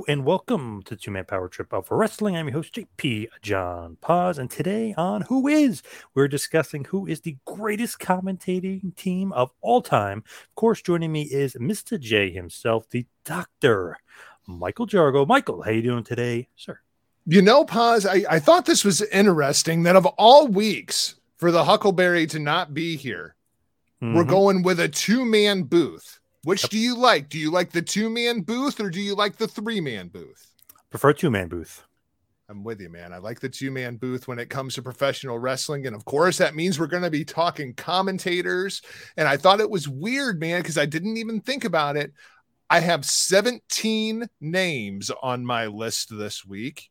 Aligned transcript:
Hello 0.00 0.14
and 0.14 0.24
welcome 0.24 0.82
to 0.84 0.94
the 0.94 1.00
Two 1.00 1.10
Man 1.10 1.26
Power 1.26 1.46
Trip 1.46 1.74
of 1.74 1.90
Wrestling. 1.90 2.34
I'm 2.34 2.46
your 2.48 2.54
host, 2.54 2.72
JP 2.74 3.26
John 3.42 3.98
Paz, 4.00 4.38
and 4.38 4.50
today 4.50 4.94
on 4.96 5.20
Who 5.20 5.46
Is, 5.46 5.82
we're 6.14 6.26
discussing 6.26 6.84
who 6.84 7.06
is 7.06 7.20
the 7.20 7.36
greatest 7.44 7.98
commentating 7.98 8.96
team 8.96 9.30
of 9.32 9.50
all 9.60 9.82
time. 9.82 10.24
Of 10.48 10.54
course, 10.54 10.80
joining 10.80 11.12
me 11.12 11.24
is 11.24 11.52
Mr. 11.52 12.00
J 12.00 12.30
himself, 12.30 12.88
the 12.88 13.04
Doctor, 13.26 13.98
Michael 14.46 14.86
Jargo. 14.86 15.26
Michael, 15.28 15.60
how 15.60 15.70
you 15.70 15.82
doing 15.82 16.02
today, 16.04 16.48
sir? 16.56 16.80
You 17.26 17.42
know, 17.42 17.66
Paz, 17.66 18.06
I, 18.06 18.24
I 18.30 18.38
thought 18.38 18.64
this 18.64 18.86
was 18.86 19.02
interesting 19.02 19.82
that 19.82 19.96
of 19.96 20.06
all 20.06 20.46
weeks 20.46 21.16
for 21.36 21.50
the 21.50 21.64
Huckleberry 21.64 22.26
to 22.28 22.38
not 22.38 22.72
be 22.72 22.96
here, 22.96 23.34
Mm-hmm. 24.02 24.14
we're 24.16 24.24
going 24.24 24.62
with 24.62 24.80
a 24.80 24.88
two 24.88 25.26
man 25.26 25.64
booth. 25.64 26.19
Which 26.44 26.62
do 26.62 26.78
you 26.78 26.96
like? 26.96 27.28
Do 27.28 27.38
you 27.38 27.50
like 27.50 27.70
the 27.70 27.82
two 27.82 28.08
man 28.08 28.40
booth 28.40 28.80
or 28.80 28.88
do 28.90 29.00
you 29.00 29.14
like 29.14 29.36
the 29.36 29.48
three 29.48 29.80
man 29.80 30.08
booth? 30.08 30.54
Prefer 30.90 31.12
two 31.12 31.30
man 31.30 31.48
booth. 31.48 31.84
I'm 32.48 32.64
with 32.64 32.80
you, 32.80 32.88
man. 32.88 33.12
I 33.12 33.18
like 33.18 33.38
the 33.38 33.48
two 33.48 33.70
man 33.70 33.96
booth 33.96 34.26
when 34.26 34.40
it 34.40 34.50
comes 34.50 34.74
to 34.74 34.82
professional 34.82 35.38
wrestling. 35.38 35.86
And 35.86 35.94
of 35.94 36.04
course, 36.04 36.38
that 36.38 36.56
means 36.56 36.80
we're 36.80 36.88
going 36.88 37.04
to 37.04 37.10
be 37.10 37.24
talking 37.24 37.74
commentators. 37.74 38.82
And 39.16 39.28
I 39.28 39.36
thought 39.36 39.60
it 39.60 39.70
was 39.70 39.88
weird, 39.88 40.40
man, 40.40 40.60
because 40.60 40.76
I 40.76 40.86
didn't 40.86 41.16
even 41.16 41.40
think 41.40 41.64
about 41.64 41.96
it. 41.96 42.12
I 42.68 42.80
have 42.80 43.04
17 43.04 44.28
names 44.40 45.10
on 45.22 45.44
my 45.44 45.66
list 45.66 46.16
this 46.16 46.44
week, 46.44 46.90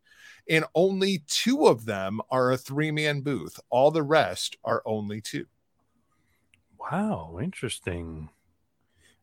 and 0.49 0.65
only 0.75 1.23
two 1.27 1.67
of 1.67 1.85
them 1.85 2.21
are 2.29 2.51
a 2.51 2.57
three 2.57 2.91
man 2.91 3.21
booth. 3.21 3.59
All 3.69 3.89
the 3.89 4.03
rest 4.03 4.57
are 4.63 4.81
only 4.85 5.21
two. 5.21 5.45
Wow, 6.79 7.39
interesting. 7.41 8.29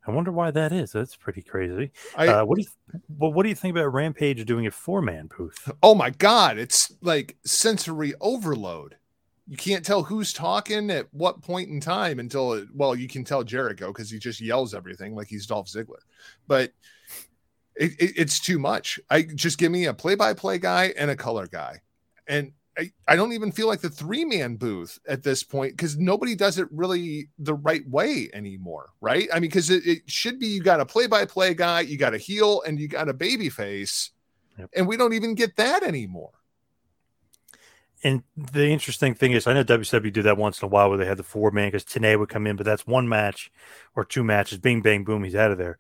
I 0.06 0.12
wonder 0.12 0.30
why 0.30 0.50
that 0.52 0.72
is. 0.72 0.92
That's 0.92 1.16
pretty 1.16 1.42
crazy. 1.42 1.90
I, 2.16 2.28
uh, 2.28 2.44
what 2.44 2.56
do 2.56 2.62
you? 2.62 3.00
Well, 3.18 3.32
what 3.32 3.42
do 3.42 3.48
you 3.48 3.54
think 3.54 3.76
about 3.76 3.92
Rampage 3.92 4.44
doing 4.44 4.66
a 4.66 4.70
four 4.70 5.02
man 5.02 5.28
booth? 5.36 5.70
oh 5.82 5.94
my 5.94 6.10
God, 6.10 6.58
it's 6.58 6.92
like 7.02 7.36
sensory 7.44 8.14
overload. 8.20 8.96
You 9.48 9.56
can't 9.56 9.84
tell 9.84 10.02
who's 10.02 10.32
talking 10.32 10.90
at 10.90 11.06
what 11.12 11.40
point 11.40 11.68
in 11.68 11.80
time 11.80 12.18
until, 12.18 12.54
it, 12.54 12.68
well, 12.74 12.96
you 12.96 13.06
can 13.06 13.22
tell 13.22 13.44
Jericho 13.44 13.88
because 13.88 14.10
he 14.10 14.18
just 14.18 14.40
yells 14.40 14.74
everything 14.74 15.14
like 15.14 15.28
he's 15.28 15.46
Dolph 15.46 15.68
Ziggler. 15.68 16.00
But 16.48 16.72
it, 17.76 17.92
it, 17.92 18.12
it's 18.16 18.40
too 18.40 18.58
much. 18.58 18.98
I 19.08 19.22
just 19.22 19.58
give 19.58 19.70
me 19.70 19.86
a 19.86 19.94
play 19.94 20.16
by 20.16 20.34
play 20.34 20.58
guy 20.58 20.94
and 20.98 21.12
a 21.12 21.16
color 21.16 21.46
guy. 21.46 21.80
And 22.26 22.52
I, 22.78 22.90
I 23.08 23.16
don't 23.16 23.32
even 23.32 23.52
feel 23.52 23.66
like 23.66 23.80
the 23.80 23.90
three 23.90 24.24
man 24.24 24.56
booth 24.56 24.98
at 25.08 25.22
this 25.22 25.42
point 25.42 25.76
because 25.76 25.96
nobody 25.96 26.34
does 26.34 26.58
it 26.58 26.68
really 26.70 27.28
the 27.38 27.54
right 27.54 27.88
way 27.88 28.28
anymore. 28.32 28.90
Right. 29.00 29.28
I 29.32 29.36
mean, 29.36 29.48
because 29.48 29.70
it, 29.70 29.86
it 29.86 30.02
should 30.06 30.38
be 30.38 30.46
you 30.46 30.62
got 30.62 30.80
a 30.80 30.86
play 30.86 31.06
by 31.06 31.24
play 31.24 31.54
guy, 31.54 31.80
you 31.80 31.96
got 31.96 32.14
a 32.14 32.18
heel, 32.18 32.62
and 32.66 32.78
you 32.78 32.88
got 32.88 33.08
a 33.08 33.14
baby 33.14 33.48
face. 33.48 34.10
Yep. 34.58 34.70
And 34.74 34.88
we 34.88 34.96
don't 34.96 35.12
even 35.12 35.34
get 35.34 35.56
that 35.56 35.82
anymore. 35.82 36.32
And 38.04 38.22
the 38.36 38.68
interesting 38.68 39.14
thing 39.14 39.32
is, 39.32 39.46
I 39.46 39.54
know 39.54 39.64
WCW 39.64 40.12
did 40.12 40.24
that 40.24 40.36
once 40.36 40.60
in 40.60 40.66
a 40.66 40.68
while 40.68 40.90
where 40.90 40.98
they 40.98 41.06
had 41.06 41.16
the 41.16 41.22
four 41.22 41.50
man 41.50 41.68
because 41.68 41.84
Tenay 41.84 42.18
would 42.18 42.28
come 42.28 42.46
in, 42.46 42.56
but 42.56 42.66
that's 42.66 42.86
one 42.86 43.08
match 43.08 43.50
or 43.94 44.04
two 44.04 44.22
matches. 44.22 44.58
Bing, 44.58 44.82
bang, 44.82 45.02
boom, 45.02 45.24
he's 45.24 45.34
out 45.34 45.50
of 45.50 45.58
there. 45.58 45.78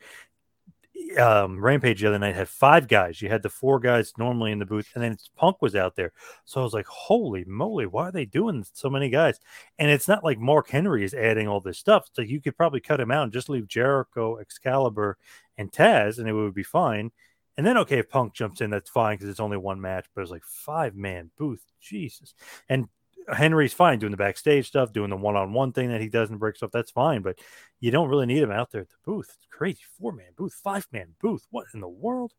Um, 1.18 1.58
Rampage 1.58 2.00
the 2.00 2.08
other 2.08 2.18
night 2.18 2.34
had 2.34 2.48
five 2.48 2.88
guys. 2.88 3.22
You 3.22 3.28
had 3.28 3.42
the 3.42 3.48
four 3.48 3.80
guys 3.80 4.12
normally 4.18 4.52
in 4.52 4.58
the 4.58 4.66
booth, 4.66 4.90
and 4.94 5.02
then 5.02 5.16
Punk 5.34 5.62
was 5.62 5.74
out 5.74 5.96
there. 5.96 6.12
So 6.44 6.60
I 6.60 6.64
was 6.64 6.74
like, 6.74 6.86
holy 6.86 7.44
moly, 7.46 7.86
why 7.86 8.08
are 8.08 8.12
they 8.12 8.26
doing 8.26 8.64
so 8.72 8.90
many 8.90 9.08
guys? 9.08 9.40
And 9.78 9.90
it's 9.90 10.08
not 10.08 10.24
like 10.24 10.38
Mark 10.38 10.68
Henry 10.68 11.04
is 11.04 11.14
adding 11.14 11.48
all 11.48 11.60
this 11.60 11.78
stuff. 11.78 12.08
So 12.12 12.22
you 12.22 12.40
could 12.40 12.56
probably 12.56 12.80
cut 12.80 13.00
him 13.00 13.10
out 13.10 13.24
and 13.24 13.32
just 13.32 13.48
leave 13.48 13.66
Jericho, 13.66 14.36
Excalibur, 14.36 15.16
and 15.56 15.72
Taz, 15.72 16.18
and 16.18 16.28
it 16.28 16.32
would 16.32 16.54
be 16.54 16.62
fine. 16.62 17.10
And 17.56 17.66
then, 17.66 17.78
okay, 17.78 17.98
if 17.98 18.10
Punk 18.10 18.34
jumps 18.34 18.60
in, 18.60 18.70
that's 18.70 18.90
fine 18.90 19.16
because 19.16 19.30
it's 19.30 19.40
only 19.40 19.56
one 19.56 19.80
match, 19.80 20.06
but 20.14 20.20
it's 20.20 20.30
like 20.30 20.44
five 20.44 20.94
man 20.94 21.30
booth. 21.38 21.64
Jesus. 21.80 22.34
And 22.68 22.88
Henry's 23.32 23.72
fine 23.72 23.98
doing 23.98 24.10
the 24.10 24.16
backstage 24.16 24.68
stuff, 24.68 24.92
doing 24.92 25.10
the 25.10 25.16
one 25.16 25.36
on 25.36 25.52
one 25.52 25.72
thing 25.72 25.90
that 25.90 26.00
he 26.00 26.08
does 26.08 26.30
and 26.30 26.38
breaks 26.38 26.58
stuff. 26.58 26.70
That's 26.72 26.90
fine, 26.90 27.22
but 27.22 27.38
you 27.80 27.90
don't 27.90 28.08
really 28.08 28.26
need 28.26 28.42
him 28.42 28.50
out 28.50 28.70
there 28.70 28.82
at 28.82 28.90
the 28.90 28.96
booth. 29.04 29.34
It's 29.36 29.46
crazy. 29.50 29.80
Four 29.98 30.12
man 30.12 30.32
booth, 30.36 30.54
five 30.62 30.86
man 30.92 31.14
booth. 31.20 31.46
What 31.50 31.66
in 31.74 31.80
the 31.80 31.88
world? 31.88 32.32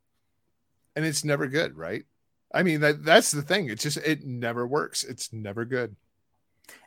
And 0.95 1.05
it's 1.05 1.23
never 1.23 1.47
good, 1.47 1.75
right? 1.75 2.03
I 2.53 2.63
mean, 2.63 2.81
that, 2.81 3.03
that's 3.03 3.31
the 3.31 3.41
thing. 3.41 3.69
It's 3.69 3.83
just, 3.83 3.97
it 3.97 4.25
never 4.25 4.65
works. 4.65 5.03
It's 5.03 5.31
never 5.33 5.65
good. 5.65 5.95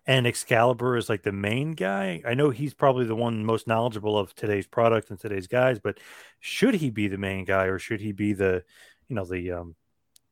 And 0.07 0.27
Excalibur 0.27 0.97
is 0.97 1.09
like 1.09 1.23
the 1.23 1.33
main 1.33 1.73
guy. 1.73 2.23
I 2.27 2.35
know 2.35 2.51
he's 2.51 2.75
probably 2.75 3.07
the 3.07 3.15
one 3.15 3.45
most 3.45 3.67
knowledgeable 3.67 4.19
of 4.19 4.35
today's 4.35 4.67
product 4.67 5.11
and 5.11 5.19
today's 5.19 5.47
guys, 5.47 5.79
but 5.79 5.99
should 6.41 6.75
he 6.75 6.91
be 6.91 7.09
the 7.09 7.19
main 7.19 7.45
guy 7.45 7.65
or 7.67 7.79
should 7.79 8.01
he 8.01 8.13
be 8.13 8.33
the, 8.33 8.65
you 9.09 9.17
know, 9.17 9.25
the 9.25 9.53
um 9.53 9.77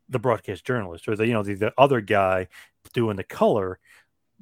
the 0.09 0.19
broadcast 0.19 0.65
journalist 0.65 1.09
or 1.09 1.17
the 1.17 1.27
you 1.27 1.33
know 1.33 1.43
the, 1.43 1.55
the 1.55 1.73
other 1.79 2.01
guy 2.01 2.49
doing 2.93 3.17
the 3.17 3.25
color 3.25 3.79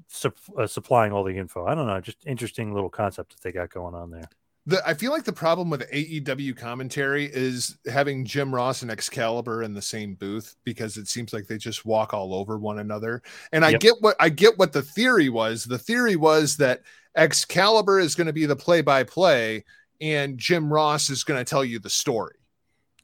sup- 0.08 0.38
uh, 0.58 0.66
supplying 0.66 1.12
all 1.12 1.24
the 1.24 1.36
info? 1.36 1.66
I 1.66 1.74
don't 1.74 1.86
know. 1.86 2.00
Just 2.00 2.18
interesting 2.26 2.72
little 2.72 2.90
concept 2.90 3.30
that 3.30 3.42
they 3.42 3.52
got 3.52 3.70
going 3.70 3.94
on 3.94 4.10
there. 4.10 4.28
The, 4.68 4.82
I 4.84 4.94
feel 4.94 5.12
like 5.12 5.22
the 5.22 5.32
problem 5.32 5.70
with 5.70 5.88
AEW 5.92 6.56
commentary 6.56 7.26
is 7.32 7.78
having 7.86 8.24
Jim 8.24 8.52
Ross 8.52 8.82
and 8.82 8.90
Excalibur 8.90 9.62
in 9.62 9.74
the 9.74 9.82
same 9.82 10.14
booth 10.14 10.56
because 10.64 10.96
it 10.96 11.06
seems 11.06 11.32
like 11.32 11.46
they 11.46 11.56
just 11.56 11.86
walk 11.86 12.12
all 12.12 12.34
over 12.34 12.58
one 12.58 12.80
another. 12.80 13.22
And 13.52 13.64
I 13.64 13.70
Yep. 13.70 13.80
get 13.80 13.94
what 14.00 14.16
I 14.18 14.28
get 14.28 14.58
what 14.58 14.72
the 14.72 14.82
theory 14.82 15.28
was. 15.28 15.64
The 15.64 15.78
theory 15.78 16.16
was 16.16 16.56
that 16.56 16.82
Excalibur 17.16 18.00
is 18.00 18.16
going 18.16 18.26
to 18.26 18.32
be 18.32 18.44
the 18.44 18.56
play-by-play 18.56 19.64
and 20.00 20.36
Jim 20.36 20.72
Ross 20.72 21.10
is 21.10 21.24
going 21.24 21.38
to 21.38 21.48
tell 21.48 21.64
you 21.64 21.78
the 21.78 21.88
story. 21.88 22.34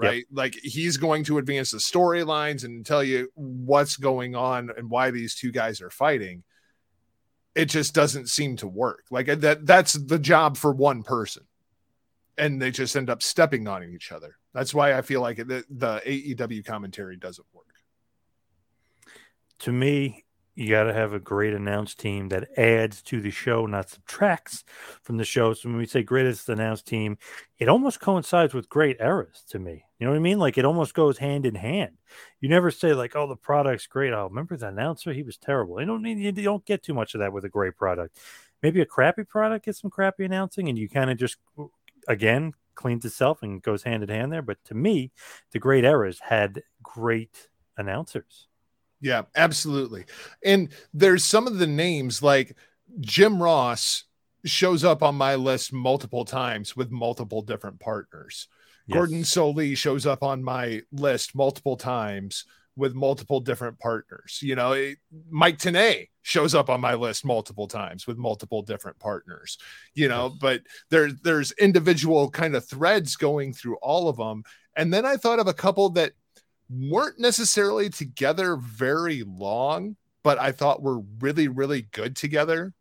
Yep. 0.03 0.11
Right? 0.11 0.25
Like 0.33 0.55
he's 0.63 0.97
going 0.97 1.25
to 1.25 1.39
advance 1.39 1.71
the 1.71 1.79
storylines 1.79 2.65
and 2.65 2.85
tell 2.85 3.05
you 3.05 3.29
what's 3.35 3.97
going 3.97 4.35
on 4.35 4.71
and 4.77 4.91
why 4.91 5.11
these 5.11 5.35
two 5.35 5.53
guys 5.53 5.81
are 5.81 5.91
fighting. 5.91 6.43
It 7.55 7.67
just 7.67 7.95
doesn't 7.95 8.29
seem 8.29 8.57
to 8.57 8.67
work. 8.67 9.05
Like 9.11 9.29
uh, 9.29 9.37
that 9.37 9.67
that's 9.67 9.93
the 9.93 10.19
job 10.19 10.57
for 10.57 10.73
one 10.73 11.03
person 11.03 11.45
and 12.39 12.61
they 12.61 12.71
just 12.71 12.97
end 12.97 13.11
up 13.11 13.23
stepping 13.23 13.69
on 13.69 13.85
each 13.85 14.13
other. 14.13 14.37
That's 14.55 14.75
why 14.75 14.95
I 14.95 15.03
feel 15.03 15.21
like 15.21 15.37
the, 15.37 15.65
the 15.71 16.03
AEW 16.05 16.65
commentary 16.65 17.17
doesn't 17.17 17.47
work. 17.53 17.67
To 19.61 19.73
me, 19.73 20.25
you 20.55 20.69
got 20.69 20.85
to 20.85 20.93
have 20.93 21.13
a 21.13 21.21
great 21.21 21.55
announced 21.55 21.99
team 21.99 22.29
that 22.29 22.49
adds 22.59 23.01
to 23.03 23.21
the 23.21 23.31
show, 23.31 23.65
not 23.67 23.89
subtracts 23.89 24.65
from 25.03 25.17
the 25.17 25.25
show. 25.25 25.55
So 25.55 25.69
when 25.69 25.79
we 25.79 25.87
say 25.87 26.03
greatest 26.03 26.49
announced 26.49 26.87
team, 26.87 27.17
it 27.59 27.69
almost 27.69 28.01
coincides 28.01 28.53
with 28.53 28.69
great 28.69 28.99
eras 29.01 29.45
to 29.51 29.59
me. 29.59 29.85
You 30.03 30.07
know 30.07 30.15
what 30.15 30.19
I 30.19 30.23
mean? 30.23 30.41
Like 30.41 30.59
it 30.59 30.65
almost 30.65 30.95
goes 30.95 31.17
hand 31.17 31.47
in 31.47 31.55
hand. 31.55 31.93
You 32.41 32.49
never 32.49 32.73
say 32.73 32.93
like, 32.93 33.15
"Oh, 33.15 33.29
the 33.29 33.37
product's 33.37 33.87
great." 33.87 34.13
Oh, 34.13 34.27
remember 34.27 34.57
the 34.57 34.67
announcer? 34.67 35.13
He 35.13 35.23
was 35.23 35.37
terrible. 35.37 35.79
You 35.79 35.87
don't 35.87 36.03
need 36.03 36.19
you 36.19 36.33
don't 36.33 36.65
get 36.65 36.83
too 36.83 36.93
much 36.93 37.15
of 37.15 37.21
that 37.21 37.33
with 37.33 37.45
a 37.45 37.49
great 37.49 37.77
product. 37.77 38.19
Maybe 38.65 38.81
a 38.81 38.85
crappy 38.85 39.23
product 39.23 39.67
gets 39.67 39.81
some 39.81 39.91
crappy 39.91 40.25
announcing, 40.25 40.69
and 40.69 40.77
you 40.77 40.89
kind 40.89 41.09
of 41.09 41.19
just 41.19 41.37
again 42.09 42.53
cleans 42.75 43.05
itself 43.05 43.45
and 43.45 43.63
goes 43.63 43.85
hand 43.85 44.03
in 44.03 44.09
hand 44.09 44.33
there. 44.33 44.43
But 44.43 44.59
to 44.65 44.75
me, 44.75 45.13
the 45.53 45.61
great 45.61 45.85
eras 45.85 46.19
had 46.19 46.65
great 46.83 47.51
announcers. 47.77 48.49
Yeah, 49.01 49.23
absolutely. 49.37 50.07
And 50.45 50.71
there's 50.93 51.25
some 51.25 51.47
of 51.47 51.59
the 51.59 51.69
names 51.69 52.25
like 52.25 52.57
Jim 52.99 53.41
Ross 53.41 54.03
shows 54.45 54.83
up 54.83 55.01
on 55.05 55.15
my 55.15 55.37
list 55.37 55.73
multiple 55.73 56.25
times 56.25 56.77
with 56.77 56.91
multiple 56.91 57.43
different 57.43 57.79
partners. 57.79 58.49
Yes. 58.87 58.97
Gordon 58.97 59.23
Solie 59.23 59.77
shows 59.77 60.07
up 60.07 60.23
on 60.23 60.43
my 60.43 60.83
list 60.93 61.35
multiple 61.35 61.77
times 61.77 62.45
with 62.77 62.95
multiple 62.95 63.41
different 63.41 63.79
partners. 63.79 64.41
You 64.43 64.57
know, 64.57 64.73
it, 64.73 64.99
Mike 65.31 65.59
Tenay 65.59 66.09
shows 66.23 66.55
up 66.55 66.71
on 66.71 66.81
my 66.81 66.95
list 66.95 67.25
multiple 67.25 67.69
times 67.69 68.07
with 68.07 68.17
multiple 68.17 68.63
different 68.63 68.99
partners. 68.99 69.59
You 69.95 70.09
know, 70.09 70.29
yes. 70.29 70.39
but 70.41 70.63
there's 70.91 71.15
there's 71.23 71.53
individual 71.53 72.31
kind 72.31 72.57
of 72.57 72.67
threads 72.67 73.17
going 73.17 73.53
through 73.53 73.77
all 73.77 74.09
of 74.09 74.17
them. 74.17 74.45
And 74.77 74.93
then 74.93 75.05
I 75.05 75.17
thought 75.17 75.39
of 75.39 75.49
a 75.49 75.55
couple 75.55 75.91
that 75.91 76.13
weren't 76.71 77.21
necessarily 77.21 77.91
together 77.91 78.57
very 78.57 79.23
long, 79.25 79.97
but 80.23 80.39
I 80.39 80.53
thought 80.53 80.83
were 80.83 81.01
really 81.21 81.49
really 81.49 81.83
good 81.83 82.17
together. 82.17 82.73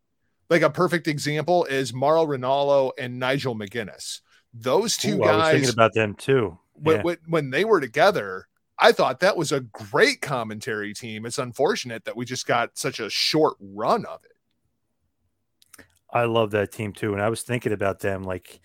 Like 0.50 0.62
a 0.62 0.70
perfect 0.70 1.08
example 1.08 1.66
is 1.66 1.94
Mauro 1.94 2.26
Ranallo 2.26 2.92
and 2.98 3.20
Nigel 3.20 3.56
McGuinness. 3.56 4.20
Those 4.54 4.98
two 4.98 5.16
Ooh, 5.16 5.20
guys. 5.20 5.30
I 5.30 5.38
was 5.38 5.52
thinking 5.52 5.74
about 5.74 5.94
them 5.94 6.16
too. 6.16 6.58
When, 6.74 6.98
yeah. 6.98 7.02
when, 7.04 7.18
when 7.28 7.50
they 7.50 7.64
were 7.64 7.80
together, 7.80 8.48
I 8.78 8.92
thought 8.92 9.20
that 9.20 9.38
was 9.38 9.52
a 9.52 9.62
great 9.62 10.22
commentary 10.22 10.94
team. 10.94 11.26
It's 11.26 11.38
unfortunate 11.38 12.06
that 12.06 12.16
we 12.18 12.26
just 12.26 12.48
got 12.48 12.78
such 12.78 13.00
a 13.00 13.10
short 13.10 13.56
run 13.60 14.06
of 14.06 14.22
it. 14.24 15.86
I 16.12 16.26
love 16.26 16.52
that 16.52 16.72
team 16.72 16.92
too. 16.92 17.14
And 17.14 17.22
I 17.22 17.30
was 17.30 17.44
thinking 17.44 17.72
about 17.72 18.00
them 18.00 18.24
like, 18.24 18.60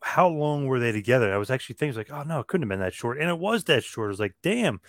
how 0.00 0.28
long 0.28 0.66
were 0.66 0.78
they 0.78 0.92
together? 0.92 1.32
I 1.32 1.38
was 1.38 1.50
actually 1.50 1.76
thinking, 1.76 1.96
like, 1.96 2.12
oh 2.12 2.22
no, 2.22 2.40
it 2.40 2.46
couldn't 2.46 2.68
have 2.68 2.68
been 2.68 2.84
that 2.84 2.94
short. 2.94 3.18
And 3.18 3.30
it 3.30 3.38
was 3.38 3.64
that 3.64 3.82
short. 3.82 4.08
I 4.08 4.10
was 4.10 4.20
like, 4.20 4.34
damn. 4.42 4.80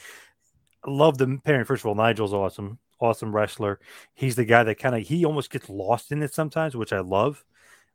I 0.85 0.91
love 0.91 1.17
the 1.17 1.39
pairing. 1.43 1.65
First 1.65 1.83
of 1.83 1.87
all, 1.87 1.95
Nigel's 1.95 2.33
awesome 2.33 2.79
awesome 2.99 3.35
wrestler. 3.35 3.79
He's 4.13 4.35
the 4.35 4.45
guy 4.45 4.63
that 4.63 4.79
kind 4.79 4.95
of 4.95 5.01
he 5.01 5.25
almost 5.25 5.51
gets 5.51 5.69
lost 5.69 6.11
in 6.11 6.23
it 6.23 6.33
sometimes, 6.33 6.75
which 6.75 6.93
I 6.93 6.99
love. 6.99 7.43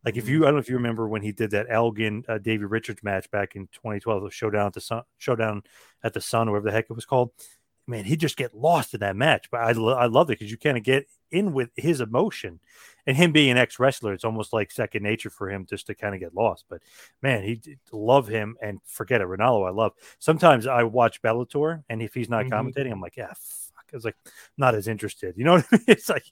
Like 0.04 0.16
if 0.16 0.28
you, 0.28 0.42
I 0.42 0.46
don't 0.46 0.54
know 0.54 0.60
if 0.60 0.68
you 0.68 0.76
remember 0.76 1.08
when 1.08 1.22
he 1.22 1.32
did 1.32 1.50
that 1.50 1.66
Elgin 1.68 2.24
uh, 2.28 2.38
Davey 2.38 2.64
Richards 2.64 3.02
match 3.02 3.30
back 3.30 3.56
in 3.56 3.66
2012, 3.72 4.22
the 4.22 4.30
showdown 4.30 4.66
at 4.66 4.72
the 4.72 4.80
sun, 4.80 5.02
showdown 5.18 5.62
at 6.02 6.14
the 6.14 6.20
Sun, 6.20 6.50
whatever 6.50 6.66
the 6.66 6.72
heck 6.72 6.86
it 6.88 6.94
was 6.94 7.04
called. 7.04 7.30
Man, 7.86 8.04
he 8.04 8.16
just 8.16 8.36
get 8.36 8.54
lost 8.54 8.92
in 8.92 9.00
that 9.00 9.16
match. 9.16 9.50
But 9.50 9.62
I, 9.62 9.72
lo- 9.72 9.96
I 9.96 10.06
love 10.06 10.28
it 10.28 10.38
because 10.38 10.50
you 10.50 10.58
kind 10.58 10.76
of 10.76 10.82
get 10.84 11.06
in 11.30 11.52
with 11.52 11.70
his 11.74 12.00
emotion, 12.00 12.60
and 13.06 13.16
him 13.16 13.32
being 13.32 13.50
an 13.50 13.56
ex 13.56 13.78
wrestler, 13.78 14.12
it's 14.12 14.24
almost 14.24 14.52
like 14.52 14.70
second 14.70 15.02
nature 15.02 15.30
for 15.30 15.50
him 15.50 15.66
just 15.66 15.86
to 15.86 15.94
kind 15.94 16.14
of 16.14 16.20
get 16.20 16.34
lost. 16.34 16.66
But 16.68 16.82
man, 17.22 17.42
he 17.42 17.60
love 17.90 18.28
him 18.28 18.56
and 18.60 18.80
forget 18.84 19.22
it. 19.22 19.26
Ranallo, 19.26 19.66
I 19.66 19.70
love. 19.70 19.92
Sometimes 20.18 20.66
I 20.66 20.82
watch 20.82 21.22
Bellator, 21.22 21.82
and 21.88 22.02
if 22.02 22.12
he's 22.12 22.28
not 22.28 22.44
mm-hmm. 22.44 22.54
commentating, 22.54 22.92
I'm 22.92 23.00
like, 23.00 23.16
yeah, 23.16 23.32
I 23.32 23.96
was 23.96 24.04
like, 24.04 24.16
not 24.56 24.74
as 24.74 24.88
interested. 24.88 25.34
You 25.36 25.44
know 25.44 25.54
what 25.54 25.66
I 25.72 25.76
mean? 25.76 25.84
It's 25.88 26.08
like, 26.08 26.24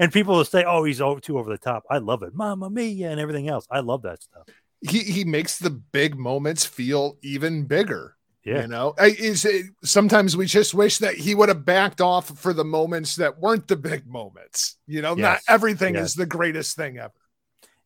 and 0.00 0.12
people 0.12 0.36
will 0.36 0.44
say, 0.44 0.64
"Oh, 0.64 0.84
he's 0.84 1.00
over 1.00 1.20
too 1.20 1.38
over 1.38 1.50
the 1.50 1.58
top." 1.58 1.84
I 1.90 1.98
love 1.98 2.22
it, 2.22 2.34
Mamma 2.34 2.70
Mia, 2.70 3.10
and 3.10 3.20
everything 3.20 3.48
else. 3.48 3.66
I 3.70 3.80
love 3.80 4.02
that 4.02 4.22
stuff. 4.22 4.46
He 4.80 5.00
he 5.00 5.24
makes 5.24 5.58
the 5.58 5.70
big 5.70 6.16
moments 6.16 6.64
feel 6.64 7.16
even 7.22 7.64
bigger. 7.64 8.16
Yeah, 8.44 8.62
you 8.62 8.68
know, 8.68 8.94
is 8.98 9.44
it, 9.44 9.66
sometimes 9.82 10.36
we 10.36 10.46
just 10.46 10.72
wish 10.72 10.98
that 10.98 11.16
he 11.16 11.34
would 11.34 11.48
have 11.48 11.64
backed 11.64 12.00
off 12.00 12.28
for 12.38 12.52
the 12.52 12.64
moments 12.64 13.16
that 13.16 13.40
weren't 13.40 13.66
the 13.66 13.76
big 13.76 14.06
moments. 14.06 14.76
You 14.86 15.02
know, 15.02 15.16
yes. 15.16 15.18
not 15.18 15.40
everything 15.52 15.96
yes. 15.96 16.10
is 16.10 16.14
the 16.14 16.26
greatest 16.26 16.76
thing 16.76 16.98
ever. 16.98 17.12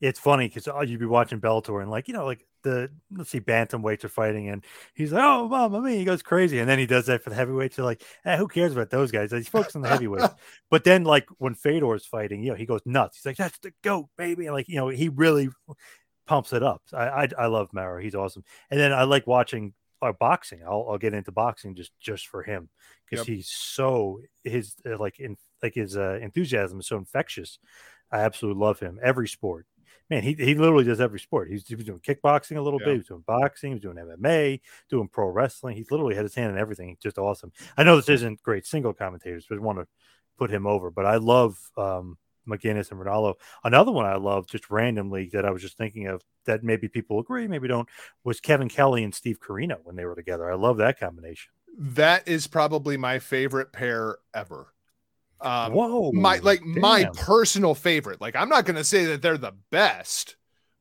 It's 0.02 0.20
funny 0.20 0.48
because 0.48 0.68
oh, 0.68 0.78
uh, 0.78 0.82
you'd 0.82 1.00
be 1.00 1.06
watching 1.06 1.40
Bellator 1.40 1.80
and 1.80 1.90
like 1.90 2.08
you 2.08 2.14
know, 2.14 2.26
like 2.26 2.46
the 2.62 2.90
let's 3.12 3.30
see 3.30 3.40
bantamweights 3.40 4.04
are 4.04 4.08
fighting 4.08 4.48
and 4.48 4.64
he's 4.94 5.12
like 5.12 5.22
oh 5.22 5.48
mom 5.48 5.74
i 5.74 5.80
mean 5.80 5.98
he 5.98 6.04
goes 6.04 6.22
crazy 6.22 6.58
and 6.58 6.68
then 6.68 6.78
he 6.78 6.86
does 6.86 7.06
that 7.06 7.22
for 7.22 7.30
the 7.30 7.36
heavyweights 7.36 7.76
you're 7.76 7.86
like 7.86 8.02
eh, 8.24 8.36
who 8.36 8.48
cares 8.48 8.72
about 8.72 8.90
those 8.90 9.10
guys? 9.10 9.30
He's 9.30 9.48
focused 9.48 9.76
on 9.76 9.82
the 9.82 9.88
heavyweights. 9.88 10.34
But 10.70 10.84
then 10.84 11.04
like 11.04 11.28
when 11.38 11.54
Fedor's 11.54 12.06
fighting 12.06 12.42
you 12.42 12.50
know 12.50 12.56
he 12.56 12.66
goes 12.66 12.80
nuts. 12.84 13.18
He's 13.18 13.26
like 13.26 13.36
that's 13.36 13.58
the 13.58 13.72
goat 13.82 14.08
baby 14.16 14.46
and 14.46 14.54
like 14.54 14.68
you 14.68 14.76
know 14.76 14.88
he 14.88 15.08
really 15.08 15.48
pumps 16.26 16.52
it 16.52 16.62
up. 16.62 16.82
I 16.92 17.06
I, 17.06 17.28
I 17.38 17.46
love 17.46 17.70
Mauro 17.72 18.00
he's 18.00 18.14
awesome. 18.14 18.44
And 18.70 18.78
then 18.78 18.92
I 18.92 19.04
like 19.04 19.26
watching 19.26 19.74
uh, 20.02 20.12
boxing. 20.12 20.60
I'll, 20.64 20.86
I'll 20.88 20.98
get 20.98 21.14
into 21.14 21.32
boxing 21.32 21.74
just 21.74 21.92
just 22.00 22.28
for 22.28 22.42
him 22.42 22.68
because 23.08 23.26
yep. 23.26 23.36
he's 23.36 23.48
so 23.48 24.20
his 24.44 24.74
uh, 24.86 24.98
like 24.98 25.18
in 25.18 25.36
like 25.62 25.74
his 25.74 25.96
uh, 25.96 26.18
enthusiasm 26.22 26.80
is 26.80 26.86
so 26.86 26.96
infectious. 26.96 27.58
I 28.12 28.20
absolutely 28.20 28.60
love 28.60 28.80
him 28.80 28.98
every 29.02 29.28
sport 29.28 29.66
man, 30.10 30.22
he, 30.22 30.34
he 30.34 30.54
literally 30.54 30.84
does 30.84 31.00
every 31.00 31.20
sport. 31.20 31.48
He's, 31.48 31.66
he 31.66 31.76
was 31.76 31.84
doing 31.84 32.00
kickboxing 32.00 32.56
a 32.56 32.60
little 32.60 32.80
yeah. 32.80 32.86
bit, 32.86 32.92
he 32.92 32.98
was 32.98 33.06
doing 33.06 33.24
boxing, 33.26 33.70
he 33.70 33.74
was 33.74 33.82
doing 33.82 33.96
MMA, 33.96 34.60
doing 34.90 35.08
pro 35.08 35.28
wrestling. 35.28 35.76
He's 35.76 35.90
literally 35.90 36.16
had 36.16 36.24
his 36.24 36.34
hand 36.34 36.52
in 36.52 36.58
everything. 36.58 36.96
Just 37.00 37.18
awesome. 37.18 37.52
I 37.76 37.84
know 37.84 37.96
this 37.96 38.08
isn't 38.08 38.42
great 38.42 38.66
single 38.66 38.92
commentators, 38.92 39.46
but 39.48 39.56
I 39.56 39.60
want 39.60 39.78
to 39.78 39.86
put 40.36 40.50
him 40.50 40.66
over. 40.66 40.90
But 40.90 41.06
I 41.06 41.16
love 41.16 41.58
um, 41.76 42.18
McGuinness 42.48 42.90
and 42.90 43.00
Ranallo. 43.00 43.34
Another 43.62 43.92
one 43.92 44.06
I 44.06 44.16
love 44.16 44.46
just 44.46 44.70
randomly 44.70 45.30
that 45.32 45.44
I 45.44 45.50
was 45.50 45.62
just 45.62 45.78
thinking 45.78 46.08
of 46.08 46.22
that 46.46 46.64
maybe 46.64 46.88
people 46.88 47.20
agree, 47.20 47.46
maybe 47.46 47.68
don't, 47.68 47.88
was 48.24 48.40
Kevin 48.40 48.68
Kelly 48.68 49.04
and 49.04 49.14
Steve 49.14 49.38
Corino 49.40 49.76
when 49.84 49.96
they 49.96 50.04
were 50.04 50.16
together. 50.16 50.50
I 50.50 50.56
love 50.56 50.78
that 50.78 50.98
combination. 50.98 51.52
That 51.78 52.26
is 52.26 52.46
probably 52.46 52.96
my 52.96 53.20
favorite 53.20 53.72
pair 53.72 54.18
ever. 54.34 54.74
Um, 55.40 55.72
Whoa, 55.72 56.12
my 56.12 56.38
like 56.38 56.60
damn. 56.60 56.80
my 56.80 57.10
personal 57.16 57.74
favorite. 57.74 58.20
Like, 58.20 58.36
I'm 58.36 58.48
not 58.48 58.64
going 58.64 58.76
to 58.76 58.84
say 58.84 59.06
that 59.06 59.22
they're 59.22 59.38
the 59.38 59.54
best, 59.70 60.36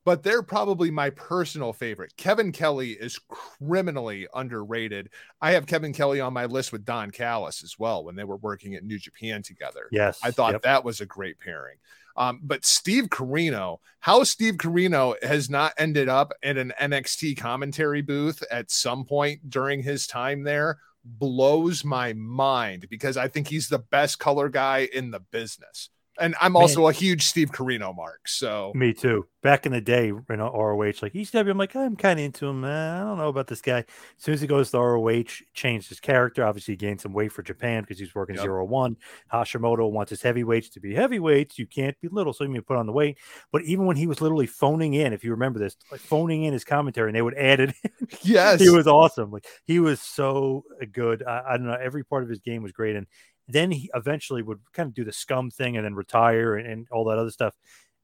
but 0.05 0.23
they're 0.23 0.43
probably 0.43 0.91
my 0.91 1.09
personal 1.11 1.71
favorite. 1.71 2.15
Kevin 2.17 2.51
Kelly 2.51 2.91
is 2.91 3.19
criminally 3.29 4.27
underrated. 4.33 5.09
I 5.41 5.51
have 5.51 5.65
Kevin 5.65 5.93
Kelly 5.93 6.19
on 6.19 6.33
my 6.33 6.45
list 6.45 6.71
with 6.71 6.85
Don 6.85 7.11
Callis 7.11 7.63
as 7.63 7.79
well 7.79 8.03
when 8.03 8.15
they 8.15 8.23
were 8.23 8.37
working 8.37 8.75
at 8.75 8.83
New 8.83 8.99
Japan 8.99 9.41
together. 9.43 9.87
Yes, 9.91 10.19
I 10.23 10.31
thought 10.31 10.53
yep. 10.53 10.63
that 10.63 10.83
was 10.83 11.01
a 11.01 11.05
great 11.05 11.39
pairing. 11.39 11.77
Um, 12.17 12.41
but 12.43 12.65
Steve 12.65 13.05
Corino, 13.05 13.77
how 13.99 14.23
Steve 14.23 14.55
Corino 14.55 15.15
has 15.23 15.49
not 15.49 15.73
ended 15.77 16.09
up 16.09 16.33
in 16.43 16.57
an 16.57 16.73
NXT 16.79 17.37
commentary 17.37 18.01
booth 18.01 18.43
at 18.51 18.69
some 18.69 19.05
point 19.05 19.49
during 19.49 19.81
his 19.81 20.05
time 20.05 20.43
there 20.43 20.79
blows 21.03 21.83
my 21.83 22.13
mind 22.13 22.87
because 22.89 23.17
I 23.17 23.27
think 23.27 23.47
he's 23.47 23.69
the 23.69 23.79
best 23.79 24.19
color 24.19 24.49
guy 24.49 24.87
in 24.91 25.11
the 25.11 25.19
business 25.19 25.89
and 26.19 26.35
I'm 26.41 26.55
also 26.55 26.81
Man. 26.81 26.89
a 26.89 26.93
huge 26.93 27.25
Steve 27.25 27.51
Corino 27.51 27.95
mark. 27.95 28.27
So 28.27 28.71
me 28.75 28.93
too. 28.93 29.25
Back 29.41 29.65
in 29.65 29.71
the 29.71 29.81
day, 29.81 30.07
you 30.07 30.25
know, 30.29 30.51
ROH, 30.51 30.93
like 31.01 31.13
ECW, 31.13 31.49
I'm 31.49 31.57
like, 31.57 31.75
I'm 31.75 31.95
kind 31.95 32.19
of 32.19 32.25
into 32.25 32.47
him. 32.47 32.61
Man. 32.61 33.01
I 33.01 33.05
don't 33.05 33.17
know 33.17 33.29
about 33.29 33.47
this 33.47 33.61
guy. 33.61 33.79
As 33.79 33.85
soon 34.17 34.33
as 34.33 34.41
he 34.41 34.47
goes 34.47 34.71
to 34.71 34.79
ROH, 34.79 35.23
changed 35.53 35.89
his 35.89 35.99
character. 35.99 36.45
Obviously, 36.45 36.73
he 36.73 36.77
gained 36.77 36.99
some 36.99 37.13
weight 37.13 37.31
for 37.31 37.41
Japan 37.41 37.83
because 37.83 37.99
he's 37.99 38.13
working 38.13 38.35
yep. 38.35 38.43
zero 38.43 38.65
one. 38.65 38.97
Hashimoto 39.31 39.89
wants 39.89 40.09
his 40.09 40.21
heavyweights 40.21 40.69
to 40.69 40.79
be 40.79 40.93
heavyweights. 40.93 41.57
You 41.57 41.67
can't 41.67 41.99
be 42.01 42.09
little, 42.09 42.33
so 42.33 42.43
you 42.43 42.49
mean 42.49 42.61
put 42.61 42.77
on 42.77 42.85
the 42.85 42.91
weight. 42.91 43.17
But 43.51 43.63
even 43.63 43.85
when 43.85 43.95
he 43.95 44.07
was 44.07 44.21
literally 44.21 44.47
phoning 44.47 44.93
in, 44.93 45.13
if 45.13 45.23
you 45.23 45.31
remember 45.31 45.59
this, 45.59 45.77
like 45.91 46.01
phoning 46.01 46.43
in 46.43 46.53
his 46.53 46.65
commentary, 46.65 47.09
and 47.09 47.15
they 47.15 47.21
would 47.21 47.37
add 47.37 47.59
it. 47.59 47.75
yes, 48.21 48.59
he 48.59 48.69
was 48.69 48.87
awesome. 48.87 49.31
Like 49.31 49.45
he 49.65 49.79
was 49.79 50.01
so 50.01 50.65
good. 50.91 51.23
I, 51.25 51.43
I 51.51 51.57
don't 51.57 51.67
know. 51.67 51.77
Every 51.79 52.03
part 52.03 52.23
of 52.23 52.29
his 52.29 52.39
game 52.39 52.63
was 52.63 52.71
great, 52.71 52.95
and 52.95 53.07
then 53.49 53.71
he 53.71 53.89
eventually 53.93 54.41
would 54.41 54.59
kind 54.73 54.87
of 54.87 54.93
do 54.93 55.03
the 55.03 55.11
scum 55.11 55.49
thing 55.49 55.75
and 55.75 55.85
then 55.85 55.95
retire 55.95 56.55
and, 56.55 56.67
and 56.67 56.87
all 56.91 57.05
that 57.05 57.17
other 57.17 57.31
stuff 57.31 57.55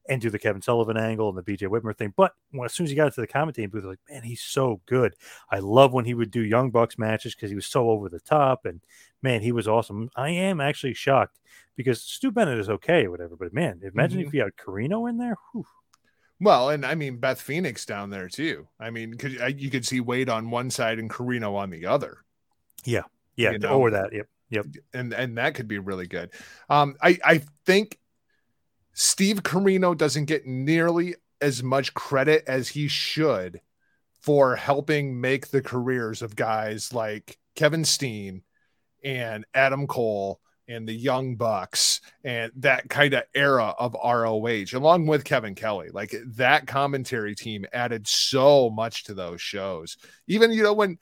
and 0.08 0.20
do 0.20 0.30
the 0.30 0.38
Kevin 0.38 0.62
Sullivan 0.62 0.96
angle 0.96 1.28
and 1.28 1.38
the 1.38 1.42
BJ 1.42 1.68
Whitmer 1.68 1.96
thing. 1.96 2.12
But 2.16 2.32
when, 2.50 2.64
as 2.64 2.72
soon 2.72 2.84
as 2.84 2.90
he 2.90 2.96
got 2.96 3.06
into 3.06 3.20
the 3.20 3.26
commentating 3.26 3.70
booth, 3.70 3.84
like, 3.84 3.98
man, 4.08 4.22
he's 4.22 4.42
so 4.42 4.80
good. 4.86 5.14
I 5.50 5.58
love 5.58 5.92
when 5.92 6.04
he 6.04 6.14
would 6.14 6.30
do 6.30 6.40
Young 6.40 6.70
Bucks 6.70 6.98
matches 6.98 7.34
because 7.34 7.50
he 7.50 7.56
was 7.56 7.66
so 7.66 7.90
over 7.90 8.08
the 8.08 8.20
top. 8.20 8.64
And 8.64 8.80
man, 9.22 9.42
he 9.42 9.52
was 9.52 9.68
awesome. 9.68 10.10
I 10.16 10.30
am 10.30 10.60
actually 10.60 10.94
shocked 10.94 11.38
because 11.76 12.00
Stu 12.00 12.30
Bennett 12.30 12.58
is 12.58 12.70
okay 12.70 13.06
or 13.06 13.10
whatever. 13.10 13.36
But 13.36 13.52
man, 13.52 13.80
imagine 13.82 14.20
mm-hmm. 14.20 14.28
if 14.28 14.34
you 14.34 14.42
had 14.42 14.56
Corino 14.56 15.08
in 15.08 15.18
there. 15.18 15.36
Whew. 15.52 15.66
Well, 16.38 16.68
and 16.70 16.84
I 16.84 16.94
mean 16.94 17.16
Beth 17.16 17.40
Phoenix 17.40 17.86
down 17.86 18.10
there 18.10 18.28
too. 18.28 18.68
I 18.78 18.90
mean, 18.90 19.14
could 19.14 19.32
you 19.58 19.70
could 19.70 19.86
see 19.86 20.00
Wade 20.00 20.28
on 20.28 20.50
one 20.50 20.70
side 20.70 20.98
and 20.98 21.08
Corino 21.08 21.54
on 21.54 21.70
the 21.70 21.86
other. 21.86 22.18
Yeah, 22.84 23.04
yeah, 23.36 23.52
you 23.52 23.58
know? 23.58 23.80
or 23.80 23.90
that. 23.90 24.12
Yep. 24.12 24.28
Yep. 24.50 24.66
And 24.94 25.12
and 25.12 25.38
that 25.38 25.54
could 25.54 25.68
be 25.68 25.78
really 25.78 26.06
good. 26.06 26.30
Um, 26.68 26.96
I 27.02 27.18
I 27.24 27.42
think 27.64 27.98
Steve 28.92 29.42
Corino 29.42 29.96
doesn't 29.96 30.26
get 30.26 30.46
nearly 30.46 31.16
as 31.40 31.62
much 31.62 31.94
credit 31.94 32.44
as 32.46 32.68
he 32.68 32.88
should 32.88 33.60
for 34.22 34.56
helping 34.56 35.20
make 35.20 35.48
the 35.48 35.62
careers 35.62 36.22
of 36.22 36.34
guys 36.34 36.92
like 36.92 37.38
Kevin 37.54 37.84
Steen 37.84 38.42
and 39.04 39.44
Adam 39.54 39.86
Cole 39.86 40.40
and 40.68 40.88
the 40.88 40.92
Young 40.92 41.36
Bucks 41.36 42.00
and 42.24 42.50
that 42.56 42.88
kind 42.88 43.14
of 43.14 43.22
era 43.34 43.74
of 43.78 43.94
ROH, 43.94 44.66
along 44.76 45.06
with 45.06 45.24
Kevin 45.24 45.54
Kelly. 45.54 45.90
Like 45.92 46.14
that 46.34 46.66
commentary 46.66 47.34
team 47.34 47.66
added 47.72 48.08
so 48.08 48.70
much 48.70 49.04
to 49.04 49.14
those 49.14 49.40
shows. 49.40 49.96
Even, 50.26 50.50
you 50.52 50.62
know, 50.62 50.72
when 50.72 50.98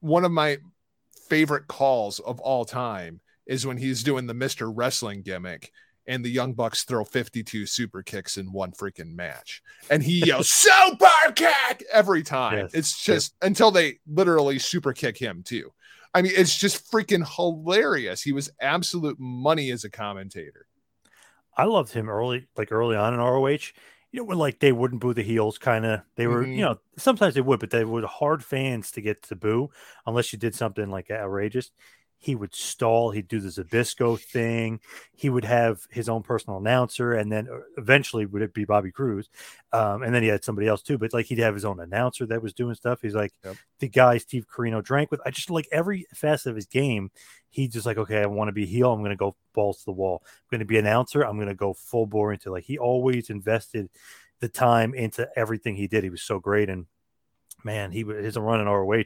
one 0.00 0.24
of 0.24 0.32
my 0.32 0.58
favorite 1.30 1.68
calls 1.68 2.18
of 2.18 2.40
all 2.40 2.64
time 2.64 3.20
is 3.46 3.66
when 3.66 3.78
he's 3.78 4.02
doing 4.02 4.26
the 4.26 4.34
Mr. 4.34 4.70
Wrestling 4.74 5.22
gimmick 5.22 5.72
and 6.06 6.24
the 6.24 6.30
Young 6.30 6.52
Bucks 6.54 6.84
throw 6.84 7.04
52 7.04 7.66
super 7.66 8.02
kicks 8.02 8.36
in 8.36 8.52
one 8.52 8.72
freaking 8.72 9.14
match. 9.14 9.62
And 9.90 10.02
he 10.02 10.24
yells, 10.26 10.48
Super 10.50 11.32
kick 11.34 11.84
every 11.92 12.22
time. 12.22 12.58
Yes. 12.58 12.74
It's 12.74 13.04
just 13.04 13.34
until 13.42 13.70
they 13.70 14.00
literally 14.06 14.58
super 14.58 14.92
kick 14.92 15.16
him, 15.16 15.42
too. 15.44 15.72
I 16.12 16.22
mean, 16.22 16.32
it's 16.34 16.58
just 16.58 16.90
freaking 16.90 17.26
hilarious. 17.36 18.22
He 18.22 18.32
was 18.32 18.50
absolute 18.60 19.18
money 19.20 19.70
as 19.70 19.84
a 19.84 19.90
commentator. 19.90 20.66
I 21.56 21.64
loved 21.64 21.92
him 21.92 22.08
early, 22.08 22.48
like 22.56 22.72
early 22.72 22.96
on 22.96 23.14
in 23.14 23.20
ROH. 23.20 23.72
You 24.12 24.26
know, 24.26 24.36
like 24.36 24.58
they 24.58 24.72
wouldn't 24.72 25.00
boo 25.00 25.14
the 25.14 25.22
heels, 25.22 25.56
kind 25.58 25.86
of. 25.86 26.00
They 26.16 26.26
were, 26.26 26.48
Mhm. 26.48 26.52
you 26.52 26.64
know, 26.64 26.78
sometimes 26.98 27.34
they 27.34 27.40
would, 27.40 27.60
but 27.60 27.70
they 27.70 27.84
were 27.84 28.04
hard 28.06 28.44
fans 28.44 28.90
to 28.92 29.00
get 29.00 29.22
to 29.24 29.36
boo 29.36 29.70
unless 30.04 30.32
you 30.32 30.38
did 30.38 30.54
something 30.54 30.90
like 30.90 31.10
outrageous. 31.10 31.70
He 32.22 32.34
would 32.34 32.54
stall. 32.54 33.10
He'd 33.12 33.28
do 33.28 33.40
the 33.40 33.48
Zbyszko 33.48 34.20
thing. 34.20 34.80
He 35.16 35.30
would 35.30 35.46
have 35.46 35.80
his 35.90 36.06
own 36.06 36.22
personal 36.22 36.58
announcer, 36.58 37.14
and 37.14 37.32
then 37.32 37.48
uh, 37.50 37.60
eventually 37.78 38.26
would 38.26 38.42
it 38.42 38.52
be 38.52 38.66
Bobby 38.66 38.92
Cruise, 38.92 39.30
um, 39.72 40.02
and 40.02 40.14
then 40.14 40.22
he 40.22 40.28
had 40.28 40.44
somebody 40.44 40.68
else 40.68 40.82
too. 40.82 40.98
But 40.98 41.14
like 41.14 41.24
he'd 41.26 41.38
have 41.38 41.54
his 41.54 41.64
own 41.64 41.80
announcer 41.80 42.26
that 42.26 42.42
was 42.42 42.52
doing 42.52 42.74
stuff. 42.74 43.00
He's 43.00 43.14
like 43.14 43.32
Yep. 43.42 43.56
the 43.78 43.88
guy 43.88 44.18
Steve 44.18 44.46
Corino 44.54 44.84
drank 44.84 45.10
with. 45.10 45.22
I 45.24 45.30
just 45.30 45.48
like 45.48 45.66
every 45.72 46.06
facet 46.14 46.50
of 46.50 46.56
his 46.56 46.66
game. 46.66 47.10
He 47.48 47.68
just 47.68 47.86
like 47.86 47.96
okay, 47.96 48.20
I 48.22 48.26
want 48.26 48.48
to 48.48 48.52
be 48.52 48.66
heel. 48.66 48.92
I'm 48.92 49.00
going 49.00 49.10
to 49.10 49.16
go 49.16 49.34
balls 49.54 49.78
to 49.78 49.84
the 49.86 49.92
wall. 49.92 50.22
I'm 50.22 50.48
going 50.50 50.58
to 50.60 50.66
be 50.66 50.78
announcer. 50.78 51.22
I'm 51.24 51.36
going 51.36 51.48
to 51.48 51.54
go 51.54 51.72
full 51.72 52.06
bore 52.06 52.34
into 52.34 52.52
like 52.52 52.64
he 52.64 52.76
always 52.78 53.30
invested 53.30 53.88
the 54.40 54.48
time 54.48 54.92
into 54.94 55.26
everything 55.36 55.74
he 55.74 55.86
did. 55.86 56.04
He 56.04 56.10
was 56.10 56.22
so 56.22 56.38
great, 56.38 56.68
and 56.68 56.84
man, 57.64 57.92
he 57.92 58.04
was 58.04 58.22
his 58.22 58.36
run 58.36 58.60
in 58.60 58.66
ROH 58.66 59.04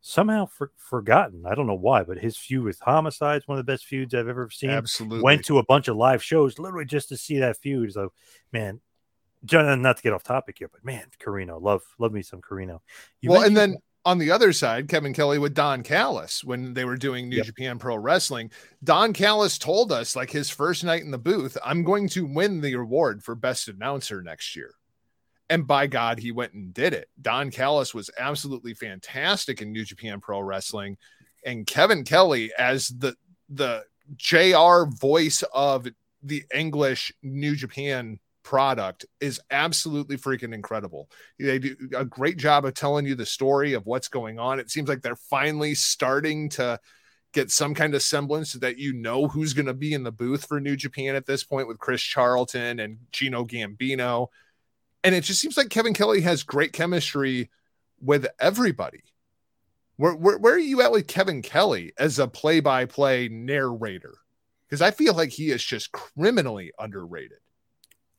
somehow 0.00 0.46
for, 0.46 0.72
forgotten. 0.76 1.44
I 1.46 1.54
don't 1.54 1.66
know 1.66 1.74
why, 1.74 2.02
but 2.02 2.18
his 2.18 2.36
feud 2.36 2.64
with 2.64 2.80
Homicide 2.80 3.42
is 3.42 3.48
one 3.48 3.58
of 3.58 3.64
the 3.64 3.72
best 3.72 3.84
feuds 3.84 4.14
I've 4.14 4.28
ever 4.28 4.50
seen. 4.50 4.70
Absolutely. 4.70 5.22
Went 5.22 5.44
to 5.46 5.58
a 5.58 5.64
bunch 5.64 5.88
of 5.88 5.96
live 5.96 6.22
shows 6.22 6.58
literally 6.58 6.86
just 6.86 7.08
to 7.10 7.16
see 7.16 7.38
that 7.38 7.58
feud. 7.58 7.92
So, 7.92 8.12
man, 8.52 8.80
John, 9.44 9.82
not 9.82 9.96
to 9.96 10.02
get 10.02 10.12
off 10.12 10.22
topic 10.22 10.56
here, 10.58 10.70
but 10.72 10.84
man, 10.84 11.04
Corino, 11.22 11.60
love 11.60 11.82
love 11.98 12.12
me 12.12 12.22
some 12.22 12.40
Corino. 12.40 12.80
You 13.20 13.30
well, 13.30 13.42
and 13.42 13.56
then 13.56 13.76
on 14.04 14.18
the 14.18 14.30
other 14.30 14.52
side, 14.52 14.88
Kevin 14.88 15.12
Kelly 15.12 15.38
with 15.38 15.54
Don 15.54 15.82
Callis 15.82 16.42
when 16.42 16.72
they 16.72 16.84
were 16.84 16.96
doing 16.96 17.28
New 17.28 17.36
Yep. 17.36 17.46
Japan 17.46 17.78
Pro 17.78 17.96
Wrestling. 17.96 18.50
Don 18.82 19.12
Callis 19.12 19.58
told 19.58 19.92
us, 19.92 20.16
like 20.16 20.30
his 20.30 20.50
first 20.50 20.84
night 20.84 21.02
in 21.02 21.10
the 21.10 21.18
booth, 21.18 21.58
I'm 21.64 21.84
going 21.84 22.08
to 22.10 22.26
win 22.26 22.60
the 22.60 22.72
award 22.74 23.22
for 23.22 23.34
best 23.34 23.68
announcer 23.68 24.22
next 24.22 24.56
year. 24.56 24.74
And 25.50 25.66
by 25.66 25.88
God, 25.88 26.20
he 26.20 26.30
went 26.30 26.52
and 26.54 26.72
did 26.72 26.94
it. 26.94 27.08
Don 27.20 27.50
Callis 27.50 27.92
was 27.92 28.08
absolutely 28.16 28.72
fantastic 28.72 29.60
in 29.60 29.72
New 29.72 29.84
Japan 29.84 30.20
Pro 30.20 30.40
Wrestling. 30.40 30.96
And 31.44 31.66
Kevin 31.66 32.04
Kelly, 32.04 32.52
as 32.56 32.88
the 32.88 33.16
the 33.48 33.82
JR 34.16 34.88
voice 34.88 35.42
of 35.52 35.88
the 36.22 36.44
English 36.54 37.12
New 37.24 37.56
Japan 37.56 38.20
product, 38.44 39.06
is 39.20 39.40
absolutely 39.50 40.16
freaking 40.16 40.54
incredible. 40.54 41.10
They 41.38 41.58
do 41.58 41.76
a 41.96 42.04
great 42.04 42.36
job 42.36 42.64
of 42.64 42.74
telling 42.74 43.04
you 43.04 43.16
the 43.16 43.26
story 43.26 43.72
of 43.72 43.86
what's 43.86 44.08
going 44.08 44.38
on. 44.38 44.60
It 44.60 44.70
seems 44.70 44.88
like 44.88 45.02
they're 45.02 45.16
finally 45.16 45.74
starting 45.74 46.48
to 46.50 46.78
get 47.32 47.50
some 47.50 47.74
kind 47.74 47.94
of 47.94 48.02
semblance 48.02 48.52
that 48.52 48.78
you 48.78 48.92
know 48.92 49.26
who's 49.26 49.52
going 49.52 49.66
to 49.66 49.74
be 49.74 49.94
in 49.94 50.04
the 50.04 50.12
booth 50.12 50.46
for 50.46 50.60
New 50.60 50.76
Japan 50.76 51.16
at 51.16 51.26
this 51.26 51.42
point 51.42 51.66
with 51.66 51.78
Chris 51.78 52.02
Charlton 52.02 52.78
and 52.78 52.98
Gino 53.10 53.44
Gambino. 53.44 54.28
And 55.02 55.14
it 55.14 55.24
just 55.24 55.40
seems 55.40 55.56
like 55.56 55.70
Kevin 55.70 55.94
Kelly 55.94 56.20
has 56.22 56.42
great 56.42 56.72
chemistry 56.72 57.50
with 58.00 58.26
everybody. 58.38 59.02
Where, 59.96 60.14
where, 60.14 60.38
where 60.38 60.54
are 60.54 60.58
you 60.58 60.82
at 60.82 60.92
with 60.92 61.06
Kevin 61.06 61.42
Kelly 61.42 61.92
as 61.98 62.18
a 62.18 62.26
play 62.26 62.60
by 62.60 62.86
play 62.86 63.28
narrator? 63.28 64.14
Because 64.66 64.82
I 64.82 64.90
feel 64.90 65.14
like 65.14 65.30
he 65.30 65.50
is 65.50 65.62
just 65.62 65.92
criminally 65.92 66.72
underrated. 66.78 67.38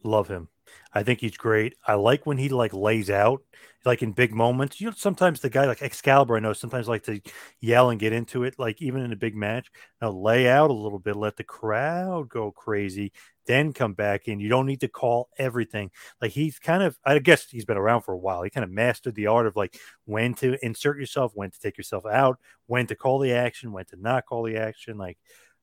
Love 0.04 0.28
him. 0.28 0.50
I 0.94 1.04
think 1.04 1.20
he's 1.20 1.38
great. 1.38 1.76
I 1.86 1.96
like 1.96 2.26
when 2.26 2.38
he 2.38 2.50
like 2.50 2.74
lays 2.74 3.10
out, 3.10 3.42
like 3.86 4.02
in 4.02 4.12
big 4.12 4.34
moments. 4.34 4.80
You 4.80 4.88
know, 4.88 4.94
sometimes 4.96 5.40
the 5.42 5.50
guy 5.50 5.66
like 5.66 5.82
Excalibur, 5.82 6.38
I 6.38 6.40
know 6.40 6.54
sometimes 6.54 6.88
like 6.88 7.04
to 7.04 7.22
yell 7.60 7.90
and 7.90 8.00
get 8.00 8.14
into 8.14 8.44
it, 8.44 8.58
like 8.58 8.82
even 8.82 9.02
in 9.02 9.12
a 9.12 9.18
big 9.18 9.36
match. 9.36 9.70
Now 10.02 10.12
lay 10.12 10.48
out 10.48 10.70
a 10.70 10.74
little 10.74 11.00
bit, 11.00 11.16
let 11.16 11.38
the 11.38 11.44
crowd 11.44 12.30
go 12.30 12.52
crazy, 12.52 13.12
then 13.46 13.74
come 13.74 13.94
back 13.94 14.28
in. 14.28 14.40
You 14.40 14.50
don't 14.50 14.66
need 14.66 14.82
to 14.82 14.88
call 14.88 15.30
everything. 15.38 15.92
Like 16.22 16.32
he's 16.32 16.60
kind 16.60 16.84
of, 16.84 16.98
I 17.06 17.20
guess 17.20 17.50
he's 17.50 17.66
been 17.66 17.78
around 17.78 18.02
for 18.02 18.14
a 18.14 18.18
while. 18.18 18.44
He 18.44 18.50
kind 18.50 18.64
of 18.64 18.72
mastered 18.72 19.16
the 19.16 19.28
art 19.28 19.48
of 19.48 19.56
like 19.56 19.78
when 20.06 20.34
to 20.36 20.58
insert 20.66 21.00
yourself, 21.00 21.32
when 21.36 21.52
to 21.52 21.60
take 21.60 21.78
yourself 21.78 22.06
out, 22.06 22.40
when 22.68 22.88
to 22.88 22.96
call 22.96 23.20
the 23.20 23.34
action, 23.34 23.72
when 23.72 23.86
to 23.86 23.96
not 23.98 24.26
call 24.26 24.44
the 24.44 24.58
action. 24.58 24.98
Like, 24.98 25.18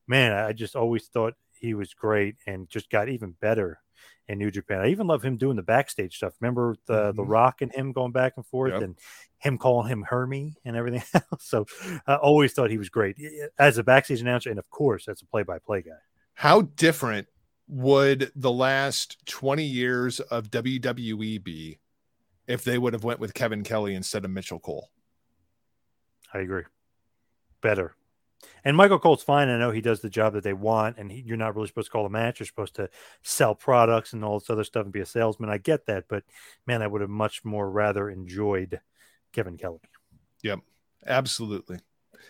man, 0.07 0.33
I 0.33 0.53
just 0.53 0.75
always 0.75 1.07
thought 1.07 1.35
he 1.59 1.73
was 1.73 1.93
great 1.93 2.35
and 2.47 2.69
just 2.69 2.89
got 2.89 3.09
even 3.09 3.35
better 3.39 3.79
in 4.27 4.37
New 4.37 4.51
Japan. 4.51 4.81
I 4.81 4.87
even 4.89 5.07
love 5.07 5.23
him 5.23 5.37
doing 5.37 5.55
the 5.55 5.63
backstage 5.63 6.15
stuff. 6.17 6.33
Remember 6.39 6.75
the 6.85 7.11
the 7.11 7.23
Mhm. 7.23 7.29
Rock 7.29 7.61
and 7.61 7.71
him 7.73 7.91
going 7.91 8.11
back 8.11 8.33
and 8.37 8.45
forth 8.45 8.73
Yep. 8.73 8.81
and 8.81 8.99
him 9.39 9.57
calling 9.57 9.87
him 9.89 10.03
Hermie 10.03 10.55
and 10.65 10.75
everything 10.75 11.01
else. 11.31 11.43
So 11.45 11.65
I 12.05 12.15
always 12.15 12.53
thought 12.53 12.69
he 12.69 12.77
was 12.77 12.89
great 12.89 13.17
as 13.57 13.77
a 13.77 13.83
backstage 13.83 14.21
announcer 14.21 14.49
and 14.49 14.59
of 14.59 14.69
course 14.69 15.07
as 15.07 15.21
a 15.21 15.25
play 15.25 15.43
by 15.43 15.59
play 15.59 15.81
guy. 15.81 15.91
How 16.35 16.61
different 16.61 17.27
would 17.67 18.31
the 18.35 18.51
last 18.51 19.25
20 19.27 19.63
years 19.63 20.19
of 20.19 20.49
WWE 20.51 21.37
be 21.43 21.79
if 22.47 22.63
they 22.63 22.77
would 22.77 22.93
have 22.93 23.03
went 23.03 23.19
with 23.19 23.33
Kevin 23.33 23.63
Kelly 23.63 23.93
instead 23.95 24.25
of 24.25 24.31
Michael 24.31 24.59
Cole? 24.59 24.89
I 26.33 26.39
agree. 26.39 26.63
Better. 27.61 27.95
And 28.63 28.75
Michael 28.77 28.99
Cole's 28.99 29.23
fine. 29.23 29.49
I 29.49 29.57
know 29.57 29.71
he 29.71 29.81
does 29.81 29.99
the 30.01 30.09
job 30.09 30.33
that 30.33 30.43
they 30.43 30.53
want, 30.53 30.97
and 30.97 31.11
he, 31.11 31.21
you're 31.21 31.37
not 31.37 31.55
really 31.55 31.67
supposed 31.67 31.87
to 31.87 31.91
call 31.91 32.05
a 32.05 32.09
match. 32.09 32.39
You're 32.39 32.47
supposed 32.47 32.75
to 32.75 32.89
sell 33.21 33.53
products 33.55 34.13
and 34.13 34.23
all 34.23 34.39
this 34.39 34.49
other 34.49 34.63
stuff 34.63 34.83
and 34.83 34.93
be 34.93 35.01
a 35.01 35.05
salesman. 35.05 35.49
I 35.49 35.57
get 35.57 35.85
that, 35.87 36.05
but 36.07 36.23
man, 36.65 36.81
I 36.81 36.87
would 36.87 37.01
have 37.01 37.09
much 37.09 37.43
more 37.43 37.69
rather 37.69 38.09
enjoyed 38.09 38.79
Kevin 39.33 39.57
Kelly. 39.57 39.79
Yep, 40.43 40.59
absolutely. 41.05 41.79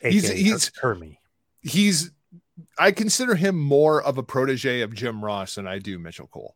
AKA 0.02 0.12
He's- 0.12 0.30
he's- 0.30 0.72
Hermie. 0.82 1.20
He's 1.62 2.12
I 2.78 2.92
consider 2.92 3.36
him 3.36 3.58
more 3.58 4.02
of 4.02 4.18
a 4.18 4.24
protege 4.24 4.82
of 4.82 4.94
Jim 4.94 5.24
Ross 5.24 5.56
than 5.56 5.68
I 5.68 5.80
do 5.80 5.98
Michael 5.98 6.28
Cole. 6.28 6.56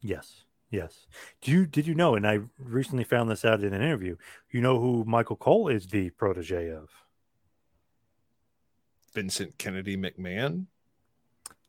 Yes, 0.00 0.44
yes. 0.70 1.06
Do 1.40 1.50
you 1.50 1.66
did 1.66 1.86
you 1.86 1.94
know? 1.94 2.14
And 2.14 2.26
I 2.26 2.40
recently 2.58 3.04
found 3.04 3.30
this 3.30 3.44
out 3.44 3.62
in 3.64 3.72
an 3.72 3.82
interview. 3.82 4.16
You 4.50 4.60
know 4.60 4.78
who 4.80 5.04
Michael 5.04 5.36
Cole 5.36 5.68
is 5.68 5.86
the 5.86 6.10
protege 6.10 6.70
of? 6.70 6.90
Vincent 9.14 9.58
Kennedy 9.58 9.96
McMahon? 9.96 10.66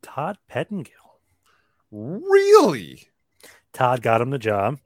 Todd 0.02 0.38
Pettengill. 0.48 0.92
Really? 1.92 3.08
Todd 3.74 4.02
got 4.02 4.22
him 4.22 4.30
the 4.30 4.38
job. 4.40 4.80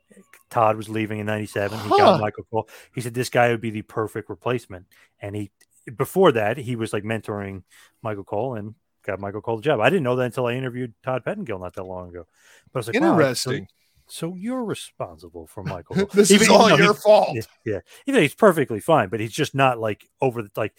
Todd 0.49 0.77
was 0.77 0.89
leaving 0.89 1.19
in 1.19 1.25
'97. 1.27 1.77
He 1.79 1.87
Huh. 1.89 1.97
got 1.97 2.21
Michael 2.21 2.43
Cole. 2.51 2.69
He 2.93 3.01
said 3.01 3.13
this 3.13 3.29
guy 3.29 3.49
would 3.49 3.61
be 3.61 3.69
the 3.69 3.83
perfect 3.83 4.29
replacement. 4.29 4.87
And 5.21 5.35
he 5.35 5.51
before 5.95 6.31
that 6.33 6.57
he 6.57 6.75
was 6.75 6.93
like 6.93 7.03
mentoring 7.03 7.63
Michael 8.01 8.23
Cole 8.23 8.55
and 8.55 8.75
got 9.05 9.19
Michael 9.19 9.41
Cole 9.41 9.57
the 9.57 9.61
job. 9.63 9.79
I 9.79 9.89
didn't 9.89 10.03
know 10.03 10.15
that 10.15 10.25
until 10.25 10.47
I 10.47 10.53
interviewed 10.53 10.93
Todd 11.03 11.23
Pettengill 11.23 11.59
not 11.59 11.73
that 11.75 11.83
long 11.83 12.09
ago. 12.09 12.25
But 12.71 12.79
I 12.79 12.79
was 12.79 12.87
like, 12.87 12.99
wow, 13.01 13.33
so- 13.33 13.51
Interesting. 13.51 13.67
So, 14.11 14.33
you're 14.33 14.63
responsible 14.65 15.45
for 15.45 15.63
Michael. 15.63 15.95
Cole. 15.97 16.05
this 16.11 16.31
is 16.31 16.49
all 16.49 16.75
your 16.75 16.95
fault. 16.95 17.29
Yeah, 17.35 17.41
yeah. 17.63 17.79
Even 18.07 18.23
he's 18.23 18.33
perfectly 18.33 18.79
fine, 18.79 19.09
but 19.09 19.19
he's 19.19 19.31
just 19.31 19.53
not 19.53 19.77
like 19.77 20.09
over 20.19 20.41
the 20.41 20.49
like 20.57 20.73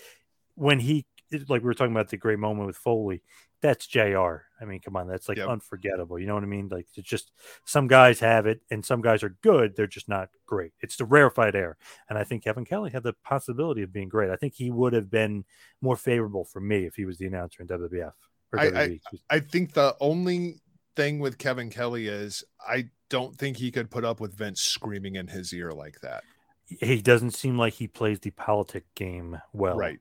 when 0.56 0.80
he 0.80 1.06
like 1.48 1.62
we 1.62 1.66
were 1.66 1.74
talking 1.74 1.92
about 1.92 2.08
the 2.08 2.16
great 2.16 2.38
moment 2.38 2.66
with 2.66 2.76
Foley. 2.76 3.22
That's 3.62 3.86
Jr. 3.86 4.36
I 4.60 4.64
mean, 4.64 4.80
come 4.80 4.96
on, 4.96 5.06
that's 5.06 5.28
like 5.28 5.36
Yep. 5.38 5.48
unforgettable. 5.48 6.18
You 6.18 6.26
know 6.26 6.34
what 6.34 6.42
I 6.42 6.46
mean? 6.46 6.68
Like 6.70 6.86
it's 6.96 7.08
just 7.08 7.30
some 7.64 7.88
guys 7.88 8.20
have 8.20 8.46
it, 8.46 8.62
and 8.70 8.84
some 8.84 9.02
guys 9.02 9.22
are 9.22 9.36
good. 9.42 9.76
They're 9.76 9.86
just 9.86 10.08
not 10.08 10.30
great. 10.46 10.72
It's 10.80 10.96
the 10.96 11.04
rarefied 11.04 11.54
air, 11.54 11.76
and 12.08 12.18
I 12.18 12.24
think 12.24 12.44
Kevin 12.44 12.64
Kelly 12.64 12.90
had 12.90 13.02
the 13.02 13.12
possibility 13.24 13.82
of 13.82 13.92
being 13.92 14.08
great. 14.08 14.30
I 14.30 14.36
think 14.36 14.54
he 14.54 14.70
would 14.70 14.92
have 14.94 15.10
been 15.10 15.44
more 15.82 15.96
favorable 15.96 16.44
for 16.44 16.60
me 16.60 16.84
if 16.86 16.94
he 16.96 17.04
was 17.04 17.18
the 17.18 17.26
announcer 17.26 17.62
in 17.62 17.68
WWF 17.68 18.12
or 18.52 18.58
I- 18.60 18.70
WWE. 18.70 19.00
I 19.28 19.40
think 19.40 19.74
the 19.74 19.94
only 20.00 20.60
thing 20.96 21.18
with 21.20 21.38
Kevin 21.38 21.70
Kelly 21.70 22.08
is 22.08 22.42
I 22.66 22.88
don't 23.10 23.36
think 23.36 23.56
he 23.58 23.70
could 23.70 23.90
put 23.90 24.04
up 24.04 24.20
with 24.20 24.34
Vince 24.34 24.60
screaming 24.62 25.16
in 25.16 25.26
his 25.28 25.52
ear 25.52 25.70
like 25.72 26.00
that. 26.00 26.24
he 26.66 27.02
doesn't 27.02 27.32
seem 27.32 27.58
like 27.58 27.74
he 27.74 27.88
plays 27.88 28.20
the 28.20 28.30
politic 28.30 28.84
game 28.94 29.40
well. 29.52 29.76
Right. 29.76 29.98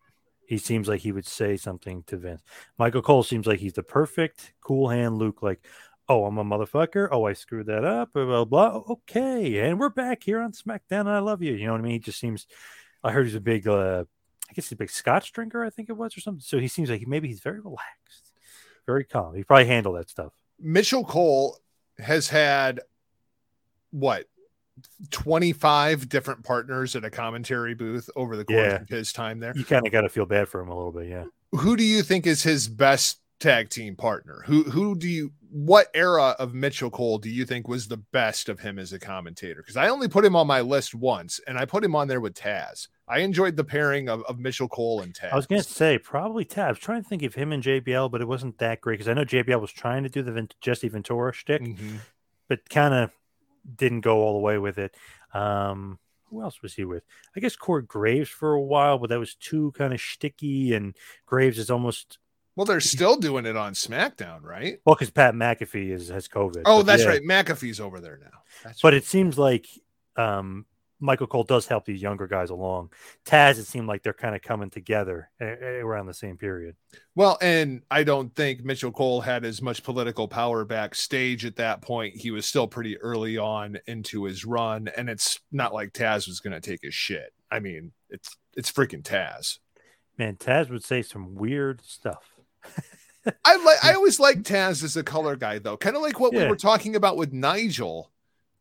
He 0.50 0.58
seems 0.58 0.88
like 0.88 1.02
he 1.02 1.12
would 1.12 1.28
say 1.28 1.58
something 1.58 2.02
to 2.08 2.18
Vince. 2.18 2.42
Michael 2.80 3.04
Cole 3.04 3.22
seems 3.22 3.46
like 3.46 3.60
he's 3.60 3.74
the 3.74 3.84
perfect 3.84 4.52
cool 4.62 4.90
hand 4.90 5.20
Luke, 5.20 5.44
like, 5.44 5.64
oh, 6.08 6.26
I'm 6.26 6.40
a 6.40 6.44
motherfucker. 6.44 7.08
Oh, 7.12 7.26
I 7.26 7.34
screwed 7.34 7.68
that 7.68 7.86
up. 7.86 8.14
Blah, 8.14 8.26
blah, 8.26 8.46
blah. 8.46 8.82
Okay. 8.90 9.60
And 9.60 9.80
we're 9.80 9.90
back 9.90 10.24
here 10.24 10.42
on 10.42 10.54
SmackDown. 10.54 11.02
And 11.02 11.10
I 11.12 11.20
love 11.20 11.44
you. 11.44 11.54
You 11.54 11.68
know 11.68 11.74
what 11.74 11.82
I 11.82 11.84
mean? 11.84 11.92
He 11.92 12.00
just 12.00 12.20
seems, 12.20 12.48
I 13.04 13.12
heard 13.12 13.28
he's 13.28 13.36
a 13.36 13.40
big, 13.40 13.68
uh, 13.68 14.06
I 14.50 14.54
guess 14.56 14.66
he's 14.66 14.72
a 14.72 14.78
big 14.78 14.90
scotch 14.90 15.32
drinker, 15.34 15.64
I 15.64 15.70
think 15.70 15.88
it 15.88 15.96
was, 15.96 16.18
or 16.18 16.22
something. 16.22 16.42
So 16.42 16.58
he 16.58 16.68
seems 16.68 16.90
like 16.90 17.02
he, 17.02 17.06
maybe 17.06 17.28
he's 17.28 17.42
very 17.42 17.60
relaxed, 17.60 18.34
very 18.88 19.04
calm. 19.04 19.36
He 19.36 19.44
probably 19.44 19.68
handle 19.68 19.94
that 19.94 20.10
stuff. 20.10 20.34
Michael 20.60 21.06
Cole 21.06 21.60
has 22.00 22.28
had 22.28 22.80
what 23.92 24.26
25 25.12 26.10
different 26.10 26.44
partners 26.44 26.96
at 26.96 27.04
a 27.04 27.10
commentary 27.10 27.74
booth 27.74 28.10
over 28.16 28.36
the 28.38 28.46
course 28.46 28.58
Yeah. 28.58 28.82
of 28.82 28.90
his 28.90 29.12
time 29.14 29.40
there. 29.40 29.54
You 29.56 29.66
kind 29.66 29.86
of 29.86 29.92
got 29.92 30.02
to 30.02 30.10
feel 30.10 30.26
bad 30.26 30.48
for 30.48 30.62
him 30.62 30.70
a 30.70 30.76
little 30.76 30.92
bit, 30.92 31.08
yeah. 31.08 31.26
Who 31.52 31.76
do 31.76 31.84
you 31.84 32.04
think 32.04 32.26
is 32.28 32.44
his 32.44 32.68
best 32.68 33.20
tag 33.40 33.70
team 33.70 33.96
partner? 33.96 34.44
Who 34.46 34.64
who 34.64 34.96
do 34.96 35.08
you 35.08 35.32
what 35.52 35.88
era 35.96 36.36
of 36.38 36.54
Michael 36.54 36.92
Cole 36.92 37.18
do 37.18 37.28
you 37.30 37.44
think 37.44 37.68
was 37.68 37.88
the 37.88 37.98
best 37.98 38.50
of 38.50 38.60
him 38.60 38.78
as 38.78 38.94
a 38.94 39.00
commentator? 39.00 39.62
Because 39.64 39.78
I 39.78 39.90
only 39.90 40.08
put 40.08 40.24
him 40.24 40.36
on 40.36 40.46
my 40.46 40.62
list 40.62 40.94
once, 40.94 41.40
and 41.48 41.58
I 41.58 41.66
put 41.66 41.84
him 41.84 41.96
on 41.96 42.08
there 42.08 42.22
with 42.22 42.36
Taz. 42.36 42.88
I 43.08 43.20
enjoyed 43.22 43.56
the 43.56 43.64
pairing 43.64 44.08
of, 44.10 44.22
of 44.26 44.38
Michael 44.38 44.68
Cole 44.68 45.02
and 45.02 45.12
Taz. 45.12 45.32
I 45.34 45.36
was 45.36 45.48
going 45.48 45.62
to 45.64 45.68
say 45.68 45.98
probably 45.98 46.46
Taz. 46.46 46.64
I 46.66 46.70
was 46.70 46.78
trying 46.80 47.02
to 47.02 47.10
think 47.10 47.24
of 47.24 47.34
him 47.34 47.52
and 47.52 47.64
JBL, 47.64 48.12
but 48.12 48.22
it 48.22 48.28
wasn't 48.28 48.60
that 48.60 48.82
great 48.82 49.00
because 49.00 49.08
I 49.08 49.14
know 49.16 49.26
JBL 49.26 49.60
was 49.60 49.72
trying 49.72 50.04
to 50.04 50.10
do 50.10 50.22
the 50.22 50.48
Jesse 50.62 50.88
Ventura 50.88 51.34
shtick, 51.34 51.64
Mhm. 51.64 51.98
but 52.48 52.70
kind 52.70 52.94
of 52.94 53.10
didn't 53.76 54.02
go 54.02 54.20
all 54.22 54.34
the 54.34 54.40
way 54.40 54.58
with 54.58 54.78
it. 54.78 54.96
Um, 55.34 56.00
who 56.30 56.42
else 56.44 56.62
was 56.62 56.74
he 56.76 56.86
with? 56.86 57.04
I 57.36 57.40
guess 57.40 57.56
Corey 57.56 57.84
Graves 57.84 58.30
for 58.30 58.54
a 58.54 58.62
while, 58.62 58.98
but 59.00 59.10
that 59.10 59.20
was 59.20 59.36
too 59.36 59.72
kind 59.76 59.94
of 59.94 60.00
sticky. 60.02 60.74
and 60.74 60.96
Graves 61.26 61.58
is 61.58 61.72
almost 61.72 62.20
Well, 62.56 62.66
they're 62.66 62.80
still 62.82 63.18
doing 63.18 63.46
it 63.46 63.56
on 63.58 63.74
SmackDown, 63.74 64.44
right? 64.44 64.80
well 64.86 64.96
because 64.96 65.10
Pat 65.10 65.34
McAfee 65.34 65.92
is 65.92 66.10
has 66.10 66.28
COVID. 66.28 66.64
Oh, 66.66 66.84
that's 66.84 67.04
yeah. 67.04 67.10
right. 67.10 67.22
McAfee's 67.24 67.80
over 67.80 68.00
there 68.00 68.20
now. 68.22 68.40
That's 68.64 68.82
But 68.82 68.94
right. 68.94 68.98
it 69.02 69.06
seems 69.06 69.38
like 69.40 69.68
um, 70.18 70.66
Michael 71.00 71.28
Cole 71.28 71.44
does 71.44 71.68
help 71.68 71.86
these 71.86 72.02
younger 72.02 72.28
guys 72.28 72.50
along. 72.50 72.92
Taz, 73.26 73.58
it 73.58 73.66
seemed 73.66 73.88
like 73.88 74.04
they're 74.04 74.14
kind 74.14 74.36
of 74.36 74.42
coming 74.42 74.70
together 74.70 75.30
around 75.42 76.08
the 76.08 76.14
same 76.14 76.38
period. 76.38 76.76
Well, 77.16 77.38
and 77.42 77.84
I 77.90 78.04
don't 78.04 78.36
think 78.36 78.64
Michael 78.64 78.92
Cole 78.92 79.22
had 79.22 79.46
as 79.46 79.62
much 79.62 79.84
political 79.84 80.28
power 80.28 80.66
backstage 80.66 81.46
at 81.46 81.56
that 81.56 81.82
point. 81.82 82.16
He 82.18 82.32
was 82.32 82.46
still 82.46 82.68
pretty 82.68 82.98
early 82.98 83.38
on 83.38 83.80
into 83.88 84.26
his 84.26 84.44
run, 84.46 84.90
and 84.98 85.10
it's 85.10 85.40
not 85.52 85.74
like 85.74 85.94
Taz 85.94 86.28
was 86.28 86.40
going 86.40 86.60
to 86.60 86.62
take 86.62 86.82
his 86.84 86.94
shit. 86.94 87.34
I 87.50 87.60
mean, 87.60 87.92
it's 88.10 88.36
it's 88.56 88.72
freaking 88.72 89.04
Taz. 89.04 89.60
Man, 90.18 90.36
Taz 90.36 90.70
would 90.70 90.84
say 90.84 91.02
some 91.02 91.36
weird 91.36 91.82
stuff. 91.82 92.40
I 93.46 93.56
like 93.58 93.84
I 93.84 93.94
always 93.96 94.20
like 94.20 94.40
Taz 94.44 94.84
as 94.84 94.98
a 94.98 95.04
color 95.04 95.36
guy 95.36 95.60
though. 95.60 95.78
Kind 95.78 95.96
of 95.96 96.02
like 96.02 96.20
what 96.20 96.34
we 96.34 96.46
were 96.46 96.56
talking 96.56 96.96
about 96.96 97.18
with 97.18 97.32
Nigel. 97.32 98.12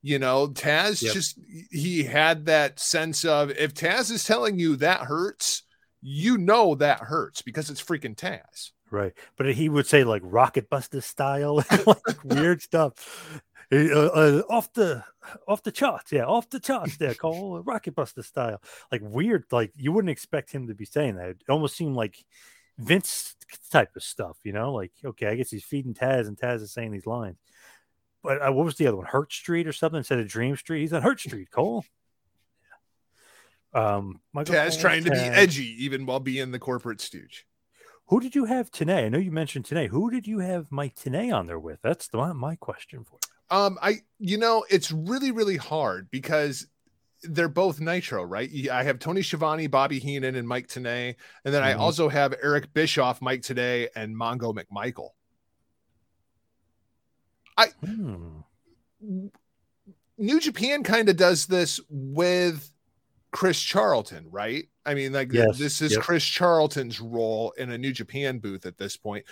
You 0.03 0.19
know, 0.19 0.49
Taz 0.49 1.03
Yep. 1.03 1.13
just 1.13 1.39
he 1.71 2.05
had 2.05 2.47
that 2.47 2.79
sense 2.79 3.25
of 3.25 3.51
if 3.51 3.75
Taz 3.75 4.11
is 4.11 4.25
telling 4.25 4.59
you 4.59 4.77
that 4.77 5.01
hurts, 5.01 5.65
you 6.01 6.39
know 6.39 6.75
that 6.77 7.01
hurts 7.01 7.43
because 7.43 7.69
it's 7.71 7.83
freaking 7.83 8.15
Taz. 8.15 8.71
Right. 8.91 9.13
But 9.37 9.55
he 9.55 9.69
would 9.69 9.87
say 9.87 10.05
like 10.05 10.23
rocket 10.25 10.71
buster 10.71 11.01
style, 11.01 11.57
like 11.87 12.25
weird 12.25 12.63
stuff. 12.63 13.43
Uh, 13.71 13.77
uh, 13.77 14.43
off 14.49 14.73
the 14.73 15.05
off 15.47 15.63
the 15.63 15.73
charts, 15.73 16.11
yeah, 16.11 16.25
off 16.25 16.49
the 16.49 16.61
charts 16.61 16.97
there, 16.97 17.15
Cole, 17.21 17.61
rocket 17.67 17.95
buster 17.95 18.23
style, 18.23 18.63
like 18.91 19.03
weird, 19.05 19.45
like 19.51 19.73
you 19.77 19.93
wouldn't 19.93 20.11
expect 20.11 20.51
him 20.53 20.69
to 20.69 20.75
be 20.75 20.87
saying 20.87 21.17
that. 21.17 21.29
It 21.31 21.43
almost 21.51 21.77
seemed 21.77 21.95
like 21.95 22.17
Vince 22.79 23.37
type 23.71 23.95
of 23.95 24.03
stuff, 24.03 24.39
you 24.43 24.53
know, 24.53 24.73
like 24.73 24.93
okay, 25.05 25.27
I 25.27 25.35
guess 25.35 25.51
he's 25.51 25.65
feeding 25.65 25.93
Taz, 25.93 26.29
and 26.29 26.39
Taz 26.39 26.63
is 26.63 26.73
saying 26.73 26.93
these 26.93 27.07
lines. 27.07 27.37
But 28.23 28.43
uh, 28.43 28.53
what 28.53 28.65
was 28.65 28.77
the 28.77 28.87
other 28.87 28.97
one? 28.97 29.07
Hurt 29.07 29.33
Street 29.33 29.67
or 29.67 29.73
something 29.73 29.99
instead 29.99 30.19
of 30.19 30.29
Dream 30.29 30.57
Street? 30.57 30.81
He's 30.81 30.93
on 30.93 31.03
Hurt 31.03 31.21
Street, 31.21 31.51
Cole. 31.51 31.85
Um, 33.75 34.21
Michael 34.33 34.55
Taz 34.55 34.71
Cole, 34.73 34.81
trying 34.81 35.05
to 35.05 35.11
be 35.11 35.19
edgy 35.19 35.85
even 35.85 36.07
while 36.07 36.21
being 36.21 36.51
the 36.51 36.59
corporate 36.59 37.01
stooge. 37.01 37.47
Who 38.07 38.21
did 38.21 38.35
you 38.35 38.47
have 38.47 38.71
Tenay? 38.71 39.05
I 39.05 39.09
know 39.11 39.19
you 39.19 39.31
mentioned 39.31 39.67
Tenay. 39.67 39.89
Who 39.89 40.11
did 40.11 40.27
you 40.27 40.39
have 40.39 40.73
Mike 40.73 40.95
Tenay 40.97 41.33
on 41.35 41.47
there 41.47 41.59
with? 41.59 41.81
That's 41.83 42.09
the 42.09 42.33
my 42.35 42.57
question 42.57 43.05
for 43.05 43.19
you. 43.23 43.57
Um, 43.57 43.79
I 43.83 43.97
you 44.19 44.39
know 44.39 44.65
it's 44.71 44.91
really 44.91 45.31
really 45.31 45.57
hard 45.59 46.11
because 46.11 46.67
they're 47.23 47.49
both 47.49 47.81
Nitro, 47.81 48.23
right? 48.23 48.49
I 48.71 48.85
have 48.85 48.99
Tony 48.99 49.23
Schiavone, 49.23 49.67
Bobby 49.67 49.99
Heenan, 49.99 50.37
and 50.37 50.47
Mike 50.49 50.69
Tenay, 50.69 51.17
and 51.45 51.53
then 51.53 51.63
I 51.63 51.75
Mhm. 51.75 51.81
also 51.81 52.09
have 52.09 52.35
Eric 52.43 52.73
Bischoff, 52.73 53.21
Mike 53.21 53.43
Tenay, 53.43 53.89
and 53.95 54.15
Mongo 54.17 54.55
McMichael. 54.55 55.11
Hmm. 57.85 58.39
New 60.19 60.41
Japan 60.41 60.83
kind 60.83 61.09
of 61.09 61.17
does 61.17 61.47
this 61.47 61.81
with 61.89 62.71
Chris 63.31 63.61
Charlton, 63.61 64.27
right? 64.31 64.69
I 64.85 64.95
mean, 64.95 65.13
like 65.13 65.33
Yes, 65.33 65.59
this 65.59 65.83
is 65.83 65.93
yep. 65.93 66.03
Chris 66.03 66.25
Charlton's 66.25 67.01
role 67.01 67.53
in 67.59 67.71
a 67.71 67.79
New 67.79 67.93
Japan 67.93 68.39
booth 68.39 68.67
at 68.67 68.79
this 68.79 68.97
point. 68.97 69.25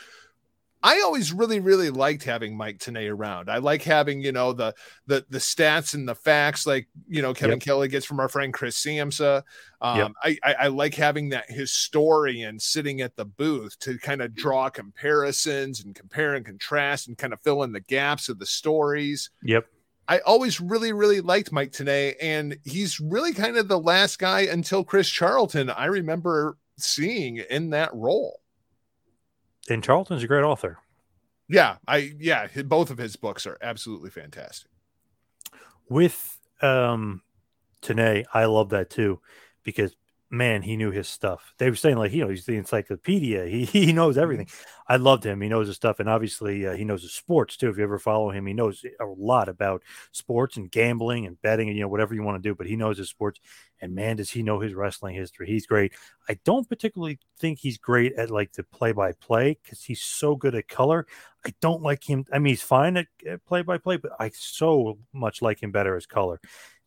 I 0.83 1.01
always 1.01 1.33
really, 1.33 1.59
really 1.59 1.91
liked 1.91 2.23
having 2.23 2.57
Mike 2.57 2.79
Tenay 2.79 3.11
around. 3.11 3.51
I 3.51 3.59
like 3.59 3.83
having, 3.83 4.21
you 4.21 4.31
know, 4.31 4.53
the 4.53 4.75
the 5.07 5.25
the 5.31 5.39
stats 5.39 5.95
and 5.95 6.09
the 6.09 6.15
facts, 6.15 6.67
like 6.67 6.89
you 7.09 7.23
know, 7.23 7.35
Kevin 7.35 7.59
Yep. 7.59 7.61
Kelly 7.61 7.89
gets 7.89 8.07
from 8.07 8.21
our 8.21 8.29
friend 8.29 8.53
Chris 8.55 8.77
Samsa. 8.83 9.43
Um, 9.81 9.99
Yep. 9.99 10.13
I, 10.23 10.39
I 10.45 10.55
I 10.55 10.67
like 10.69 10.95
having 10.95 11.31
that 11.31 11.51
historian 11.51 12.61
sitting 12.61 13.01
at 13.01 13.17
the 13.17 13.25
booth 13.25 13.79
to 13.81 13.99
kind 13.99 14.23
of 14.23 14.35
draw 14.35 14.69
comparisons 14.71 15.83
and 15.85 15.95
compare 15.95 16.35
and 16.35 16.47
contrast 16.47 17.09
and 17.09 17.19
kind 17.19 17.33
of 17.33 17.41
fill 17.43 17.63
in 17.65 17.73
the 17.73 17.81
gaps 17.81 18.29
of 18.29 18.39
the 18.39 18.47
stories. 18.47 19.31
Yep. 19.43 19.67
I 20.09 20.21
always 20.21 20.61
really, 20.61 20.93
really 20.93 21.21
liked 21.21 21.51
Mike 21.51 21.73
Tenay, 21.73 22.15
and 22.21 22.57
he's 22.65 23.01
really 23.01 23.33
kind 23.33 23.57
of 23.57 23.67
the 23.67 23.81
last 23.81 24.19
guy 24.21 24.43
until 24.43 24.85
Chris 24.85 25.09
Charlton 25.09 25.69
I 25.69 25.87
remember 25.87 26.59
seeing 26.79 27.39
in 27.39 27.71
that 27.71 27.93
role. 27.93 28.41
And 29.69 29.83
Charlton's 29.83 30.23
a 30.23 30.27
great 30.27 30.45
author. 30.45 30.79
Yeah, 31.49 31.77
I 31.87 32.13
yeah, 32.19 32.49
both 32.65 32.91
of 32.91 32.99
his 32.99 33.17
books 33.17 33.47
are 33.47 33.59
absolutely 33.61 34.11
fantastic. 34.11 34.71
With 35.89 36.39
um 36.61 37.23
Tenay, 37.83 38.25
I 38.35 38.47
love 38.47 38.71
that 38.71 38.91
too, 38.91 39.21
because 39.63 39.95
man, 40.31 40.63
he 40.63 40.77
knew 40.77 40.91
his 40.91 41.09
stuff. 41.09 41.55
They 41.59 41.71
were 41.71 41.77
saying 41.77 41.97
like, 41.99 42.13
you 42.13 42.23
know, 42.25 42.29
he's 42.31 42.47
the 42.47 42.57
encyclopedia. 42.57 43.47
He 43.47 43.65
he 43.87 43.93
knows 43.93 44.19
everything. 44.19 44.49
I 44.89 44.97
loved 44.97 45.25
him. 45.25 45.41
He 45.41 45.49
knows 45.49 45.67
his 45.67 45.77
stuff, 45.77 46.01
and 46.01 46.09
obviously 46.09 46.67
uh, 46.67 46.75
he 46.75 46.85
knows 46.85 47.03
his 47.03 47.13
sports 47.13 47.57
too. 47.57 47.69
If 47.69 47.77
you 47.79 47.85
ever 47.85 47.99
follow 47.99 48.31
him, 48.31 48.47
he 48.47 48.53
knows 48.53 48.85
a 49.01 49.05
lot 49.05 49.49
about 49.49 49.83
sports 50.13 50.57
and 50.57 50.71
gambling 50.71 51.27
and 51.27 51.41
betting 51.43 51.69
and 51.69 51.77
you 51.77 51.83
know 51.83 51.89
whatever 51.89 52.15
you 52.15 52.23
want 52.23 52.43
to 52.43 52.49
do. 52.49 52.55
But 52.55 52.67
he 52.67 52.77
knows 52.77 52.99
his 52.99 53.09
sports, 53.09 53.41
and 53.81 53.95
man, 53.95 54.17
does 54.17 54.31
he 54.31 54.43
know 54.43 54.61
his 54.61 54.75
wrestling 54.75 55.15
history. 55.15 55.47
He's 55.47 55.67
great. 55.67 55.93
I 56.29 56.39
don't 56.45 56.69
particularly 56.69 57.19
think 57.39 57.59
he's 57.59 57.79
great 57.79 58.13
at 58.15 58.31
like 58.31 58.53
the 58.53 58.65
play 58.65 58.93
by 58.93 59.13
play 59.13 59.59
because 59.63 59.83
he's 59.83 60.03
so 60.03 60.37
good 60.37 60.55
at 60.55 60.69
color. 60.69 61.07
I 61.45 61.55
don't 61.61 61.83
like 61.83 62.03
him. 62.09 62.25
I 62.33 62.39
mean, 62.39 62.53
he's 62.53 62.63
fine 62.63 62.97
at 62.97 63.07
play 63.47 63.63
by 63.63 63.79
play, 63.79 63.97
but 63.99 64.13
I 64.19 64.31
so 64.35 64.99
much 65.13 65.43
like 65.43 65.63
him 65.63 65.71
better 65.71 65.97
as 65.97 66.07
color. 66.07 66.41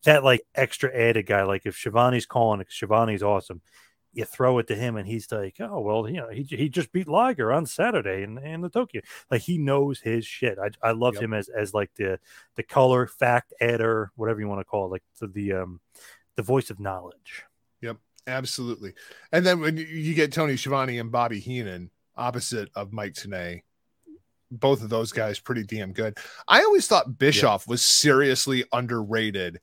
That 0.06 0.24
like 0.24 0.42
extra 0.56 0.94
added 0.96 1.26
guy, 1.26 1.44
like 1.44 1.66
if 1.66 1.76
Schiavone's 1.76 2.26
calling, 2.26 2.64
Schiavone's 2.70 3.22
awesome, 3.24 3.62
you 4.14 4.26
throw 4.26 4.58
it 4.60 4.68
to 4.68 4.76
him 4.76 4.96
and 4.96 5.08
he's 5.08 5.32
like, 5.32 5.58
oh 5.60 5.82
well, 5.82 6.10
you 6.10 6.18
know, 6.18 6.30
he, 6.30 6.44
he 6.44 6.70
just 6.70 6.92
beat 6.92 7.08
Liger 7.08 7.52
on 7.52 7.66
Saturday 7.66 8.24
in, 8.24 8.38
in 8.40 8.62
the 8.62 8.70
Tokyo. 8.70 9.02
Like 9.30 9.42
he 9.42 9.58
knows 9.58 10.00
his 10.00 10.26
shit. 10.26 10.58
I 10.58 10.70
I 10.88 10.92
love 10.92 11.16
Yep. 11.16 11.24
him 11.24 11.34
as 11.34 11.50
as 11.50 11.74
like 11.74 11.92
the 11.96 12.20
the 12.56 12.64
color 12.64 13.08
fact 13.08 13.54
adder, 13.60 14.12
whatever 14.16 14.40
you 14.40 14.48
want 14.48 14.62
to 14.62 14.66
call 14.66 14.86
it, 14.86 14.92
like 14.92 15.04
the, 15.20 15.28
the 15.28 15.54
um 15.54 15.82
the 16.38 16.44
voice 16.44 16.70
of 16.70 16.80
knowledge. 16.80 17.44
Yep, 17.82 17.98
absolutely. 18.26 18.94
And 19.34 19.46
then 19.46 19.60
when 19.60 19.76
you- 19.78 20.14
get 20.14 20.32
Tony 20.32 20.56
Schiavone 20.56 20.98
and 21.00 21.12
Bobby 21.12 21.40
Heenan 21.40 21.92
opposite 22.16 22.70
of 22.76 22.94
Mike 22.94 23.14
Tenay, 23.14 23.62
both 24.52 24.82
of 24.82 24.90
those 24.90 25.12
guys 25.12 25.40
pretty 25.40 25.64
damn 25.64 25.94
good. 25.94 26.18
I 26.48 26.64
always 26.64 26.88
thought 26.88 27.20
Bischoff 27.20 27.68
was 27.68 27.86
seriously 27.86 28.64
underrated 28.72 29.60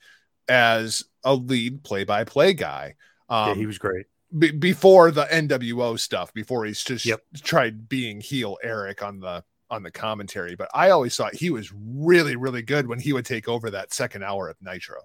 as 0.48 1.04
a 1.24 1.34
lead 1.34 1.82
play-by-play 1.82 2.54
guy. 2.54 2.94
Um, 3.28 3.48
yeah, 3.48 3.54
he 3.54 3.66
was 3.66 3.78
great. 3.78 4.06
be- 4.38 4.50
before 4.52 5.10
the 5.10 5.24
NWO 5.24 5.98
stuff, 5.98 6.32
before 6.34 6.64
he's 6.64 6.82
just 6.84 7.04
Yep. 7.06 7.22
tried 7.42 7.88
being 7.88 8.20
heel 8.20 8.56
Eric 8.62 9.02
on 9.02 9.20
the 9.20 9.44
on 9.68 9.82
the 9.82 9.90
commentary. 9.90 10.54
But 10.54 10.68
I 10.72 10.90
always 10.90 11.16
thought 11.16 11.34
he 11.34 11.50
was 11.50 11.72
really, 11.74 12.36
really 12.36 12.62
good 12.62 12.86
when 12.86 13.00
he 13.00 13.12
would 13.12 13.26
take 13.26 13.48
over 13.48 13.68
that 13.70 13.92
second 13.92 14.22
hour 14.22 14.48
of 14.48 14.56
Nitro. 14.62 15.00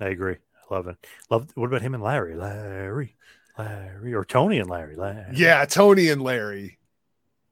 I 0.00 0.06
agree. 0.08 0.36
Love 0.68 0.88
it. 0.88 0.96
Love. 1.30 1.48
What 1.54 1.66
about 1.66 1.82
him 1.82 1.94
and 1.94 2.02
Larry? 2.02 2.34
Larry, 2.34 3.14
Larry, 3.56 4.14
or 4.14 4.24
Tony 4.24 4.58
and 4.58 4.68
Larry? 4.68 4.96
Larry. 4.96 5.32
Yeah, 5.32 5.64
Tony 5.64 6.08
and 6.08 6.20
Larry. 6.22 6.78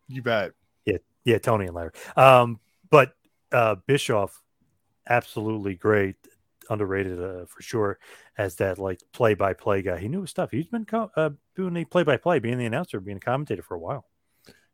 You 0.09 0.21
bet. 0.23 0.53
Yeah, 0.85 0.99
yeah, 1.25 1.39
Tony 1.39 1.67
and 1.67 1.75
Larry. 1.77 1.93
Um, 2.17 2.59
but 2.91 3.15
uh, 3.53 3.77
Bischoff, 3.87 4.43
absolutely 5.09 5.75
great, 5.77 6.17
underrated 6.71 7.21
uh, 7.21 7.47
for 7.47 7.63
sure 7.63 7.99
as 8.39 8.57
that 8.57 8.79
like 8.79 9.01
play-by-play 9.13 9.83
guy. 9.83 9.99
He 9.99 10.09
knew 10.09 10.23
his 10.23 10.31
stuff. 10.31 10.51
He's 10.51 10.67
been 10.67 10.85
co- 10.85 11.11
uh, 11.17 11.31
doing 11.55 11.75
the 11.75 11.85
play-by-play, 11.85 12.39
being 12.39 12.59
the 12.59 12.67
announcer, 12.67 13.01
being 13.01 13.19
a 13.19 13.21
commentator 13.21 13.63
for 13.63 13.75
a 13.75 13.81
while. 13.81 14.07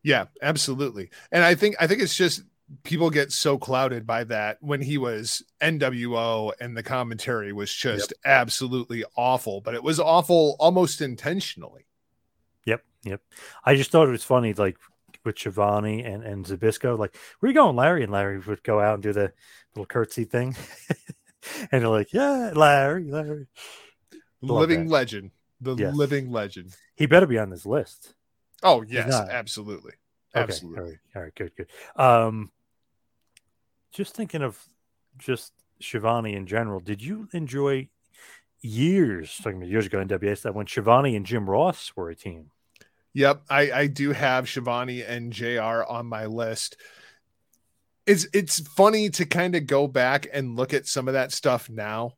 Yeah, 0.02 0.26
absolutely. 0.40 1.10
And 1.30 1.44
I 1.44 1.54
think 1.54 1.76
I 1.80 1.86
think 1.86 2.02
it's 2.02 2.16
just 2.16 2.42
people 2.82 3.10
get 3.10 3.32
so 3.32 3.58
clouded 3.58 4.06
by 4.06 4.24
that 4.24 4.58
when 4.60 4.80
he 4.80 4.98
was 4.98 5.42
NWO 5.60 6.52
and 6.60 6.76
the 6.76 6.82
commentary 6.82 7.52
was 7.52 7.72
just 7.72 8.12
absolutely 8.24 9.04
awful, 9.16 9.60
but 9.60 9.74
it 9.74 9.82
was 9.82 10.00
awful 10.00 10.56
almost 10.58 11.00
intentionally. 11.00 11.86
Yep, 12.64 12.84
yep. 13.04 13.20
I 13.64 13.76
just 13.76 13.90
thought 13.90 14.08
it 14.08 14.12
was 14.12 14.24
funny, 14.24 14.54
like 14.54 14.76
with 15.24 15.38
Schiavone 15.38 16.02
and 16.02 16.22
and 16.24 16.44
Zbyszko. 16.44 16.98
Like, 16.98 17.16
where 17.38 17.50
you 17.50 17.54
going, 17.54 17.76
Larry? 17.76 18.02
And 18.02 18.12
Larry 18.12 18.38
would 18.38 18.62
go 18.62 18.80
out 18.80 18.94
and 18.94 19.02
do 19.02 19.12
the 19.12 19.32
little 19.74 19.86
curtsy 19.86 20.24
thing. 20.24 20.56
and 21.72 21.82
they're 21.82 21.88
like, 21.88 22.12
"Yeah, 22.12 22.52
Larry, 22.54 23.10
Larry." 23.10 23.46
Love 24.40 24.60
living 24.60 24.86
that. 24.86 24.90
legend. 24.92 25.30
The 25.60 25.76
Yes. 25.76 25.94
living 25.94 26.30
legend. 26.30 26.74
He 26.96 27.06
better 27.06 27.26
be 27.26 27.38
on 27.38 27.50
this 27.50 27.64
list. 27.64 28.14
Oh 28.62 28.82
yes, 28.82 29.12
absolutely. 29.12 29.92
Okay, 30.34 30.42
Absolutely. 30.44 30.78
All 30.80 30.88
right, 30.88 30.98
all 31.16 31.22
right, 31.22 31.34
good, 31.34 31.52
good. 31.56 31.66
Um, 31.96 32.50
just 33.92 34.14
thinking 34.14 34.42
of 34.42 34.58
just 35.18 35.52
Schiavone 35.80 36.34
in 36.34 36.46
general. 36.46 36.80
Did 36.80 37.02
you 37.02 37.28
enjoy 37.32 37.88
years 38.60 39.36
talking 39.36 39.58
about 39.58 39.68
years 39.68 39.86
ago 39.86 40.00
in 40.00 40.08
WS 40.08 40.42
that 40.42 40.54
when 40.54 40.66
Schiavone 40.66 41.14
and 41.16 41.26
Jim 41.26 41.48
Ross 41.50 41.92
were 41.94 42.08
a 42.10 42.14
team? 42.16 42.50
Yep, 43.14 43.42
I, 43.50 43.72
I 43.72 43.86
do 43.88 44.12
have 44.12 44.48
Schiavone 44.48 45.02
and 45.02 45.32
JR 45.32 45.84
on 45.84 46.06
my 46.06 46.26
list. 46.26 46.76
It's 48.06 48.26
it's 48.32 48.60
funny 48.70 49.10
to 49.10 49.24
kind 49.24 49.54
of 49.54 49.66
go 49.66 49.86
back 49.86 50.26
and 50.32 50.56
look 50.56 50.74
at 50.74 50.86
some 50.86 51.08
of 51.08 51.14
that 51.14 51.32
stuff 51.32 51.70
now. 51.70 52.14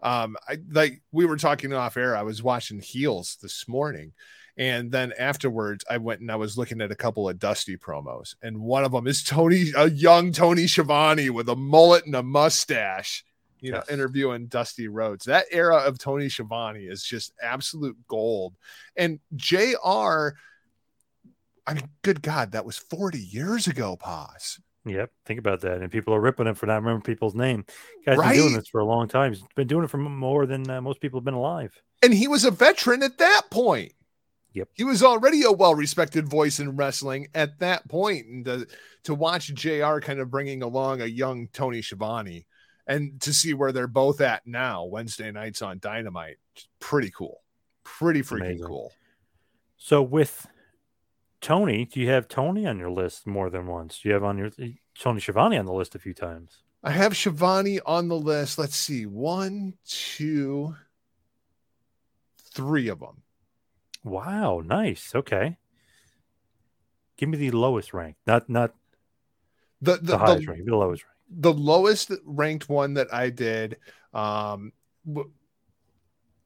Um, 0.00 0.36
I 0.48 0.58
like 0.70 1.02
we 1.12 1.24
were 1.26 1.36
talking 1.36 1.72
off 1.72 1.96
air. 1.96 2.16
I 2.16 2.22
was 2.22 2.42
watching 2.42 2.78
Heels 2.78 3.38
this 3.42 3.66
morning, 3.66 4.12
and 4.56 4.92
then 4.92 5.12
afterwards 5.18 5.84
I 5.90 5.96
went 5.96 6.20
and 6.20 6.30
I 6.30 6.36
was 6.36 6.56
looking 6.58 6.80
at 6.80 6.92
a 6.92 6.96
couple 6.96 7.28
of 7.28 7.38
Dusty 7.38 7.76
promos, 7.76 8.34
and 8.42 8.60
one 8.60 8.84
of 8.84 8.92
them 8.92 9.06
is 9.06 9.24
Tony, 9.24 9.72
a 9.76 9.90
young 9.90 10.30
Tony 10.30 10.66
Schiavone 10.66 11.30
with 11.30 11.48
a 11.48 11.56
mullet 11.56 12.06
and 12.06 12.14
a 12.14 12.22
mustache, 12.22 13.24
you 13.60 13.72
know, 13.72 13.78
Yes. 13.78 13.88
interviewing 13.88 14.46
Dusty 14.46 14.88
Rhodes. 14.88 15.24
That 15.24 15.46
era 15.50 15.78
of 15.78 15.98
Tony 15.98 16.28
Schiavone 16.28 16.84
is 16.84 17.02
just 17.02 17.32
absolute 17.42 17.96
gold. 18.06 18.54
And 18.96 19.20
JR, 19.34 20.34
I 21.66 21.72
mean, 21.72 21.88
good 22.02 22.20
God, 22.20 22.52
that 22.52 22.66
was 22.66 22.76
40 22.76 23.18
years 23.18 23.66
ago, 23.66 23.96
Paz. 23.96 24.60
Yep, 24.86 25.10
think 25.24 25.38
about 25.38 25.62
that. 25.62 25.80
And 25.80 25.90
people 25.90 26.14
are 26.14 26.20
ripping 26.20 26.46
him 26.46 26.54
for 26.54 26.66
not 26.66 26.76
remembering 26.76 27.02
people's 27.02 27.34
name. 27.34 27.64
Guy's 28.04 28.18
been 28.18 28.34
doing 28.34 28.52
this 28.54 28.68
for 28.68 28.80
a 28.80 28.84
long 28.84 29.08
time. 29.08 29.32
He's 29.32 29.42
been 29.54 29.66
doing 29.66 29.84
it 29.84 29.90
for 29.90 29.96
more 29.96 30.44
than 30.46 30.68
uh, 30.68 30.80
most 30.82 31.00
people 31.00 31.18
have 31.18 31.24
been 31.24 31.34
alive. 31.34 31.72
And 32.02 32.12
he 32.12 32.28
was 32.28 32.44
a 32.44 32.50
veteran 32.50 33.02
at 33.02 33.16
that 33.18 33.42
point. 33.50 33.92
Yep. 34.52 34.68
He 34.74 34.84
was 34.84 35.02
already 35.02 35.42
a 35.42 35.50
well 35.50 35.74
respected 35.74 36.28
voice 36.28 36.60
in 36.60 36.76
wrestling 36.76 37.28
at 37.34 37.58
that 37.60 37.88
point. 37.88 38.26
And 38.26 38.44
to, 38.44 38.66
to 39.04 39.14
watch 39.14 39.52
JR 39.54 39.98
kind 39.98 40.20
of 40.20 40.30
bringing 40.30 40.62
along 40.62 41.00
a 41.00 41.06
young 41.06 41.48
Tony 41.48 41.82
Schiavone 41.82 42.46
and 42.86 43.20
to 43.22 43.32
see 43.32 43.54
where 43.54 43.72
they're 43.72 43.86
both 43.86 44.20
at 44.20 44.46
now, 44.46 44.84
Wednesday 44.84 45.32
nights 45.32 45.62
on 45.62 45.78
Dynamite, 45.78 46.36
pretty 46.78 47.10
cool. 47.10 47.40
Pretty 47.84 48.20
freaking 48.20 48.42
Amazing. 48.42 48.66
cool. 48.66 48.92
So 49.76 50.02
with 50.02 50.46
Tony, 51.44 51.84
do 51.84 52.00
you 52.00 52.08
have 52.08 52.26
Tony 52.26 52.66
on 52.66 52.78
your 52.78 52.90
list 52.90 53.26
more 53.26 53.50
than 53.50 53.66
once? 53.66 54.00
Do 54.00 54.08
you 54.08 54.14
have 54.14 54.24
on 54.24 54.38
your 54.38 54.50
Tony 54.98 55.20
Schiavone 55.20 55.58
on 55.58 55.66
the 55.66 55.74
list 55.74 55.94
a 55.94 55.98
few 55.98 56.14
times? 56.14 56.62
I 56.82 56.90
have 56.90 57.14
Schiavone 57.14 57.80
on 57.84 58.08
the 58.08 58.16
list. 58.16 58.58
Let's 58.58 58.76
see. 58.76 59.04
One, 59.04 59.74
two, 59.86 60.74
three 62.54 62.88
of 62.88 63.00
them. 63.00 63.20
Wow, 64.02 64.62
nice. 64.64 65.14
Okay. 65.14 65.58
Give 67.18 67.28
me 67.28 67.36
the 67.36 67.50
lowest 67.50 67.92
rank, 67.92 68.16
not 68.26 68.48
not 68.48 68.72
The 69.82 69.96
the, 69.96 69.98
the, 69.98 70.18
highest 70.18 70.46
the, 70.46 70.52
rank. 70.52 70.64
The 70.64 70.76
lowest 70.76 71.04
rank. 71.04 71.16
the 71.42 71.52
lowest 71.52 72.10
ranked 72.24 72.70
one 72.70 72.94
that 72.94 73.12
I 73.12 73.28
did, 73.28 73.76
um, 74.14 74.72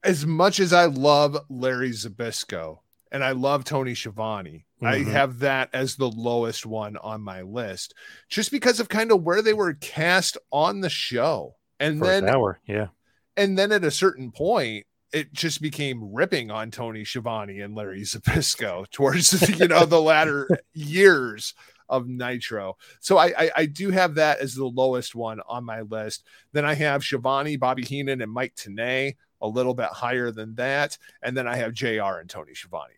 as 0.03 0.27
much 0.27 0.59
as 0.59 0.73
I 0.73 0.87
love 0.87 1.39
Larry 1.49 1.91
Zbyszko 1.91 2.81
and 3.13 3.23
I 3.23 3.31
love 3.31 3.63
Tony 3.63 3.95
Schiavone, 3.95 4.65
I 4.81 4.99
Mhm. 5.01 5.11
have 5.11 5.39
that 5.41 5.71
as 5.73 5.97
the 5.97 6.09
lowest 6.11 6.65
one 6.67 6.97
on 6.99 7.21
my 7.21 7.43
list, 7.43 7.95
just 8.29 8.51
because 8.51 8.79
of 8.81 8.89
kind 8.89 9.11
of 9.11 9.23
where 9.23 9.43
they 9.43 9.55
were 9.55 9.75
cast 9.75 10.39
on 10.53 10.81
the 10.81 10.91
show. 10.91 11.57
And 11.81 11.99
First 11.99 12.09
then 12.11 12.29
hour, 12.29 12.61
yeah. 12.67 12.89
and 13.37 13.57
then 13.59 13.73
at 13.73 13.85
a 13.85 13.91
certain 13.91 14.31
point 14.33 14.87
it 15.13 15.33
just 15.33 15.63
became 15.63 16.13
ripping 16.13 16.51
on 16.51 16.71
Tony 16.71 17.03
Schiavone 17.05 17.61
and 17.61 17.75
Larry 17.75 18.03
Zbyszko 18.03 18.89
towards 18.91 19.59
you 19.59 19.67
know 19.69 19.85
the 19.87 20.01
latter 20.03 20.49
years 20.75 21.55
of 21.89 22.07
Nitro. 22.07 22.77
So 23.01 23.17
I, 23.17 23.33
I 23.39 23.51
I 23.57 23.67
do 23.67 23.91
have 23.91 24.17
that 24.17 24.41
as 24.41 24.55
the 24.55 24.67
lowest 24.67 25.15
one 25.15 25.41
on 25.49 25.65
my 25.65 25.81
list. 25.81 26.25
Then 26.53 26.65
I 26.67 26.75
have 26.75 27.03
Schiavone, 27.03 27.57
Bobby 27.57 27.85
Heenan, 27.85 28.21
and 28.21 28.31
Mike 28.31 28.55
Tenay 28.55 29.17
a 29.41 29.49
little 29.49 29.73
bit 29.75 29.87
higher 29.89 30.31
than 30.31 30.55
that, 30.57 30.99
and 31.23 31.37
then 31.37 31.47
I 31.47 31.57
have 31.57 31.73
Jr. 31.73 32.19
and 32.21 32.29
Tony 32.29 32.55
Schiavone 32.55 32.83
on 32.83 32.85
my 32.85 32.98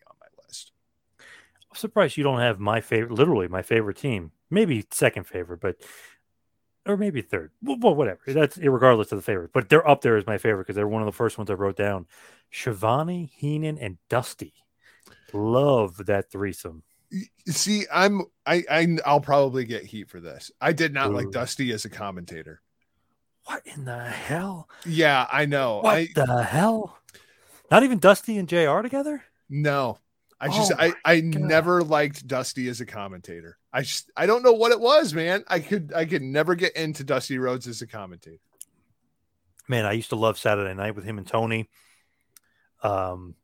I'm 1.71 1.77
surprised 1.77 2.17
you 2.17 2.23
don't 2.23 2.41
have 2.41 2.59
my 2.59 2.81
favorite, 2.81 3.13
literally 3.13 3.47
my 3.47 3.61
favorite 3.61 3.97
team. 3.97 4.31
Maybe 4.49 4.85
second 4.91 5.25
favorite, 5.25 5.61
but 5.61 5.77
or 6.85 6.97
maybe 6.97 7.21
third. 7.21 7.51
Well, 7.61 7.95
whatever. 7.95 8.19
That's 8.27 8.57
regardless 8.57 9.11
of 9.11 9.17
the 9.17 9.23
favorite. 9.23 9.51
But 9.53 9.69
they're 9.69 9.87
up 9.87 10.01
there 10.01 10.17
as 10.17 10.25
my 10.25 10.37
favorite 10.37 10.65
because 10.65 10.75
they're 10.75 10.87
one 10.87 11.01
of 11.01 11.05
the 11.05 11.11
first 11.11 11.37
ones 11.37 11.49
I 11.49 11.53
wrote 11.53 11.77
down. 11.77 12.07
Schiavone, 12.51 13.31
Heenan, 13.35 13.77
and 13.77 13.97
Dusty. 14.09 14.53
Love 15.31 16.05
that 16.07 16.29
threesome. 16.29 16.83
See, 17.47 17.85
I'm 17.93 18.23
I, 18.45 18.63
I 18.69 18.97
I'll 19.05 19.21
probably 19.21 19.65
get 19.65 19.85
heat 19.85 20.09
for 20.09 20.19
this. 20.19 20.51
I 20.59 20.73
did 20.73 20.93
not 20.93 21.13
like 21.13 21.31
Dusty 21.31 21.71
as 21.71 21.85
a 21.85 21.89
commentator. 21.89 22.61
What 23.45 23.61
in 23.65 23.85
the 23.85 24.03
hell? 24.03 24.69
Yeah, 24.85 25.27
I 25.31 25.45
know. 25.45 25.79
What 25.79 25.95
I 25.95 26.07
the 26.13 26.43
hell? 26.43 26.97
Not 27.69 27.83
even 27.83 27.99
Dusty 27.99 28.37
and 28.37 28.47
JR 28.47 28.81
together? 28.81 29.23
No, 29.49 29.99
I 30.41 30.47
just 30.47 30.71
Oh 30.71 30.75
I 30.79 30.93
I 31.05 31.19
God. 31.21 31.41
never 31.41 31.83
liked 31.83 32.25
Dusty 32.27 32.67
as 32.67 32.81
a 32.81 32.85
commentator. 32.85 33.57
I 33.71 33.83
just 33.83 34.11
I 34.17 34.25
don't 34.25 34.41
know 34.43 34.53
what 34.53 34.71
it 34.71 34.79
was, 34.79 35.13
man. 35.13 35.43
I 35.47 35.59
could 35.59 35.93
I 35.95 36.05
could 36.05 36.23
never 36.23 36.55
get 36.55 36.75
into 36.75 37.03
Dusty 37.03 37.37
Rhodes 37.37 37.67
as 37.67 37.81
a 37.81 37.87
commentator. 37.87 38.39
Man, 39.67 39.85
I 39.85 39.91
used 39.93 40.09
to 40.09 40.15
love 40.15 40.37
Saturday 40.39 40.73
night 40.73 40.95
with 40.95 41.05
him 41.05 41.17
and 41.19 41.27
Tony. 41.27 41.69
Um, 42.83 43.35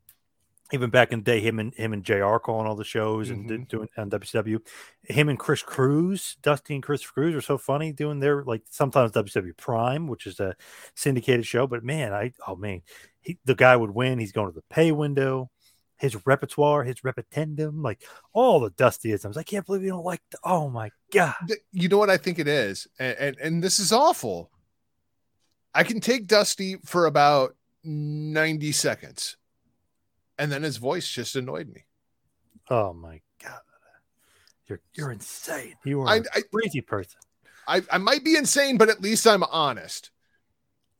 even 0.73 0.89
back 0.89 1.13
in 1.13 1.19
the 1.19 1.23
day, 1.23 1.39
him 1.39 1.59
and 1.59 1.73
him 1.75 1.93
and 1.93 2.03
Jr. 2.03 2.37
calling 2.37 2.67
all 2.67 2.75
the 2.75 2.83
shows 2.83 3.29
and 3.29 3.45
Mm-hmm. 3.45 3.63
do- 3.63 3.65
doing 3.65 3.89
on 3.95 4.09
WCW. 4.09 4.59
Him 5.03 5.29
and 5.29 5.39
Chris 5.39 5.61
Cruise, 5.63 6.35
Dusty 6.41 6.73
and 6.73 6.83
Chris 6.83 7.05
Cruise 7.05 7.35
are 7.35 7.41
so 7.41 7.57
funny 7.57 7.93
doing 7.93 8.19
their 8.19 8.43
like 8.43 8.63
sometimes 8.69 9.11
WCW 9.11 9.55
Prime, 9.55 10.07
which 10.07 10.27
is 10.27 10.39
a 10.39 10.55
syndicated 10.95 11.45
show. 11.45 11.67
But 11.67 11.83
man, 11.83 12.11
I 12.11 12.33
oh 12.47 12.55
man, 12.55 12.81
he 13.21 13.37
the 13.45 13.55
guy 13.55 13.75
would 13.77 13.91
win. 13.91 14.19
He's 14.19 14.31
going 14.33 14.47
to 14.49 14.55
the 14.55 14.63
pay 14.69 14.91
window. 14.91 15.51
His 15.97 16.27
repertoire, 16.27 16.83
his 16.83 17.01
repetendum, 17.01 17.83
like 17.83 18.03
all 18.31 18.59
the 18.59 18.69
Dustyisms. 18.71 19.35
I 19.35 19.43
can't 19.43 19.65
believe 19.65 19.83
you 19.83 19.89
don't 19.89 20.05
like. 20.05 20.21
The, 20.29 20.37
oh 20.43 20.69
my 20.69 20.91
god! 21.11 21.33
You 21.71 21.89
know 21.89 21.97
what 21.97 22.11
I 22.11 22.17
think 22.17 22.37
it 22.37 22.47
is, 22.47 22.87
and, 22.99 23.17
and 23.17 23.37
and 23.37 23.63
this 23.63 23.79
is 23.79 23.91
awful. 23.91 24.51
I 25.73 25.83
can 25.83 25.99
take 25.99 26.27
Dusty 26.27 26.77
for 26.85 27.07
about 27.07 27.55
ninety 27.83 28.71
seconds, 28.71 29.37
and 30.37 30.51
then 30.51 30.61
his 30.61 30.77
voice 30.77 31.09
just 31.09 31.35
annoyed 31.35 31.67
me. 31.73 31.85
Oh 32.69 32.93
my 32.93 33.21
god! 33.43 33.61
You're 34.67 34.81
you're 34.93 35.11
insane. 35.11 35.75
You 35.83 36.01
are 36.01 36.07
I 36.07 36.17
a 36.17 36.23
I, 36.35 36.41
crazy 36.53 36.81
person. 36.81 37.19
I 37.67 37.81
I 37.91 37.97
might 37.97 38.23
be 38.23 38.35
insane, 38.35 38.77
but 38.77 38.89
at 38.89 39.01
least 39.01 39.25
I'm 39.25 39.43
honest. 39.43 40.11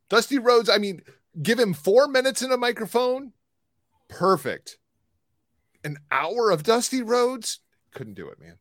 Dusty 0.10 0.40
Rhodes, 0.40 0.70
I 0.70 0.78
mean, 0.78 1.02
give 1.42 1.60
him 1.60 1.74
four 1.74 2.08
minutes 2.08 2.42
in 2.42 2.52
a 2.52 2.58
microphone, 2.58 3.34
perfect. 4.08 4.78
An 5.88 5.98
hour 6.12 6.52
of 6.52 6.64
Dusty 6.64 7.02
Rhodes. 7.02 7.60
couldn't 7.94 8.16
do 8.16 8.28
it, 8.28 8.40
man. 8.42 8.58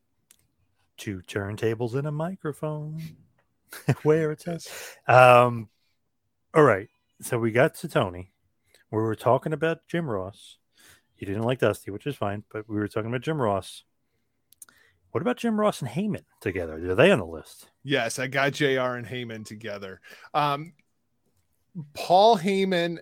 two 0.97 1.21
turntables 1.27 1.95
and 1.95 2.07
a 2.07 2.13
microphone. 2.13 3.03
Where 4.05 4.31
it 4.31 4.41
says 4.41 4.69
um 5.09 5.69
all 6.55 6.63
right. 6.63 6.89
So 7.21 7.39
we 7.39 7.51
got 7.51 7.75
to 7.77 7.89
tony. 7.89 8.33
We 8.93 8.99
were 9.03 9.17
talking 9.17 9.53
about 9.53 9.87
jim 9.89 10.09
ross. 10.09 10.57
You 11.19 11.27
didn't 11.27 11.43
like 11.43 11.59
dusty 11.59 11.91
which 11.91 12.07
is 12.07 12.15
fine 12.17 12.45
but 12.53 12.69
we 12.69 12.77
were 12.77 12.87
talking 12.89 13.11
about 13.11 13.23
jim 13.23 13.43
ross. 13.43 13.83
What 15.11 15.21
about 15.21 15.37
jim 15.39 15.59
ross 15.59 15.83
and 15.83 15.91
heyman 15.91 16.25
together? 16.41 16.75
Are 16.91 16.95
they 16.95 17.11
on 17.11 17.19
the 17.19 17.27
list? 17.27 17.71
Yes, 17.83 18.19
I 18.21 18.29
got 18.29 18.53
JR 18.53 18.95
and 18.97 19.07
Heyman 19.07 19.45
together. 19.47 20.01
Um, 20.35 20.75
Paul 21.95 22.39
Heyman 22.39 22.99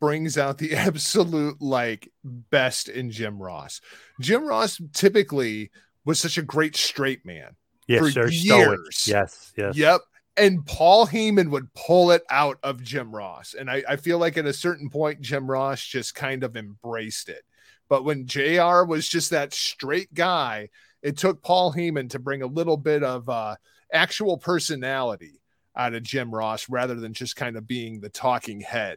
brings 0.00 0.36
out 0.38 0.58
the 0.58 0.74
absolute 0.76 1.60
like 1.60 2.10
best 2.24 2.88
in 2.88 3.10
Jim 3.10 3.40
Ross. 3.42 3.80
Jim 4.20 4.44
Ross 4.46 4.80
typically 4.92 5.70
was 6.04 6.18
such 6.18 6.38
a 6.38 6.42
great 6.42 6.76
straight 6.76 7.24
man. 7.24 7.56
yes 7.86 8.00
For 8.00 8.10
sir 8.10 8.30
stoic. 8.30 8.66
years. 8.68 9.04
yes 9.08 9.52
yes 9.56 9.76
Yep. 9.76 10.00
And 10.36 10.64
Paul 10.64 11.06
Heyman 11.06 11.50
would 11.50 11.72
pull 11.74 12.10
it 12.10 12.22
out 12.30 12.58
of 12.62 12.82
Jim 12.82 13.14
Ross. 13.14 13.54
And 13.54 13.70
I, 13.70 13.82
I 13.86 13.96
feel 13.96 14.16
like 14.18 14.38
at 14.38 14.46
a 14.46 14.52
certain 14.54 14.88
point, 14.88 15.20
Jim 15.20 15.50
Ross 15.50 15.84
just 15.84 16.14
kind 16.14 16.42
of 16.42 16.56
embraced 16.56 17.28
it. 17.28 17.42
But 17.90 18.04
when 18.04 18.26
JR 18.26 18.84
was 18.84 19.06
just 19.06 19.30
that 19.30 19.52
straight 19.52 20.12
guy, 20.14 20.70
it 21.02 21.18
took 21.18 21.42
Paul 21.42 21.74
Heyman 21.74 22.08
to 22.10 22.18
bring 22.18 22.40
a 22.40 22.46
little 22.46 22.78
bit 22.78 23.02
of 23.02 23.28
uh, 23.28 23.56
actual 23.92 24.38
personality 24.38 25.42
out 25.76 25.92
of 25.92 26.02
Jim 26.02 26.34
Ross 26.34 26.66
rather 26.70 26.94
than 26.94 27.12
just 27.12 27.36
kind 27.36 27.56
of 27.58 27.66
being 27.66 28.00
the 28.00 28.08
talking 28.08 28.60
head 28.62 28.96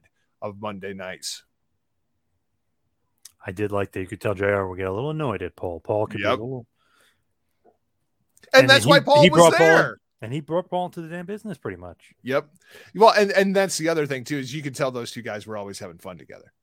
of 0.50 0.62
Monday 0.62 0.94
nights. 0.94 1.44
i 3.46 3.52
did 3.52 3.72
like 3.72 3.92
that 3.92 4.00
you 4.02 4.08
could 4.08 4.22
tell 4.22 4.34
jr 4.34 4.66
would 4.66 4.78
get 4.78 4.88
a 4.88 4.94
little 4.94 5.12
annoyed 5.12 5.42
at 5.42 5.56
paul 5.56 5.80
paul 5.80 6.08
could 6.08 6.18
be 6.18 6.24
a 6.24 6.30
Yep. 6.32 6.40
little 6.40 6.68
And, 8.54 8.62
And 8.62 8.70
that's 8.70 8.84
he- 8.86 8.90
why 8.90 9.00
Paul 9.00 9.24
he 9.24 9.30
was 9.30 9.40
brought 9.40 9.54
Paul 9.56 9.94
and 10.22 10.32
he 10.34 10.40
brought 10.40 10.70
Paul 10.70 10.86
into 10.88 11.02
the 11.02 11.10
damn 11.10 11.26
business 11.26 11.58
pretty 11.58 11.78
much. 11.78 12.14
Yep. 12.24 12.48
Well, 12.96 13.14
and 13.18 13.32
and 13.32 13.56
that's 13.56 13.78
the 13.78 13.90
other 13.90 14.06
thing 14.06 14.24
too 14.24 14.38
is 14.38 14.54
you 14.54 14.62
could 14.64 14.76
tell 14.76 14.92
those 14.92 15.12
two 15.12 15.22
guys 15.22 15.46
were 15.46 15.58
always 15.58 15.80
having 15.80 15.98
fun 15.98 16.18
together. 16.18 16.54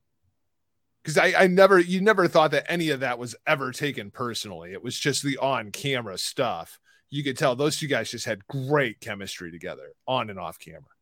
Because 1.02 1.18
I, 1.18 1.34
I 1.36 1.46
never, 1.48 1.78
you 1.80 2.00
never 2.00 2.28
thought 2.28 2.52
that 2.52 2.70
any 2.70 2.90
of 2.90 3.00
that 3.00 3.18
was 3.18 3.34
ever 3.46 3.72
taken 3.72 4.10
personally. 4.12 4.72
It 4.72 4.82
was 4.82 4.96
just 4.98 5.22
the 5.24 5.36
on 5.38 5.70
camera 5.72 6.16
stuff. 6.18 6.78
You 7.10 7.22
could 7.24 7.36
tell 7.36 7.56
those 7.56 7.76
two 7.76 7.88
guys 7.88 8.10
just 8.10 8.24
had 8.26 8.46
great 8.46 9.00
chemistry 9.00 9.50
together 9.50 9.92
on 10.06 10.30
and 10.30 10.38
off 10.38 10.58
camera. 10.60 10.94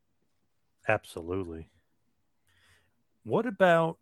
Absolutely. 0.89 1.69
What 3.25 3.47
about 3.47 3.99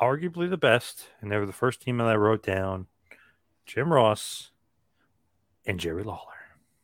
arguably 0.00 0.48
the 0.48 0.56
best, 0.56 1.06
and 1.20 1.30
they 1.30 1.36
were 1.36 1.46
the 1.46 1.52
first 1.52 1.82
team 1.82 1.98
that 1.98 2.06
I 2.06 2.16
wrote 2.16 2.42
down 2.42 2.86
Jim 3.66 3.92
Ross 3.92 4.50
and 5.66 5.78
Jerry 5.78 6.02
Lawler. 6.02 6.26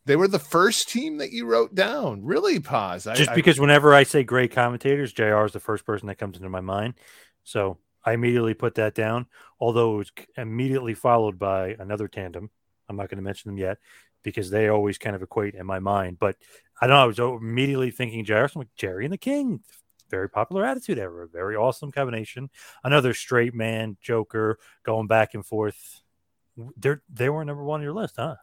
They 0.05 0.15
were 0.15 0.27
the 0.29 0.39
first 0.39 0.87
team 0.87 1.17
that 1.17 1.31
you 1.31 1.45
wrote 1.45 1.75
down. 1.75 2.23
Really, 2.23 2.59
Paz. 2.61 3.07
Just 3.15 3.31
I, 3.31 3.35
because 3.35 3.59
I, 3.59 3.61
whenever 3.61 3.93
I 3.93 4.03
say 4.03 4.23
great 4.23 4.51
commentators, 4.51 5.11
JR 5.11 5.43
is 5.43 5.51
the 5.51 5.59
first 5.59 5.85
person 5.85 6.07
that 6.07 6.17
comes 6.17 6.37
into 6.37 6.49
my 6.49 6.61
mind. 6.61 6.93
So 7.43 7.77
I 8.05 8.13
immediately 8.13 8.53
put 8.53 8.75
that 8.75 8.95
down, 8.95 9.25
although 9.59 9.95
it 9.95 9.97
was 9.97 10.11
immediately 10.37 10.93
followed 10.93 11.37
by 11.37 11.75
another 11.79 12.07
tandem. 12.07 12.49
I'm 12.87 12.95
not 12.95 13.09
going 13.09 13.17
to 13.17 13.23
mention 13.23 13.49
them 13.49 13.57
yet 13.57 13.79
because 14.23 14.49
they 14.49 14.69
always 14.69 14.97
kind 14.97 15.15
of 15.15 15.21
equate 15.21 15.55
in 15.55 15.65
my 15.65 15.79
mind. 15.79 16.19
But 16.19 16.37
I 16.79 16.87
don't 16.87 16.95
know. 16.95 17.03
I 17.03 17.05
was 17.05 17.19
immediately 17.19 17.91
thinking 17.91 18.23
Jerry, 18.23 18.47
like 18.55 18.73
Jerry 18.77 19.03
and 19.03 19.13
the 19.13 19.17
King, 19.17 19.59
very 20.09 20.29
popular 20.29 20.65
attitude 20.65 20.99
era, 20.99 21.27
very 21.27 21.55
awesome 21.55 21.91
combination. 21.91 22.49
Another 22.83 23.13
straight 23.13 23.53
man, 23.53 23.97
Joker, 24.01 24.59
going 24.83 25.07
back 25.07 25.33
and 25.33 25.45
forth. 25.45 26.01
They're 26.75 27.03
they 27.09 27.29
were 27.29 27.45
number 27.45 27.63
one 27.63 27.81
on 27.81 27.83
your 27.83 27.93
list, 27.93 28.15
huh? 28.17 28.35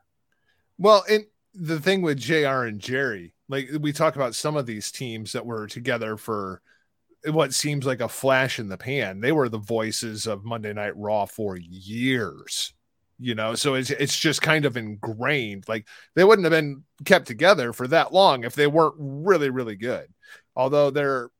Well, 0.78 1.04
and 1.10 1.24
the 1.54 1.80
thing 1.80 2.02
with 2.02 2.18
JR 2.18 2.64
and 2.64 2.80
Jerry, 2.80 3.34
like 3.48 3.68
we 3.80 3.92
talk 3.92 4.16
about 4.16 4.34
some 4.34 4.56
of 4.56 4.66
these 4.66 4.90
teams 4.90 5.32
that 5.32 5.46
were 5.46 5.66
together 5.66 6.16
for 6.16 6.62
what 7.26 7.54
seems 7.54 7.86
like 7.86 8.00
a 8.00 8.08
flash 8.08 8.58
in 8.58 8.68
the 8.68 8.76
pan. 8.76 9.20
They 9.20 9.32
were 9.32 9.48
the 9.48 9.58
voices 9.58 10.26
of 10.26 10.44
Monday 10.44 10.72
Night 10.72 10.96
Raw 10.96 11.26
for 11.26 11.56
years, 11.56 12.74
you 13.18 13.34
know. 13.34 13.54
So 13.54 13.74
it's 13.74 13.90
it's 13.90 14.18
just 14.18 14.42
kind 14.42 14.64
of 14.64 14.76
ingrained. 14.76 15.64
Like 15.68 15.86
they 16.14 16.24
wouldn't 16.24 16.44
have 16.44 16.52
been 16.52 16.84
kept 17.04 17.26
together 17.26 17.72
for 17.72 17.86
that 17.88 18.12
long 18.12 18.44
if 18.44 18.54
they 18.54 18.66
weren't 18.66 18.96
really 18.98 19.50
really 19.50 19.76
good. 19.76 20.08
Although 20.56 20.90
they're, 20.90 21.30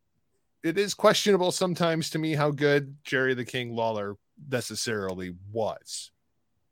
it 0.65 0.79
is 0.79 0.95
questionable 0.95 1.53
sometimes 1.53 2.11
to 2.11 2.19
me 2.19 2.35
how 2.35 2.51
good 2.51 2.97
Jerry 3.05 3.35
the 3.35 3.45
King 3.45 3.77
Lawler 3.77 4.17
necessarily 4.51 5.35
was 5.53 6.11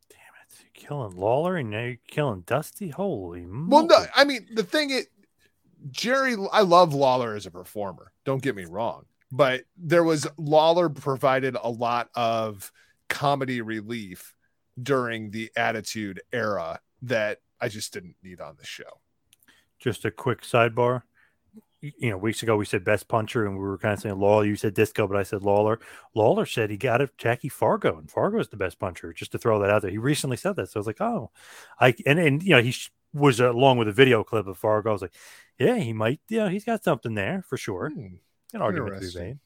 Damn 0.08 0.18
it. 0.18 0.56
You're 0.60 0.88
killing 0.88 1.16
Lawler 1.16 1.56
and 1.56 1.70
now 1.70 1.84
you're 1.84 1.96
killing 2.08 2.42
Dusty. 2.46 2.88
Holy 2.88 3.46
well, 3.46 3.86
no, 3.86 4.04
I 4.16 4.24
mean 4.24 4.48
the 4.52 4.64
thing 4.64 4.90
is, 4.90 5.06
Jerry. 5.90 6.36
I 6.50 6.62
love 6.62 6.94
Lawler 6.94 7.36
as 7.36 7.46
a 7.46 7.50
performer. 7.50 8.12
Don't 8.24 8.42
get 8.42 8.56
me 8.56 8.64
wrong, 8.64 9.04
but 9.30 9.64
there 9.76 10.04
was 10.04 10.26
Lawler 10.36 10.88
provided 10.88 11.56
a 11.62 11.70
lot 11.70 12.08
of 12.14 12.72
comedy 13.08 13.60
relief 13.60 14.34
during 14.82 15.30
the 15.30 15.52
Attitude 15.56 16.22
era 16.32 16.80
that 17.02 17.38
I 17.60 17.68
just 17.68 17.92
didn't 17.92 18.16
need 18.22 18.40
on 18.40 18.56
the 18.58 18.64
show. 18.64 19.00
Just 19.78 20.04
a 20.04 20.10
quick 20.10 20.42
sidebar 20.42 21.02
you 21.82 22.10
know, 22.10 22.16
weeks 22.16 22.42
ago 22.42 22.56
we 22.56 22.64
said 22.64 22.84
best 22.84 23.08
puncher, 23.08 23.44
and 23.44 23.54
we 23.54 23.60
were 23.60 23.76
kind 23.76 23.94
of 23.94 24.00
saying 24.00 24.18
Lawler. 24.18 24.44
You 24.44 24.56
said 24.56 24.74
Disco, 24.74 25.08
but 25.08 25.16
I 25.16 25.24
said 25.24 25.42
Lawler. 25.42 25.80
Lawler 26.14 26.46
said 26.46 26.70
he 26.70 26.76
got 26.76 27.00
it 27.00 27.10
Jackie 27.18 27.48
Fargo, 27.48 27.98
and 27.98 28.10
Fargo 28.10 28.38
is 28.38 28.48
the 28.48 28.56
best 28.56 28.78
puncher. 28.78 29.12
Just 29.12 29.32
to 29.32 29.38
throw 29.38 29.60
that 29.60 29.70
out 29.70 29.82
there, 29.82 29.90
he 29.90 29.98
recently 29.98 30.36
said 30.36 30.56
that, 30.56 30.70
so 30.70 30.78
I 30.78 30.80
was 30.80 30.86
like, 30.86 31.00
oh, 31.00 31.30
I 31.80 31.94
and 32.06 32.18
and 32.18 32.42
you 32.42 32.50
know 32.50 32.62
he 32.62 32.74
was 33.12 33.40
uh, 33.40 33.50
along 33.52 33.78
with 33.78 33.88
a 33.88 33.92
video 33.92 34.22
clip 34.22 34.46
of 34.46 34.56
Fargo. 34.56 34.90
I 34.90 34.92
was 34.92 35.02
like, 35.02 35.14
yeah, 35.58 35.76
he 35.76 35.92
might, 35.92 36.20
yeah, 36.28 36.48
he's 36.48 36.64
got 36.64 36.84
something 36.84 37.14
there 37.14 37.44
for 37.48 37.56
sure. 37.56 37.90
Hmm. 37.90 38.16
An 38.54 38.62
argument 38.62 39.00
to 39.02 39.08
be 39.08 39.18
made. 39.18 39.38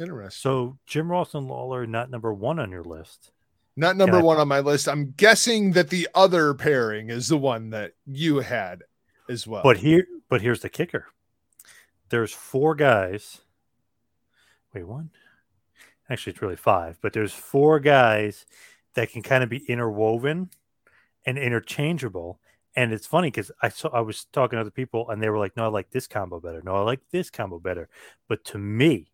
Interesting. 0.00 0.30
So 0.30 0.78
Jim 0.86 1.10
Ross 1.10 1.34
and 1.34 1.48
Lawler 1.48 1.86
not 1.86 2.10
number 2.10 2.32
one 2.32 2.58
on 2.58 2.70
your 2.70 2.84
list. 2.84 3.32
Not 3.76 3.96
number 3.96 4.20
one 4.20 4.38
on 4.38 4.48
my 4.48 4.58
list. 4.60 4.88
I'm 4.88 5.12
guessing 5.16 5.72
that 5.72 5.90
the 5.90 6.08
other 6.12 6.52
pairing 6.54 7.10
is 7.10 7.28
the 7.28 7.36
one 7.36 7.70
that 7.70 7.92
you 8.06 8.38
had 8.38 8.82
as 9.28 9.46
well. 9.46 9.62
But 9.62 9.76
here, 9.76 10.04
but 10.28 10.40
here's 10.40 10.60
the 10.60 10.68
kicker 10.68 11.06
there's 12.10 12.32
four 12.32 12.74
guys. 12.74 13.40
Wait, 14.74 14.86
one? 14.86 15.10
Actually, 16.10 16.32
it's 16.32 16.42
really 16.42 16.56
five, 16.56 16.98
but 17.02 17.12
there's 17.12 17.32
four 17.32 17.80
guys 17.80 18.46
that 18.94 19.10
can 19.10 19.22
kind 19.22 19.44
of 19.44 19.50
be 19.50 19.64
interwoven 19.68 20.50
and 21.26 21.38
interchangeable. 21.38 22.40
And 22.74 22.92
it's 22.92 23.06
funny 23.06 23.28
because 23.28 23.50
I 23.62 23.68
saw 23.68 23.88
I 23.88 24.00
was 24.00 24.24
talking 24.26 24.56
to 24.56 24.60
other 24.60 24.70
people 24.70 25.10
and 25.10 25.22
they 25.22 25.28
were 25.28 25.38
like, 25.38 25.56
"No, 25.56 25.64
I 25.64 25.68
like 25.68 25.90
this 25.90 26.06
combo 26.06 26.40
better. 26.40 26.62
No, 26.62 26.76
I 26.76 26.80
like 26.80 27.00
this 27.10 27.30
combo 27.30 27.58
better." 27.58 27.88
But 28.28 28.44
to 28.46 28.58
me, 28.58 29.12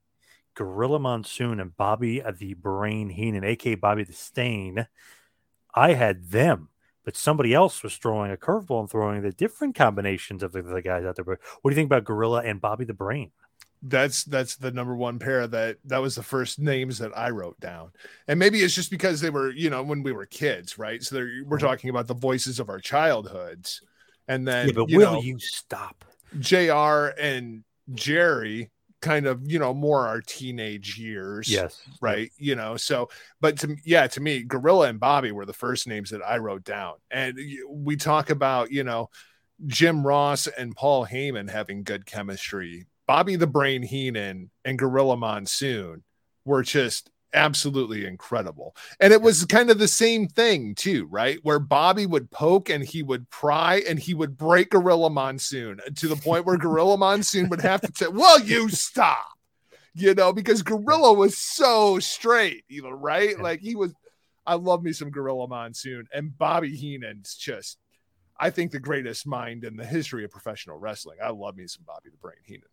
Gorilla 0.55 0.99
Monsoon 0.99 1.61
and 1.61 1.77
Bobby 1.77 2.23
the 2.39 2.55
Brain 2.55 3.11
Heenan, 3.11 3.45
aka 3.45 3.75
Bobby 3.75 4.05
the 4.05 4.13
Stain, 4.13 4.87
I 5.75 5.95
had 5.95 6.31
them 6.31 6.69
but 7.05 7.17
somebody 7.17 7.55
else 7.55 7.83
was 7.83 7.97
throwing 7.97 8.33
a 8.33 8.37
curveball 8.37 8.81
and 8.81 8.91
throwing 8.91 9.23
the 9.23 9.33
different 9.33 9.75
combinations 9.75 10.43
of 10.43 10.53
the, 10.53 10.63
the, 10.63 10.83
guys 10.83 11.05
out 11.05 11.17
there. 11.17 11.25
But 11.25 11.39
what 11.63 11.71
do 11.71 11.75
you 11.75 11.77
think 11.77 11.89
about 11.89 12.05
Gorilla 12.05 12.43
and 12.43 12.61
Bobby 12.61 12.85
the 12.85 12.95
Brain? 12.95 13.31
That's 13.87 14.25
that's 14.25 14.57
the 14.57 14.71
number 14.71 14.97
one 14.97 15.19
pair 15.19 15.47
that 15.47 15.77
that 15.85 16.01
was 16.01 16.15
the 16.15 16.23
first 16.23 16.59
names 16.59 16.99
that 16.99 17.17
I 17.17 17.29
wrote 17.31 17.61
down, 17.61 17.91
and 18.27 18.39
maybe 18.39 18.61
it's 18.61 18.75
just 18.75 18.91
because 18.91 19.21
they 19.21 19.29
were 19.29 19.51
you 19.51 19.69
know 19.69 19.83
when 19.83 20.03
we 20.03 20.13
were 20.13 20.25
kids, 20.25 20.79
right? 20.79 21.03
So 21.03 21.29
we're 21.45 21.59
talking 21.59 21.91
about 21.91 22.07
the 22.07 22.15
voices 22.15 22.61
of 22.61 22.71
our 22.71 22.81
childhoods, 22.81 23.83
and 24.27 24.49
then 24.49 24.69
yeah, 24.69 24.73
but 24.75 24.89
you 24.89 24.99
will 24.99 25.13
know, 25.13 25.21
you 25.21 25.39
stop? 25.39 26.03
Jr. 26.41 27.09
and 27.21 27.63
Jerry 27.93 28.71
kind 29.05 29.27
of 29.27 29.43
you 29.45 29.59
know 29.59 29.75
more 29.75 30.09
our 30.09 30.23
teenage 30.23 30.99
years 30.99 31.47
yes 31.47 31.83
right 32.01 32.33
you 32.39 32.55
know 32.55 32.75
so 32.75 33.11
but 33.39 33.59
to 33.59 33.77
yeah 33.85 34.07
to 34.07 34.19
me 34.19 34.43
gorilla 34.43 34.89
and 34.89 34.99
bobby 34.99 35.31
were 35.31 35.45
the 35.45 35.53
first 35.53 35.87
names 35.87 36.09
that 36.09 36.23
i 36.27 36.39
wrote 36.39 36.65
down 36.65 36.95
and 37.11 37.39
we 37.69 37.97
talk 37.97 38.31
about 38.31 38.73
you 38.73 38.83
know 38.83 39.11
jim 39.67 40.07
ross 40.07 40.47
and 40.47 40.75
paul 40.75 41.05
heyman 41.07 41.51
having 41.51 41.83
good 41.83 42.07
chemistry 42.07 42.87
bobby 43.07 43.37
the 43.37 43.47
brain 43.47 43.83
heenan 43.83 44.51
and 44.65 44.79
gorilla 44.79 45.19
monsoon 45.19 46.03
were 46.47 46.63
just 46.63 47.11
absolutely 47.35 48.07
incredible. 48.07 48.75
And 49.01 49.13
it 49.13 49.21
was 49.21 49.45
kind 49.45 49.71
of 49.71 49.79
the 49.79 49.89
same 49.89 50.29
thing 50.29 50.75
too, 50.75 51.07
right? 51.11 51.39
Where 51.43 51.59
Bobby 51.59 52.07
would 52.07 52.31
poke 52.31 52.71
and 52.71 52.85
he 52.85 53.03
would 53.03 53.29
pry 53.31 53.83
and 53.87 53.99
he 53.99 54.15
would 54.15 54.37
break 54.37 54.71
Gorilla 54.71 55.11
Monsoon 55.11 55.81
to 55.97 56.09
the 56.09 56.17
point 56.17 56.47
where 56.47 56.57
Gorilla 56.59 56.97
Monsoon 56.97 57.49
would 57.49 57.61
have 57.61 57.81
to 57.83 57.93
say, 57.95 58.07
"Well, 58.07 58.41
you 58.41 58.69
stop." 58.71 59.27
You 59.97 60.15
know, 60.15 60.33
because 60.33 60.63
Gorilla 60.63 61.13
was 61.13 61.39
so 61.39 62.01
straight, 62.01 62.65
even 62.69 62.91
right? 62.91 63.39
Like 63.39 63.61
he 63.61 63.77
was 63.77 63.95
I 64.47 64.55
love 64.55 64.83
me 64.83 64.93
some 64.93 65.11
Gorilla 65.11 65.49
Monsoon 65.49 66.07
and 66.13 66.37
Bobby 66.37 66.75
Heenan's 66.75 67.35
just 67.35 67.79
I 68.39 68.51
think 68.51 68.73
the 68.73 68.81
greatest 68.81 69.27
mind 69.27 69.65
in 69.65 69.77
the 69.77 69.87
history 69.87 70.25
of 70.25 70.31
professional 70.31 70.79
wrestling. 70.79 71.19
I 71.23 71.31
love 71.31 71.57
me 71.57 71.67
some 71.67 71.85
Bobby 71.87 72.11
the 72.11 72.17
Brain 72.17 72.37
Heenan. 72.45 72.69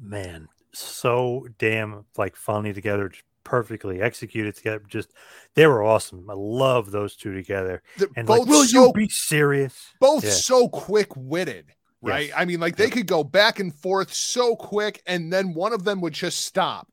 Man, 0.00 0.48
so 0.72 1.46
damn 1.58 2.04
like 2.16 2.36
funny 2.36 2.72
together, 2.72 3.10
perfectly 3.44 4.00
executed 4.00 4.56
together. 4.56 4.82
Just 4.88 5.12
they 5.54 5.66
were 5.66 5.82
awesome. 5.82 6.28
I 6.28 6.34
love 6.34 6.90
those 6.90 7.14
two 7.16 7.34
together. 7.34 7.82
They're 7.96 8.08
and 8.16 8.26
both 8.26 8.40
like, 8.40 8.48
will 8.48 8.64
so, 8.64 8.86
you 8.86 8.92
be 8.92 9.08
serious? 9.08 9.92
Both 10.00 10.24
yeah. 10.24 10.30
so 10.30 10.68
quick 10.68 11.08
witted, 11.16 11.66
right? 12.02 12.28
Yes. 12.28 12.34
I 12.36 12.44
mean, 12.44 12.60
like 12.60 12.76
they 12.76 12.90
could 12.90 13.06
go 13.06 13.22
back 13.22 13.60
and 13.60 13.74
forth 13.74 14.12
so 14.12 14.56
quick, 14.56 15.02
and 15.06 15.32
then 15.32 15.54
one 15.54 15.72
of 15.72 15.84
them 15.84 16.00
would 16.00 16.14
just 16.14 16.44
stop 16.44 16.88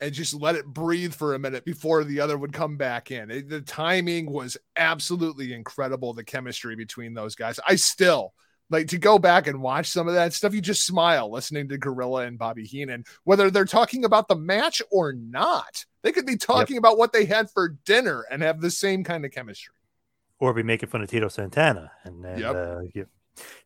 and 0.00 0.12
just 0.12 0.34
let 0.34 0.54
it 0.54 0.66
breathe 0.66 1.14
for 1.14 1.34
a 1.34 1.38
minute 1.38 1.64
before 1.64 2.04
the 2.04 2.20
other 2.20 2.36
would 2.36 2.52
come 2.52 2.76
back 2.76 3.10
in. 3.10 3.30
It, 3.30 3.48
the 3.48 3.62
timing 3.62 4.30
was 4.30 4.56
absolutely 4.76 5.52
incredible. 5.52 6.12
The 6.12 6.24
chemistry 6.24 6.76
between 6.76 7.14
those 7.14 7.34
guys. 7.34 7.58
I 7.66 7.76
still 7.76 8.34
like 8.70 8.88
to 8.88 8.98
go 8.98 9.18
back 9.18 9.46
and 9.46 9.60
watch 9.60 9.88
some 9.88 10.08
of 10.08 10.14
that 10.14 10.32
stuff, 10.32 10.54
you 10.54 10.60
just 10.60 10.86
smile 10.86 11.30
listening 11.30 11.68
to 11.68 11.78
Gorilla 11.78 12.26
and 12.26 12.38
Bobby 12.38 12.64
Heenan, 12.64 13.04
whether 13.24 13.50
they're 13.50 13.64
talking 13.64 14.04
about 14.04 14.28
the 14.28 14.36
match 14.36 14.82
or 14.90 15.12
not. 15.12 15.84
They 16.02 16.12
could 16.12 16.26
be 16.26 16.36
talking 16.36 16.74
yep. 16.74 16.80
about 16.80 16.98
what 16.98 17.12
they 17.12 17.24
had 17.24 17.50
for 17.50 17.76
dinner 17.84 18.24
and 18.30 18.42
have 18.42 18.60
the 18.60 18.70
same 18.70 19.04
kind 19.04 19.24
of 19.24 19.30
chemistry. 19.30 19.74
Or 20.38 20.52
be 20.52 20.62
making 20.62 20.88
fun 20.88 21.02
of 21.02 21.10
Tito 21.10 21.28
Santana. 21.28 21.92
And, 22.04 22.24
and 22.24 22.40
yep. 22.40 22.54
uh, 22.54 22.80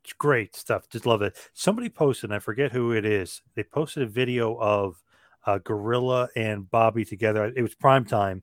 it's 0.03 0.13
great 0.19 0.55
stuff. 0.55 0.89
Just 0.89 1.07
love 1.07 1.23
it. 1.23 1.37
Somebody 1.53 1.89
posted, 1.89 2.33
I 2.33 2.39
forget 2.39 2.73
who 2.73 2.93
it 2.93 3.05
is. 3.05 3.43
They 3.55 3.63
posted 3.63 4.03
a 4.03 4.07
video 4.07 4.55
of 4.57 5.03
uh, 5.47 5.59
Gorilla 5.59 6.29
and 6.37 6.71
Bobby 6.71 7.05
together. 7.05 7.47
It 7.47 7.63
was 7.63 7.75
prime 7.75 8.05
time, 8.05 8.43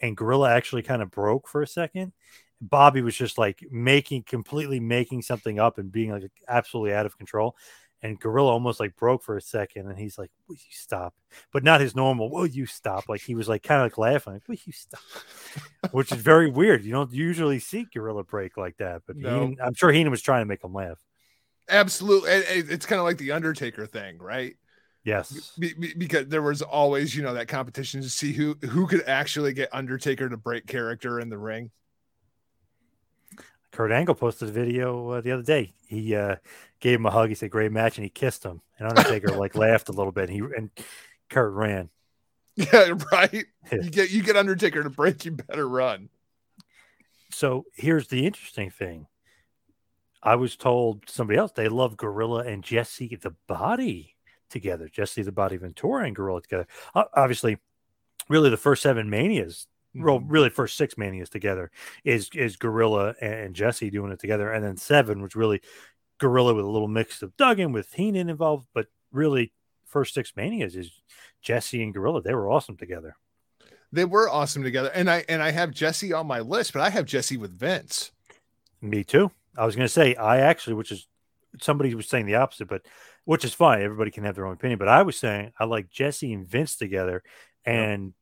and 0.00 0.16
Gorilla 0.16 0.50
actually 0.50 0.82
kind 0.82 1.02
of 1.02 1.10
broke 1.10 1.48
for 1.48 1.62
a 1.62 1.66
second 1.66 2.12
Bobby 2.60 3.02
was 3.02 3.16
just 3.16 3.38
like 3.38 3.60
making 3.70 4.24
completely 4.24 4.80
making 4.80 5.22
something 5.22 5.58
up 5.60 5.78
and 5.78 5.92
being 5.92 6.10
like 6.10 6.30
absolutely 6.48 6.94
out 6.94 7.06
of 7.06 7.16
control. 7.18 7.56
and 8.02 8.20
Gorilla 8.20 8.52
almost 8.52 8.78
like 8.80 8.94
broke 8.96 9.24
for 9.24 9.36
a 9.36 9.40
second, 9.42 9.88
and 9.88 9.98
he's 9.98 10.18
like, 10.18 10.30
"Will 10.48 10.54
you 10.54 10.70
stop?" 10.72 11.14
But 11.52 11.64
not 11.64 11.80
his 11.80 11.96
normal 11.96 12.30
"Will 12.30 12.46
you 12.46 12.64
stop?" 12.66 13.08
Like 13.08 13.22
he 13.22 13.34
was 13.34 13.48
like 13.48 13.62
kind 13.64 13.80
of 13.80 13.86
like 13.86 13.98
laughing, 13.98 14.34
like, 14.34 14.46
"Will 14.48 14.56
you 14.64 14.72
stop?" 14.72 15.00
Which 15.90 16.12
is 16.12 16.20
very 16.20 16.48
weird. 16.50 16.84
You 16.84 16.92
don't 16.92 17.12
usually 17.12 17.58
see 17.58 17.86
Gorilla 17.92 18.22
break 18.24 18.56
like 18.56 18.76
that, 18.78 19.02
but 19.06 19.16
No. 19.16 19.40
Heenan, 19.40 19.56
I'm 19.64 19.74
sure 19.74 19.90
Heenan 19.90 20.10
was 20.12 20.22
trying 20.22 20.42
to 20.42 20.46
make 20.46 20.62
him 20.62 20.72
laugh. 20.74 20.98
Absolutely. 21.68 22.30
It's 22.30 22.86
kind 22.86 22.98
of 22.98 23.04
like 23.04 23.18
the 23.18 23.32
Undertaker 23.32 23.86
thing, 23.86 24.18
right? 24.18 24.56
Yes, 25.04 25.52
Be- 25.58 25.74
be- 25.74 25.94
because 25.94 26.26
there 26.26 26.42
was 26.42 26.60
always, 26.60 27.14
you 27.16 27.22
know, 27.22 27.34
that 27.34 27.48
competition 27.48 28.02
to 28.02 28.08
see 28.10 28.32
who 28.32 28.54
who 28.68 28.86
could 28.86 29.02
actually 29.06 29.52
get 29.54 29.68
Undertaker 29.72 30.28
to 30.28 30.36
break 30.36 30.66
character 30.66 31.20
in 31.20 31.28
the 31.30 31.38
ring. 31.38 31.70
Kurt 33.72 33.92
Angle 33.92 34.14
posted 34.14 34.48
a 34.48 34.52
video 34.52 35.10
uh, 35.10 35.20
the 35.20 35.32
other 35.32 35.42
day. 35.42 35.74
He 35.86 36.14
uh, 36.14 36.36
gave 36.80 36.98
him 36.98 37.06
a 37.06 37.10
hug. 37.10 37.28
He 37.28 37.34
said, 37.34 37.50
"Great 37.50 37.72
match," 37.72 37.96
and 37.98 38.04
he 38.04 38.10
kissed 38.10 38.44
him. 38.44 38.62
And 38.78 38.88
Undertaker 38.88 39.28
like 39.28 39.54
laughed 39.56 39.88
a 39.88 39.92
little 39.92 40.12
bit. 40.12 40.30
He 40.30 40.38
and 40.38 40.70
Kurt 41.28 41.52
ran. 41.52 41.90
Yeah, 42.56 42.94
right. 43.12 43.46
Yeah. 43.70 43.78
You 43.82 43.90
get 43.90 44.10
you 44.10 44.22
get 44.22 44.36
Undertaker 44.36 44.82
to 44.82 44.90
break, 44.90 45.24
you 45.24 45.32
better 45.32 45.68
run. 45.68 46.08
So 47.30 47.66
here's 47.74 48.08
the 48.08 48.26
interesting 48.26 48.70
thing. 48.70 49.06
I 50.22 50.34
was 50.34 50.56
told 50.56 51.08
somebody 51.08 51.38
else 51.38 51.52
they 51.52 51.68
love 51.68 51.96
Gorilla 51.96 52.40
and 52.40 52.64
Jesse 52.64 53.16
the 53.20 53.34
Body 53.46 54.16
together. 54.50 54.88
Jesse 54.88 55.22
the 55.22 55.30
Body 55.30 55.56
Ventura 55.56 56.04
and 56.04 56.16
Gorilla 56.16 56.42
together. 56.42 56.66
O- 56.94 57.04
Obviously, 57.14 57.58
really 58.28 58.50
the 58.50 58.56
first 58.56 58.82
seven 58.82 59.08
manias, 59.10 59.66
well, 59.94 60.18
Mm-hmm. 60.18 60.28
really 60.28 60.50
first 60.50 60.76
six 60.76 60.96
manias 60.98 61.30
together 61.30 61.70
is 62.04 62.30
is 62.34 62.56
Gorilla 62.56 63.14
and 63.20 63.54
Jesse 63.54 63.90
doing 63.90 64.12
it 64.12 64.20
together, 64.20 64.52
and 64.52 64.64
then 64.64 64.76
seven 64.76 65.22
was 65.22 65.34
really 65.34 65.60
Gorilla 66.18 66.54
with 66.54 66.64
a 66.64 66.70
little 66.70 66.88
mix 66.88 67.22
of 67.22 67.36
Duggan 67.36 67.72
with 67.72 67.92
Heenan 67.92 68.28
involved, 68.28 68.66
but 68.74 68.86
really 69.12 69.52
first 69.86 70.14
six 70.14 70.32
manias 70.36 70.76
is 70.76 70.90
Jesse 71.42 71.82
and 71.82 71.94
Gorilla. 71.94 72.22
They 72.22 72.34
were 72.34 72.50
awesome 72.50 72.76
together. 72.76 73.16
They 73.90 74.04
were 74.04 74.28
awesome 74.28 74.62
together. 74.62 74.90
And 74.90 75.08
I 75.10 75.24
and 75.28 75.42
I 75.42 75.50
have 75.50 75.70
Jesse 75.70 76.12
on 76.12 76.26
my 76.26 76.40
list, 76.40 76.72
but 76.72 76.82
I 76.82 76.90
have 76.90 77.06
Jesse 77.06 77.36
with 77.36 77.58
Vince. 77.58 78.12
Me 78.82 79.02
too. 79.04 79.30
I 79.56 79.64
was 79.64 79.74
going 79.74 79.86
to 79.86 79.92
say 79.92 80.14
I 80.14 80.38
actually, 80.40 80.74
which 80.74 80.92
is 80.92 81.06
somebody 81.60 81.94
was 81.94 82.08
saying 82.08 82.26
the 82.26 82.36
opposite, 82.36 82.68
but 82.68 82.82
which 83.24 83.44
is 83.44 83.54
fine. 83.54 83.82
Everybody 83.82 84.10
can 84.10 84.24
have 84.24 84.34
their 84.34 84.46
own 84.46 84.52
opinion. 84.52 84.78
But 84.78 84.88
I 84.88 85.02
was 85.02 85.18
saying 85.18 85.52
I 85.58 85.64
like 85.64 85.90
Jesse 85.90 86.32
and 86.32 86.46
Vince 86.46 86.76
together, 86.76 87.22
and 87.64 88.12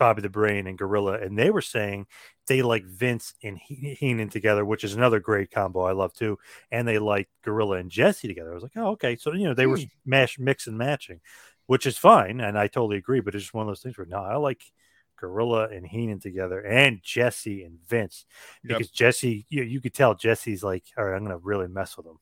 Bobby 0.00 0.22
the 0.22 0.28
Brain 0.28 0.66
and 0.66 0.76
Gorilla, 0.76 1.20
and 1.20 1.38
they 1.38 1.50
were 1.50 1.60
saying 1.62 2.06
they 2.48 2.62
like 2.62 2.84
Vince 2.84 3.34
and 3.44 3.56
He- 3.56 3.94
Heenan 4.00 4.30
together, 4.30 4.64
which 4.64 4.82
is 4.82 4.94
another 4.94 5.20
great 5.20 5.52
combo 5.52 5.82
I 5.82 5.92
love 5.92 6.12
too. 6.12 6.38
And 6.72 6.88
they 6.88 6.98
like 6.98 7.28
Gorilla 7.44 7.76
and 7.76 7.88
Jesse 7.90 8.26
together. 8.26 8.50
I 8.50 8.54
was 8.54 8.64
like, 8.64 8.72
oh, 8.76 8.88
okay. 8.92 9.14
So 9.14 9.32
you 9.34 9.44
know 9.44 9.54
they 9.54 9.66
were 9.66 9.76
Hmm. 9.78 9.84
mash 10.04 10.38
mix 10.40 10.66
and 10.66 10.76
matching, 10.76 11.20
which 11.66 11.86
is 11.86 11.96
fine, 11.96 12.40
and 12.40 12.58
I 12.58 12.66
totally 12.66 12.96
agree. 12.96 13.20
But 13.20 13.36
it's 13.36 13.44
just 13.44 13.54
one 13.54 13.62
of 13.62 13.68
those 13.68 13.82
things 13.82 13.96
where 13.96 14.06
no, 14.08 14.18
I 14.18 14.34
like. 14.36 14.62
Gorilla 15.20 15.68
and 15.68 15.86
Heenan 15.86 16.18
together, 16.18 16.60
and 16.60 17.00
Jesse 17.02 17.62
and 17.62 17.78
Vince 17.86 18.24
Yep. 18.64 18.78
because 18.78 18.90
Jesse, 18.90 19.44
you, 19.50 19.64
you 19.64 19.78
could 19.82 19.92
tell 19.92 20.14
Jesse's 20.14 20.64
like, 20.64 20.84
all 20.96 21.04
right, 21.04 21.14
I'm 21.14 21.22
gonna 21.22 21.36
really 21.36 21.68
mess 21.68 21.94
with 21.98 22.06
him. 22.06 22.16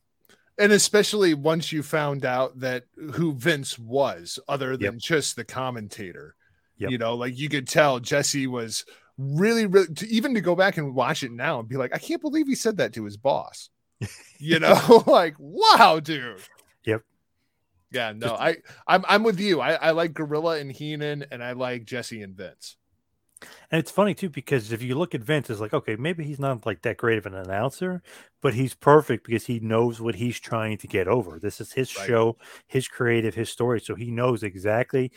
And 0.59 0.73
especially 0.73 1.33
once 1.33 1.71
you 1.71 1.85
found 1.85 2.25
out 2.25 2.59
that 2.59 2.87
who 3.15 3.35
Vince 3.35 3.79
was, 3.79 4.41
other 4.49 4.77
than 4.77 4.95
Yep. 4.95 4.97
just 4.97 5.37
the 5.37 5.45
commentator. 5.45 6.35
Yep. 6.79 6.91
You 6.91 6.99
know, 6.99 7.15
like 7.15 7.37
you 7.39 7.49
could 7.49 7.67
tell 7.69 7.99
Jesse 8.01 8.47
was 8.47 8.85
really, 9.19 9.67
really 9.67 9.93
to, 9.95 10.07
even 10.09 10.35
to 10.35 10.41
go 10.41 10.55
back 10.55 10.77
and 10.77 10.95
watch 10.95 11.23
it 11.23 11.33
now 11.33 11.59
and 11.61 11.69
be 11.69 11.77
like, 11.77 11.95
I 11.95 11.99
can't 11.99 12.21
believe 12.23 12.47
he 12.47 12.55
said 12.55 12.77
that 12.79 12.93
to 12.95 13.05
his 13.05 13.17
boss. 13.17 13.71
You 14.41 14.61
know, 14.61 15.03
like 15.09 15.35
wow, 15.39 15.99
dude. 16.01 16.41
Yep. 16.85 17.03
Yeah, 17.91 18.13
no, 18.13 18.29
Just- 18.29 18.41
I 18.41 18.57
I'm 18.87 19.05
I'm 19.09 19.25
with 19.25 19.41
you. 19.41 19.61
I, 19.61 19.73
I 19.73 19.91
like 19.91 20.15
Gorilla 20.15 20.59
and 20.59 20.71
Heenan, 20.71 21.25
and 21.33 21.43
I 21.43 21.53
like 21.53 21.85
Jesse 21.85 22.23
and 22.23 22.37
Vince. 22.37 22.77
And 23.71 23.79
it's 23.81 23.91
funny 23.91 24.15
too 24.15 24.29
because 24.31 24.71
if 24.73 24.83
you 24.83 24.95
look 24.97 25.15
at 25.15 25.23
Vince, 25.23 25.49
it's 25.51 25.61
like, 25.61 25.73
okay, 25.75 25.97
maybe 25.97 26.25
he's 26.25 26.39
not 26.41 26.67
like 26.67 26.83
that 26.83 26.97
great 26.97 27.19
of 27.19 27.27
an 27.27 27.35
announcer, 27.35 28.03
but 28.41 28.55
he's 28.55 28.75
perfect 28.75 29.25
because 29.27 29.47
he 29.47 29.59
knows 29.61 30.01
what 30.01 30.15
he's 30.17 30.39
trying 30.41 30.79
to 30.79 30.87
get 30.87 31.07
over. 31.09 31.39
This 31.41 31.61
is 31.61 31.73
his 31.73 31.97
Right. 31.97 32.07
show, 32.07 32.37
his 32.67 32.87
creative, 32.89 33.35
his 33.35 33.51
story, 33.51 33.81
so 33.81 33.95
he 33.97 34.11
knows 34.11 34.43
exactly 34.43 35.11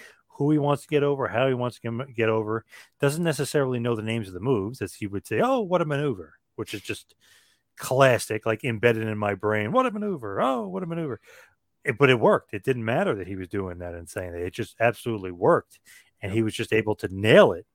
who 0.44 0.52
he 0.52 0.58
wants 0.60 0.84
to 0.84 0.88
get 0.90 1.04
over, 1.04 1.28
how 1.28 1.48
he 1.48 1.54
wants 1.54 1.80
to 1.80 2.06
get- 2.16 2.30
over. 2.30 2.66
Doesn't 3.00 3.24
necessarily 3.24 3.80
know 3.80 3.96
the 3.96 4.02
names 4.04 4.28
of 4.28 4.34
the 4.34 4.40
moves, 4.40 4.82
as 4.82 4.96
he 4.96 5.08
would 5.08 5.26
say, 5.28 5.40
"Oh, 5.42 5.62
what 5.62 5.82
a 5.82 5.86
maneuver," 5.86 6.36
which 6.56 6.74
is 6.74 6.82
just 6.82 7.16
classic, 7.78 8.46
like 8.46 8.64
embedded 8.64 9.08
in 9.08 9.18
my 9.18 9.36
brain. 9.36 9.72
What 9.72 9.86
a 9.88 9.92
maneuver! 9.92 10.42
Oh, 10.42 10.68
what 10.68 10.84
a 10.84 10.86
maneuver! 10.88 11.20
It- 11.86 11.98
but 11.98 12.10
it 12.12 12.20
worked. 12.20 12.54
It 12.54 12.64
didn't 12.64 12.86
matter 12.86 13.16
that 13.16 13.28
he 13.28 13.36
was 13.38 13.48
doing 13.50 13.80
that 13.80 13.96
and 13.96 14.10
saying 14.10 14.34
that. 14.34 14.42
It 14.44 14.54
just 14.54 14.76
absolutely 14.80 15.32
worked, 15.32 15.80
and 16.22 16.32
he 16.34 16.44
was 16.44 16.54
just 16.56 16.74
able 16.74 16.96
to 16.98 17.08
nail 17.12 17.54
it 17.54 17.66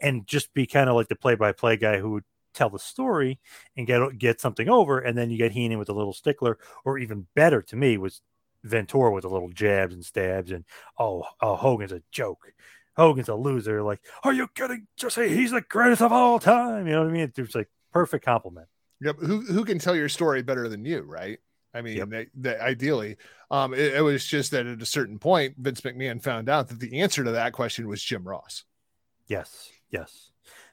and 0.00 0.26
just 0.26 0.54
be 0.54 0.66
kind 0.66 0.90
of 0.90 0.96
like 0.96 1.08
the 1.08 1.16
play-by-play 1.16 1.76
guy 1.78 1.98
who 1.98 2.10
would 2.12 2.24
tell 2.54 2.70
the 2.70 2.78
story 2.78 3.40
and 3.76 3.86
get 3.86 4.18
get 4.18 4.40
something 4.40 4.68
over, 4.68 4.98
and 5.00 5.16
then 5.18 5.30
you 5.30 5.38
get 5.38 5.52
Heenan 5.52 5.78
with 5.78 5.88
a 5.90 5.94
little 5.94 6.12
stickler, 6.14 6.58
or 6.84 6.98
even 6.98 7.26
better 7.36 7.62
to 7.62 7.76
me 7.76 7.98
was 7.98 8.22
Ventura 8.68 9.12
with 9.12 9.22
the 9.22 9.30
little 9.30 9.50
jabs 9.50 9.94
and 9.94 10.04
stabs, 10.04 10.50
and 10.50 10.64
oh, 10.98 11.24
oh 11.40 11.56
Hogan's 11.56 11.92
a 11.92 12.02
joke. 12.10 12.52
Hogan's 12.96 13.28
a 13.28 13.34
loser. 13.34 13.82
Like, 13.82 14.00
are 14.24 14.32
you 14.32 14.48
kidding? 14.54 14.86
Just 14.96 15.14
say 15.14 15.28
he's 15.28 15.52
the 15.52 15.60
greatest 15.60 16.02
of 16.02 16.12
all 16.12 16.38
time. 16.38 16.86
You 16.86 16.94
know 16.94 17.02
what 17.02 17.10
I 17.10 17.12
mean? 17.12 17.32
It's 17.36 17.54
like 17.54 17.68
perfect 17.92 18.24
compliment. 18.24 18.66
Yep. 19.00 19.16
Who 19.20 19.40
who 19.42 19.64
can 19.64 19.78
tell 19.78 19.94
your 19.94 20.08
story 20.08 20.42
better 20.42 20.68
than 20.68 20.84
you, 20.84 21.00
right? 21.00 21.38
I 21.74 21.82
mean, 21.82 21.98
Yep. 21.98 22.08
they, 22.08 22.26
they, 22.34 22.58
ideally, 22.58 23.16
um, 23.50 23.74
it, 23.74 23.94
it 23.94 24.00
was 24.00 24.24
just 24.24 24.50
that 24.52 24.66
at 24.66 24.82
a 24.82 24.86
certain 24.86 25.18
point, 25.18 25.54
Vince 25.58 25.82
McMahon 25.82 26.20
found 26.22 26.48
out 26.48 26.68
that 26.68 26.80
the 26.80 27.00
answer 27.00 27.22
to 27.22 27.32
that 27.32 27.52
question 27.52 27.86
was 27.86 28.02
Jim 28.02 28.26
Ross. 28.26 28.64
Yes, 29.26 29.68
yes. 29.90 30.30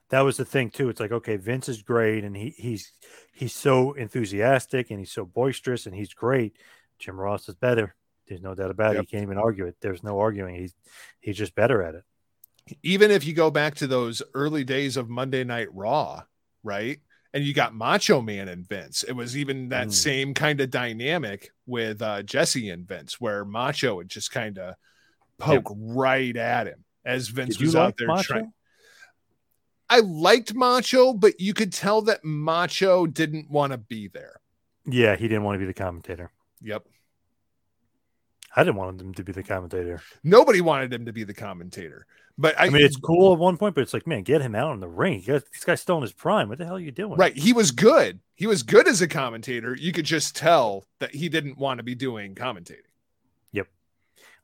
That 0.09 0.21
was 0.21 0.37
the 0.37 0.45
thing 0.45 0.69
too. 0.69 0.89
It's 0.89 0.99
like, 0.99 1.11
okay, 1.11 1.35
Vince 1.35 1.67
is 1.67 1.81
great 1.81 2.23
and 2.23 2.35
he 2.35 2.55
he's 2.57 2.91
he's 3.33 3.53
so 3.53 3.93
enthusiastic 3.93 4.89
and 4.89 4.99
he's 4.99 5.11
so 5.11 5.25
boisterous 5.25 5.85
and 5.85 5.95
he's 5.95 6.13
great. 6.13 6.57
Jim 6.99 7.19
Ross 7.19 7.47
is 7.49 7.55
better. 7.55 7.95
There's 8.27 8.41
no 8.41 8.55
doubt 8.55 8.71
about 8.71 8.91
it. 8.91 8.95
Yep. 8.95 9.03
You 9.03 9.07
can't 9.07 9.23
even 9.23 9.37
argue 9.37 9.65
it. 9.65 9.75
There's 9.81 10.03
no 10.03 10.19
arguing. 10.19 10.55
He's 10.55 10.73
he's 11.19 11.37
just 11.37 11.53
better 11.55 11.83
at 11.83 11.95
it. 11.95 12.03
Even 12.81 13.11
if 13.11 13.25
you 13.25 13.33
go 13.33 13.51
back 13.51 13.75
to 13.75 13.87
those 13.87 14.23
early 14.33 14.63
days 14.63 14.97
of 14.97 15.09
Monday 15.09 15.43
Night 15.43 15.67
Raw, 15.73 16.23
right? 16.63 16.99
And 17.33 17.43
you 17.43 17.53
got 17.53 17.75
Macho 17.75 18.21
Man 18.21 18.47
and 18.47 18.67
Vince. 18.67 19.03
It 19.03 19.11
was 19.11 19.37
even 19.37 19.69
that 19.69 19.87
Mm. 19.89 19.93
same 19.93 20.33
kind 20.33 20.59
of 20.61 20.71
dynamic 20.71 21.51
with 21.67 22.01
uh, 22.01 22.23
Jesse 22.23 22.69
and 22.69 22.87
Vince, 22.87 23.19
where 23.21 23.45
Macho 23.45 23.95
would 23.97 24.09
just 24.09 24.31
kind 24.31 24.57
of 24.57 24.75
poke 25.37 25.69
right 25.77 26.35
at 26.35 26.65
him 26.67 26.85
as 27.03 27.27
Vince 27.27 27.57
Did 27.57 27.65
was 27.65 27.75
like 27.75 27.87
out 27.89 27.97
there 27.97 28.07
Macho? 28.07 28.23
trying. 28.33 28.53
I 29.89 29.99
liked 29.99 30.55
Macho, 30.55 31.13
but 31.13 31.39
you 31.39 31.53
could 31.53 31.71
tell 31.71 32.01
that 32.03 32.23
Macho 32.23 33.05
didn't 33.05 33.51
want 33.51 33.71
to 33.73 33.77
be 33.77 34.07
there. 34.07 34.39
Yeah, 34.87 35.15
he 35.15 35.27
didn't 35.27 35.43
want 35.43 35.55
to 35.55 35.59
be 35.59 35.65
the 35.65 35.73
commentator. 35.75 36.31
Yep. 36.61 36.83
I 38.55 38.63
didn't 38.63 38.77
want 38.77 39.01
him 39.01 39.13
to 39.15 39.23
be 39.23 39.31
the 39.33 39.43
commentator. 39.43 40.01
Nobody 40.23 40.61
wanted 40.61 40.93
him 40.93 41.05
to 41.05 41.13
be 41.13 41.23
the 41.25 41.33
commentator. 41.33 42.05
But 42.37 42.59
I, 42.59 42.65
I 42.65 42.69
mean, 42.69 42.83
it's 42.83 42.95
cool 42.97 43.33
at 43.33 43.39
one 43.39 43.57
point, 43.57 43.75
but 43.75 43.81
it's 43.81 43.93
like, 43.93 44.07
man, 44.07 44.23
get 44.23 44.41
him 44.41 44.55
out 44.55 44.73
in 44.73 44.79
the 44.81 44.87
ring. 44.89 45.23
Got- 45.25 45.43
This 45.51 45.63
guy's 45.65 45.81
still 45.81 45.97
in 45.97 46.01
his 46.01 46.11
prime. 46.13 46.49
What 46.49 46.57
the 46.57 46.65
hell 46.65 46.75
are 46.75 46.79
you 46.79 46.91
doing? 46.91 47.17
right. 47.17 47.35
He 47.35 47.53
was 47.53 47.71
good. 47.71 48.19
He 48.35 48.47
was 48.47 48.63
good 48.63 48.87
as 48.87 49.01
a 49.01 49.07
commentator. 49.07 49.75
You 49.75 49.91
could 49.93 50.05
just 50.05 50.35
tell 50.35 50.85
that 50.99 51.15
he 51.15 51.29
didn't 51.29 51.57
want 51.57 51.77
to 51.79 51.83
be 51.83 51.95
doing 51.95 52.35
commentating. 52.35 52.79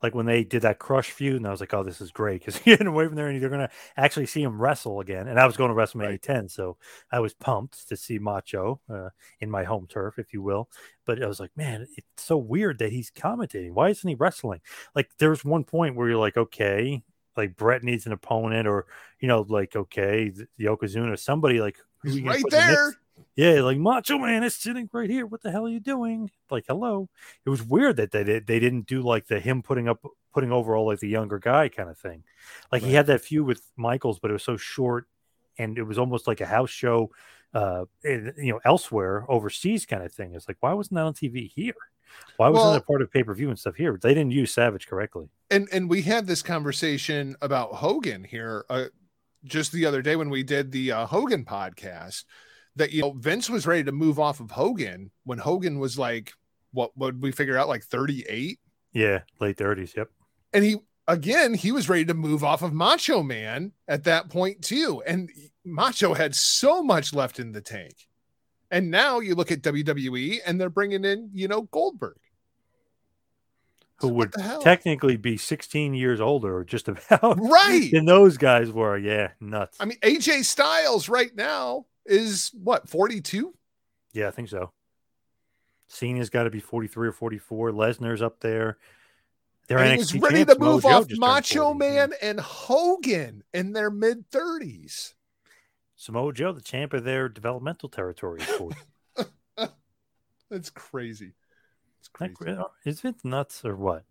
Like 0.02 0.14
when 0.14 0.26
they 0.26 0.44
did 0.44 0.62
that 0.62 0.78
crush 0.78 1.10
feud, 1.10 1.36
and 1.36 1.46
I 1.46 1.50
was 1.50 1.60
like, 1.60 1.72
oh, 1.74 1.82
this 1.82 2.00
is 2.00 2.10
great 2.10 2.40
because 2.40 2.60
you're 2.64 2.76
getting 2.76 2.88
away 2.88 3.06
from 3.06 3.14
there 3.14 3.28
and 3.28 3.40
you're 3.40 3.50
going 3.50 3.66
to 3.66 3.70
actually 3.96 4.26
see 4.26 4.42
him 4.42 4.60
wrestle 4.60 5.00
again. 5.00 5.28
And 5.28 5.38
I 5.38 5.46
was 5.46 5.56
going 5.56 5.68
to 5.70 5.74
WrestleMania 5.74 6.08
Right. 6.08 6.22
10, 6.22 6.48
so 6.48 6.76
I 7.10 7.20
was 7.20 7.34
pumped 7.34 7.88
to 7.88 7.96
see 7.96 8.18
Macho 8.18 8.80
uh, 8.92 9.10
in 9.40 9.50
my 9.50 9.64
home 9.64 9.86
turf, 9.88 10.18
if 10.18 10.32
you 10.32 10.42
will. 10.42 10.68
But 11.06 11.22
I 11.22 11.26
was 11.26 11.40
like, 11.40 11.50
man, 11.56 11.86
it's 11.96 12.24
so 12.24 12.36
weird 12.36 12.78
that 12.78 12.92
he's 12.92 13.10
commentating. 13.10 13.72
Why 13.72 13.90
isn't 13.90 14.08
he 14.08 14.14
wrestling? 14.14 14.60
Like, 14.94 15.10
there's 15.18 15.44
one 15.44 15.64
point 15.64 15.96
where 15.96 16.08
you're 16.08 16.18
like, 16.18 16.36
okay, 16.36 17.02
like 17.36 17.56
Bret 17.56 17.82
needs 17.82 18.06
an 18.06 18.12
opponent, 18.12 18.66
or, 18.68 18.86
you 19.20 19.28
know, 19.28 19.46
like, 19.48 19.74
okay, 19.76 20.32
Yokozuna, 20.60 21.18
somebody 21.18 21.60
like, 21.60 21.76
who 22.02 22.22
right 22.24 22.42
there. 22.50 22.94
Yeah, 23.34 23.62
like 23.62 23.78
Macho 23.78 24.18
Man 24.18 24.42
is 24.44 24.54
sitting 24.54 24.88
right 24.92 25.08
here. 25.08 25.24
What 25.26 25.42
the 25.42 25.50
hell 25.50 25.64
are 25.66 25.70
you 25.70 25.80
doing? 25.80 26.30
Like, 26.50 26.64
hello. 26.68 27.08
It 27.46 27.50
was 27.50 27.62
weird 27.62 27.96
that 27.96 28.10
they 28.10 28.24
did, 28.24 28.46
they 28.46 28.60
didn't 28.60 28.86
do 28.86 29.00
like 29.00 29.26
the 29.26 29.40
him 29.40 29.62
putting 29.62 29.88
up 29.88 30.04
putting 30.34 30.52
over 30.52 30.76
all 30.76 30.86
like 30.86 31.00
the 31.00 31.08
younger 31.08 31.38
guy 31.38 31.68
kind 31.68 31.88
of 31.88 31.96
thing. 31.98 32.24
Like 32.70 32.82
he 32.82 32.92
had 32.92 33.06
that 33.06 33.22
feud 33.22 33.46
with 33.46 33.62
Michaels, 33.76 34.18
but 34.18 34.30
it 34.30 34.34
was 34.34 34.42
so 34.44 34.56
short, 34.56 35.06
and 35.58 35.78
it 35.78 35.84
was 35.84 35.98
almost 35.98 36.26
like 36.26 36.40
a 36.42 36.46
house 36.46 36.70
show, 36.70 37.10
uh, 37.54 37.84
in, 38.04 38.32
you 38.36 38.52
know, 38.52 38.60
elsewhere 38.64 39.24
overseas 39.28 39.86
kind 39.86 40.02
of 40.02 40.12
thing. 40.12 40.34
It's 40.34 40.46
like 40.48 40.58
why 40.60 40.74
wasn't 40.74 40.96
that 40.96 41.04
on 41.04 41.14
TV 41.14 41.50
here? 41.50 41.74
Why 42.36 42.50
wasn't 42.50 42.66
Well- 42.66 42.74
it 42.76 42.86
part 42.86 43.00
of 43.00 43.10
pay 43.10 43.22
per 43.22 43.32
view 43.34 43.48
and 43.48 43.58
stuff 43.58 43.76
here? 43.76 43.98
They 44.00 44.12
didn't 44.12 44.32
use 44.32 44.52
Savage 44.52 44.86
correctly. 44.86 45.30
and 45.50 45.68
and 45.72 45.88
we 45.88 46.02
had 46.02 46.26
this 46.26 46.42
conversation 46.42 47.34
about 47.40 47.72
Hogan 47.76 48.24
here 48.24 48.66
uh, 48.68 48.86
just 49.44 49.72
the 49.72 49.86
other 49.86 50.02
day 50.02 50.16
when 50.16 50.28
we 50.28 50.42
did 50.42 50.70
the 50.70 50.92
uh, 50.92 51.06
Hogan 51.06 51.46
podcast 51.46 52.24
that 52.76 52.92
you 52.92 53.02
know 53.02 53.12
Vince 53.12 53.50
was 53.50 53.66
ready 53.66 53.84
to 53.84 53.92
move 53.92 54.18
off 54.18 54.40
of 54.40 54.50
Hogan 54.50 55.10
when 55.24 55.38
Hogan 55.38 55.78
was 55.78 55.98
like 55.98 56.32
what 56.72 56.96
would 56.96 57.22
we 57.22 57.32
figure 57.32 57.58
out 57.58 57.68
like 57.68 57.84
38? 57.84 58.58
Yeah, 58.94 59.20
late 59.40 59.56
30s. 59.58 59.94
Yep. 59.94 60.08
And 60.54 60.64
he 60.64 60.76
again, 61.06 61.52
he 61.54 61.70
was 61.72 61.88
ready 61.88 62.04
to 62.06 62.14
move 62.14 62.42
off 62.42 62.62
of 62.62 62.72
Macho 62.72 63.22
Man 63.22 63.72
at 63.88 64.04
that 64.04 64.30
point 64.30 64.62
too. 64.62 65.02
And 65.06 65.30
Macho 65.64 66.14
had 66.14 66.34
so 66.34 66.82
much 66.82 67.12
left 67.12 67.38
in 67.38 67.52
the 67.52 67.60
tank. 67.60 68.08
And 68.70 68.90
now 68.90 69.18
you 69.20 69.34
look 69.34 69.52
at 69.52 69.60
WWE 69.60 70.38
and 70.46 70.58
they're 70.58 70.70
bringing 70.70 71.04
in, 71.04 71.28
you 71.34 71.46
know, 71.46 71.62
Goldberg. 71.62 72.16
Who 74.00 74.08
So 74.08 74.12
would 74.14 74.28
what 74.30 74.32
the 74.32 74.42
hell? 74.42 74.62
technically 74.62 75.16
be 75.16 75.36
16 75.36 75.94
years 75.94 76.20
older, 76.20 76.56
or 76.56 76.64
just 76.64 76.88
about 76.88 77.38
right. 77.38 77.90
And 77.92 78.08
those 78.08 78.36
guys 78.38 78.70
were. 78.72 78.96
Yeah, 78.96 79.28
nuts. 79.40 79.76
I 79.78 79.84
mean, 79.84 79.98
AJ 80.02 80.44
Styles 80.44 81.08
right 81.08 81.34
now 81.36 81.84
is 82.06 82.50
what 82.54 82.88
42? 82.88 83.54
yeah, 84.12 84.28
I 84.28 84.30
think 84.30 84.48
so. 84.48 84.72
Cena's 85.88 86.30
got 86.30 86.44
to 86.44 86.50
be 86.50 86.60
43 86.60 87.08
or 87.08 87.12
44. 87.12 87.70
Lesnar's 87.70 88.22
up 88.22 88.40
there. 88.40 88.78
They're 89.68 89.78
And 89.78 90.00
NXT 90.00 90.22
ready 90.22 90.36
champs. 90.38 90.54
to 90.54 90.58
move 90.60 90.82
Mojo 90.84 91.00
off 91.00 91.06
Macho 91.18 91.74
Man 91.74 92.12
and 92.22 92.40
Hogan 92.40 93.44
in 93.52 93.72
their 93.72 93.90
mid 93.90 94.30
30s. 94.30 95.14
Samoa 95.94 96.32
Joe, 96.32 96.52
the 96.52 96.60
champ 96.62 96.92
of 96.94 97.04
their 97.04 97.28
developmental 97.28 97.88
territory. 97.88 98.40
40. 98.40 98.76
That's 100.50 100.70
crazy. 100.70 101.32
It's 102.00 102.08
crazy. 102.08 102.34
uh, 102.48 102.64
is 102.84 103.00
Vince 103.00 103.24
nuts 103.24 103.64
or 103.64 103.76
what? 103.76 104.04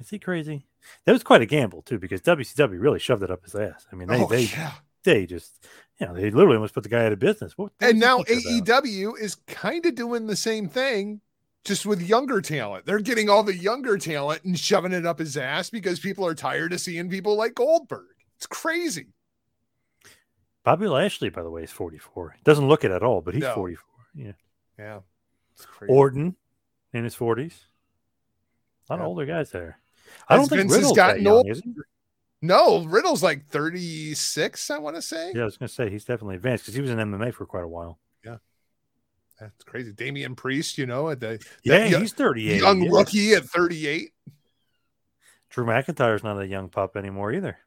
Is 0.00 0.08
he 0.10 0.18
crazy? 0.18 0.66
That 1.04 1.12
was 1.12 1.22
quite 1.22 1.42
a 1.42 1.46
gamble 1.46 1.82
too, 1.82 1.98
because 1.98 2.20
WCW 2.22 2.80
really 2.80 2.98
shoved 2.98 3.22
it 3.22 3.30
up 3.30 3.44
his 3.44 3.54
ass. 3.54 3.86
I 3.92 3.96
mean, 3.96 4.08
they 4.08 4.16
Oh, 4.22 4.26
they, 4.26 4.42
yeah. 4.44 4.72
They 5.04 5.26
just 5.26 5.66
you 5.98 6.06
know 6.06 6.14
they 6.14 6.30
literally 6.30 6.56
almost 6.56 6.74
put 6.74 6.82
the 6.82 6.88
guy 6.88 7.04
out 7.04 7.12
of 7.12 7.18
business. 7.18 7.54
And 7.80 7.98
now 8.00 8.22
thinking 8.22 8.60
about? 8.60 8.84
AEW 8.84 9.20
is 9.20 9.36
kind 9.46 9.84
of 9.86 9.94
doing 9.94 10.26
the 10.26 10.36
same 10.36 10.68
thing, 10.68 11.20
just 11.64 11.86
with 11.86 12.02
younger 12.02 12.40
talent. 12.40 12.86
They're 12.86 12.98
getting 13.00 13.28
all 13.28 13.42
the 13.42 13.56
younger 13.56 13.98
talent 13.98 14.44
and 14.44 14.58
shoving 14.58 14.92
it 14.92 15.06
up 15.06 15.18
his 15.18 15.36
ass 15.36 15.70
because 15.70 16.00
people 16.00 16.26
are 16.26 16.34
tired 16.34 16.72
of 16.72 16.80
seeing 16.80 17.08
people 17.08 17.36
like 17.36 17.54
Goldberg. 17.54 18.06
It's 18.36 18.46
crazy. 18.46 19.06
Bobby 20.64 20.86
Lashley, 20.86 21.28
by 21.28 21.42
the 21.42 21.50
way, 21.50 21.64
is 21.64 21.70
44. 21.72 22.36
Doesn't 22.44 22.68
look 22.68 22.84
it 22.84 22.90
at 22.92 23.02
all, 23.02 23.20
but 23.20 23.34
he's 23.34 23.42
No. 23.42 23.54
44. 23.54 23.84
Yeah. 24.14 24.32
Yeah. 24.78 25.00
It's 25.54 25.66
crazy. 25.66 25.92
Orton 25.92 26.36
in 26.92 27.04
his 27.04 27.16
40s. 27.16 27.52
A 28.88 28.92
lot 28.92 28.98
Yeah. 28.98 29.02
of 29.02 29.08
older 29.08 29.26
guys 29.26 29.50
there. 29.50 29.78
I 30.28 30.36
don't 30.36 30.48
think 30.48 30.60
Vince 30.62 30.72
has 30.72 30.78
Riddle's 30.78 30.96
gotten 30.96 31.16
that 31.16 31.22
young, 31.22 31.34
old? 31.34 31.46
No, 32.42 32.84
Riddle's 32.84 33.22
like 33.22 33.46
36, 33.46 34.70
I 34.70 34.78
want 34.78 34.96
to 34.96 35.02
say. 35.02 35.32
Yeah, 35.34 35.42
I 35.42 35.44
was 35.44 35.56
going 35.56 35.68
to 35.68 35.74
say 35.74 35.88
he's 35.88 36.04
definitely 36.04 36.34
advanced 36.36 36.64
because 36.64 36.74
he 36.74 36.80
was 36.80 36.90
in 36.90 36.98
MMA 36.98 37.32
for 37.32 37.46
quite 37.46 37.62
a 37.62 37.68
while. 37.68 38.00
Yeah. 38.24 38.38
That's 39.40 39.62
crazy. 39.64 39.92
Damian 39.92 40.34
Priest, 40.34 40.76
you 40.76 40.86
know, 40.86 41.08
at 41.08 41.20
the 41.20 41.40
Yeah, 41.64 41.78
that 41.78 41.90
yo- 41.90 42.00
he's 42.00 42.12
38. 42.12 42.60
young 42.60 42.82
yeah. 42.82 42.90
rookie 42.92 43.32
at 43.34 43.44
38. 43.44 44.10
Drew 45.50 45.64
McIntyre's 45.66 46.24
not 46.24 46.40
a 46.40 46.46
young 46.46 46.68
pup 46.68 46.96
anymore 46.96 47.32
either. 47.32 47.58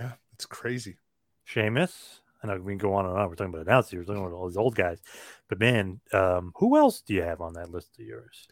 Yeah, 0.00 0.12
it's 0.32 0.46
crazy. 0.46 0.96
Sheamus. 1.44 2.20
I 2.42 2.46
know 2.48 2.58
we 2.60 2.72
can 2.72 2.78
go 2.78 2.94
on 2.94 3.06
and 3.06 3.16
on. 3.16 3.28
We're 3.28 3.36
talking 3.36 3.54
about 3.54 3.66
announcers, 3.66 3.94
we're 3.98 4.04
talking 4.14 4.26
about 4.26 4.34
all 4.36 4.48
these 4.48 4.56
old 4.56 4.74
guys. 4.74 5.00
But 5.48 5.60
man, 5.60 6.00
um, 6.12 6.52
who 6.56 6.76
else 6.76 7.00
do 7.02 7.14
you 7.14 7.22
have 7.22 7.40
on 7.40 7.54
that 7.54 7.70
list 7.70 7.90
of 7.98 8.04
yours? 8.04 8.48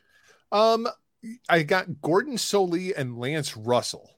Um, 0.51 0.87
I 1.49 1.62
got 1.62 2.01
Gordon 2.01 2.35
Solie 2.37 2.93
and 2.97 3.18
Lance 3.18 3.57
Russell. 3.57 4.11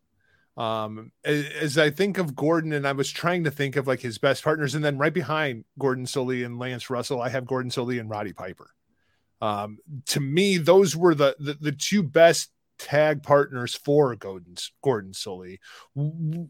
Um, 0.57 1.11
a- 1.26 1.52
as 1.62 1.76
I 1.78 1.90
think 1.90 2.18
of 2.18 2.36
Gordon, 2.36 2.72
and 2.72 2.86
I 2.86 2.92
was 2.92 3.11
trying 3.11 3.44
to 3.44 3.50
think 3.50 3.76
of 3.76 3.86
like 3.86 4.00
his 4.00 4.18
best 4.18 4.44
partners, 4.44 4.74
and 4.74 4.84
then 4.84 4.98
right 4.98 5.12
behind 5.12 5.64
Gordon 5.78 6.05
Solie 6.07 6.44
and 6.46 6.59
Lance 6.59 6.88
Russell, 6.90 7.20
I 7.20 7.28
have 7.28 7.46
Gordon 7.46 7.70
Solie 7.70 7.98
and 7.98 8.09
Roddy 8.09 8.32
Piper. 8.32 8.70
Um, 9.40 9.78
to 10.07 10.20
me, 10.20 10.59
those 10.59 10.96
were 10.96 11.14
the 11.14 11.34
the, 11.40 11.55
the 11.55 11.72
two 11.72 12.02
best 12.02 12.50
tag 12.78 13.22
partners 13.22 13.74
for 13.74 14.14
Gordon 14.14 14.55
Gordon. 14.82 15.12
Wh- 15.96 16.46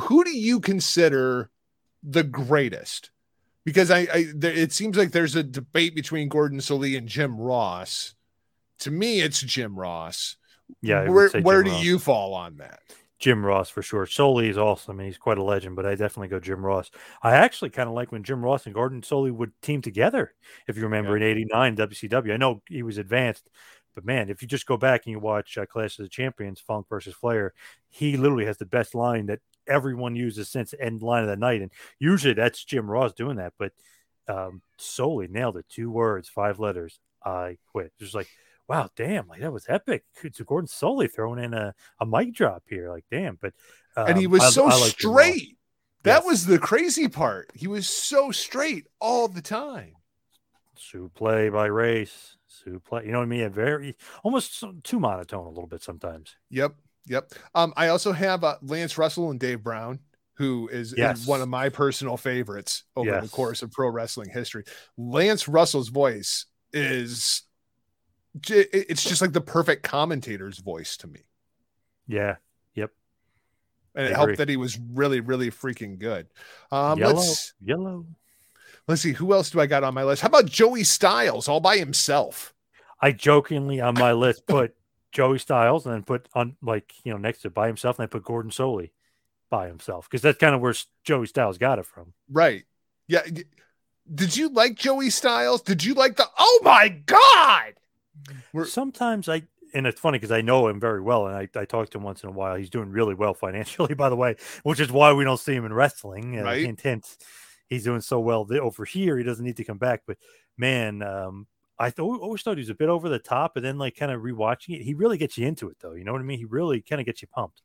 Who 0.00 0.24
do 0.24 0.30
you 0.36 0.60
consider 0.60 1.50
the 2.02 2.22
greatest? 2.22 3.10
Because 3.64 3.90
I, 3.90 4.06
I 4.12 4.26
there, 4.34 4.52
it 4.52 4.72
seems 4.72 4.96
like 4.96 5.10
there's 5.10 5.34
a 5.34 5.42
debate 5.42 5.96
between 5.96 6.28
Gordon 6.28 6.60
Solie 6.60 6.96
and 6.96 7.08
Jim 7.08 7.36
Ross. 7.36 8.14
To 8.80 8.92
me, 8.92 9.20
it's 9.20 9.40
Jim 9.40 9.76
Ross. 9.76 10.36
Yeah, 10.80 11.08
where 11.08 11.28
where 11.42 11.62
do 11.64 11.70
Ross. 11.72 11.82
you 11.84 11.98
fall 11.98 12.34
on 12.34 12.58
that? 12.58 12.80
Jim 13.18 13.44
Ross 13.44 13.70
for 13.70 13.82
sure. 13.82 14.06
Solie 14.06 14.50
is 14.50 14.58
awesome. 14.58 14.94
I 14.94 14.98
mean, 14.98 15.06
he's 15.06 15.18
quite 15.18 15.38
a 15.38 15.42
legend, 15.42 15.74
but 15.76 15.86
I 15.86 15.94
definitely 15.94 16.28
go 16.28 16.40
Jim 16.40 16.64
Ross. 16.64 16.90
I 17.22 17.32
actually 17.32 17.70
kind 17.70 17.88
of 17.88 17.94
like 17.94 18.12
when 18.12 18.22
Jim 18.22 18.44
Ross 18.44 18.66
and 18.66 18.74
Gordon 18.74 19.00
Solie 19.00 19.32
would 19.32 19.52
team 19.62 19.80
together. 19.80 20.34
If 20.68 20.76
you 20.76 20.82
remember 20.82 21.16
in 21.16 21.22
'89 21.22 21.76
WCW, 21.76 22.34
I 22.34 22.36
know 22.36 22.62
he 22.68 22.82
was 22.82 22.98
advanced, 22.98 23.48
but 23.94 24.04
man, 24.04 24.28
if 24.28 24.42
you 24.42 24.48
just 24.48 24.66
go 24.66 24.76
back 24.76 25.06
and 25.06 25.12
you 25.12 25.18
watch 25.18 25.56
uh, 25.56 25.64
Clash 25.64 25.98
of 25.98 26.04
the 26.04 26.10
Champions, 26.10 26.60
Funk 26.60 26.86
versus 26.88 27.14
Flair, 27.14 27.54
he 27.88 28.16
literally 28.18 28.44
has 28.44 28.58
the 28.58 28.66
best 28.66 28.94
line 28.94 29.26
that 29.26 29.40
everyone 29.66 30.14
uses 30.14 30.48
since 30.50 30.74
end 30.78 31.02
line 31.02 31.22
of 31.22 31.28
the 31.30 31.36
night, 31.36 31.62
and 31.62 31.72
usually 31.98 32.34
that's 32.34 32.64
Jim 32.64 32.90
Ross 32.90 33.14
doing 33.14 33.36
that. 33.36 33.54
But 33.58 33.72
um, 34.28 34.60
Solie 34.78 35.30
nailed 35.30 35.56
it. 35.56 35.66
Two 35.68 35.90
words, 35.90 36.28
five 36.28 36.58
letters. 36.58 37.00
I 37.24 37.56
quit. 37.72 37.92
Just 37.98 38.14
like 38.14 38.28
wow, 38.68 38.88
damn, 38.96 39.28
like 39.28 39.40
that 39.40 39.52
was 39.52 39.66
epic. 39.68 40.04
So 40.32 40.44
Gordon 40.44 40.68
Solie 40.68 41.12
throwing 41.12 41.42
in 41.42 41.54
a, 41.54 41.74
a 42.00 42.06
mic 42.06 42.34
drop 42.34 42.64
here, 42.68 42.90
like 42.90 43.04
damn. 43.10 43.38
But 43.40 43.52
and 43.96 44.18
he 44.18 44.26
um, 44.26 44.32
was 44.32 44.42
I- 44.42 44.50
so 44.50 44.66
I 44.66 44.78
straight. 44.88 45.56
That 46.02 46.22
Yes. 46.22 46.26
was 46.26 46.46
the 46.46 46.58
crazy 46.60 47.08
part. 47.08 47.50
He 47.52 47.66
was 47.66 47.88
so 47.88 48.30
straight 48.30 48.86
all 49.00 49.26
the 49.26 49.42
time. 49.42 49.94
Sue 50.76 51.10
play 51.14 51.48
by 51.48 51.66
race. 51.66 52.36
Sue 52.46 52.78
play. 52.80 53.06
You 53.06 53.12
know 53.12 53.18
what 53.18 53.24
I 53.24 53.28
mean? 53.28 53.42
A 53.42 53.50
very 53.50 53.96
almost 54.22 54.62
too 54.84 55.00
monotone 55.00 55.46
a 55.46 55.48
little 55.48 55.66
bit 55.66 55.82
sometimes. 55.82 56.36
Yep, 56.50 56.74
yep. 57.06 57.32
Um, 57.56 57.72
I 57.76 57.88
also 57.88 58.12
have 58.12 58.44
uh, 58.44 58.56
Lance 58.62 58.96
Russell 58.96 59.30
and 59.30 59.40
Dave 59.40 59.64
Brown, 59.64 59.98
who 60.34 60.68
is, 60.68 60.92
is 60.92 61.26
one 61.26 61.40
of 61.40 61.48
my 61.48 61.70
personal 61.70 62.16
favorites 62.16 62.84
over 62.94 63.20
the 63.20 63.28
course 63.28 63.62
of 63.62 63.72
pro 63.72 63.88
wrestling 63.88 64.30
history. 64.30 64.62
Lance 64.96 65.48
Russell's 65.48 65.88
voice 65.88 66.46
is, 66.72 67.42
it's 68.48 69.04
just 69.04 69.22
like 69.22 69.32
the 69.32 69.40
perfect 69.40 69.82
commentator's 69.82 70.58
voice 70.58 70.96
to 70.98 71.06
me. 71.06 71.20
Yeah. 72.06 72.36
Yep. 72.74 72.90
And 73.94 74.06
it 74.06 74.12
helped 74.12 74.36
that 74.38 74.48
he 74.48 74.56
was 74.56 74.78
really, 74.78 75.20
really 75.20 75.50
freaking 75.50 75.98
good. 75.98 76.26
Um, 76.70 76.98
yellow. 76.98 77.14
let's 77.14 77.54
Yellow. 77.62 78.06
let's 78.86 79.02
see 79.02 79.12
who 79.12 79.32
else 79.32 79.50
do 79.50 79.60
I 79.60 79.66
got 79.66 79.84
on 79.84 79.94
my 79.94 80.04
list. 80.04 80.22
How 80.22 80.28
about 80.28 80.46
Joey 80.46 80.84
Styles 80.84 81.48
all 81.48 81.60
by 81.60 81.78
himself? 81.78 82.54
I 83.00 83.12
jokingly 83.12 83.80
on 83.80 83.94
my 83.94 84.12
list 84.12 84.46
put 84.46 84.74
Joey 85.12 85.38
Styles 85.38 85.86
and 85.86 85.94
then 85.94 86.02
put 86.02 86.28
on 86.34 86.56
like 86.62 86.92
you 87.04 87.12
know 87.12 87.18
next 87.18 87.42
to 87.42 87.50
by 87.50 87.66
himself 87.66 87.98
and 87.98 88.04
I 88.04 88.06
put 88.06 88.24
Gordon 88.24 88.50
Solie 88.50 88.90
by 89.50 89.66
himself 89.66 90.08
because 90.08 90.22
that's 90.22 90.38
kind 90.38 90.54
of 90.54 90.60
where 90.60 90.74
Joey 91.04 91.26
Styles 91.26 91.58
got 91.58 91.78
it 91.78 91.86
from. 91.86 92.12
Right? 92.30 92.64
Yeah. 93.08 93.22
Did 94.12 94.36
you 94.36 94.50
like 94.50 94.76
Joey 94.76 95.10
Styles? 95.10 95.62
Did 95.62 95.84
you 95.84 95.94
like 95.94 96.16
the? 96.16 96.26
Oh 96.38 96.60
my 96.62 96.88
God! 96.88 97.74
We're- 98.52 98.66
Sometimes 98.68 99.28
I 99.28 99.42
and 99.74 99.86
it's 99.86 100.00
funny 100.00 100.16
because 100.18 100.30
I 100.32 100.40
know 100.42 100.68
him 100.68 100.78
very 100.80 101.00
well 101.00 101.26
and 101.26 101.36
I, 101.36 101.48
I 101.60 101.64
talk 101.64 101.90
to 101.90 101.98
him 101.98 102.04
once 102.04 102.22
in 102.22 102.28
a 102.28 102.32
while. 102.32 102.54
He's 102.56 102.70
doing 102.70 102.90
really 102.90 103.14
well 103.14 103.34
financially, 103.44 103.94
by 103.94 104.08
the 104.08 104.16
way, 104.16 104.36
which 104.62 104.80
is 104.80 104.90
why 104.92 105.12
we 105.12 105.24
don't 105.24 105.40
see 105.40 105.54
him 105.54 105.64
in 105.66 105.72
wrestling. 105.72 106.38
Uh, 106.38 106.44
Right. 106.44 106.64
Hint, 106.64 106.80
hint. 106.80 107.16
He's 107.68 107.82
doing 107.84 108.00
so 108.00 108.20
well 108.20 108.46
over 108.60 108.84
here. 108.84 109.18
He 109.18 109.24
doesn't 109.24 109.44
need 109.44 109.56
to 109.56 109.64
come 109.64 109.78
back. 109.78 110.02
But 110.06 110.18
man, 110.56 111.02
um, 111.02 111.46
I 111.78 111.90
th- 111.90 111.98
always 111.98 112.40
thought 112.42 112.56
he 112.56 112.60
was 112.62 112.70
a 112.70 112.74
bit 112.74 112.88
over 112.88 113.08
the 113.08 113.18
top, 113.18 113.56
and 113.56 113.64
then 113.64 113.76
like 113.76 113.96
kind 113.96 114.12
of 114.12 114.22
rewatching 114.22 114.76
it, 114.76 114.82
he 114.82 114.94
really 114.94 115.18
gets 115.18 115.36
you 115.36 115.46
into 115.46 115.68
it, 115.68 115.76
though. 115.80 115.92
You 115.92 116.04
know 116.04 116.12
what 116.12 116.20
I 116.20 116.24
mean? 116.24 116.38
He 116.38 116.44
really 116.46 116.80
kind 116.80 117.00
of 117.00 117.06
gets 117.06 117.20
you 117.20 117.28
pumped. 117.28 117.60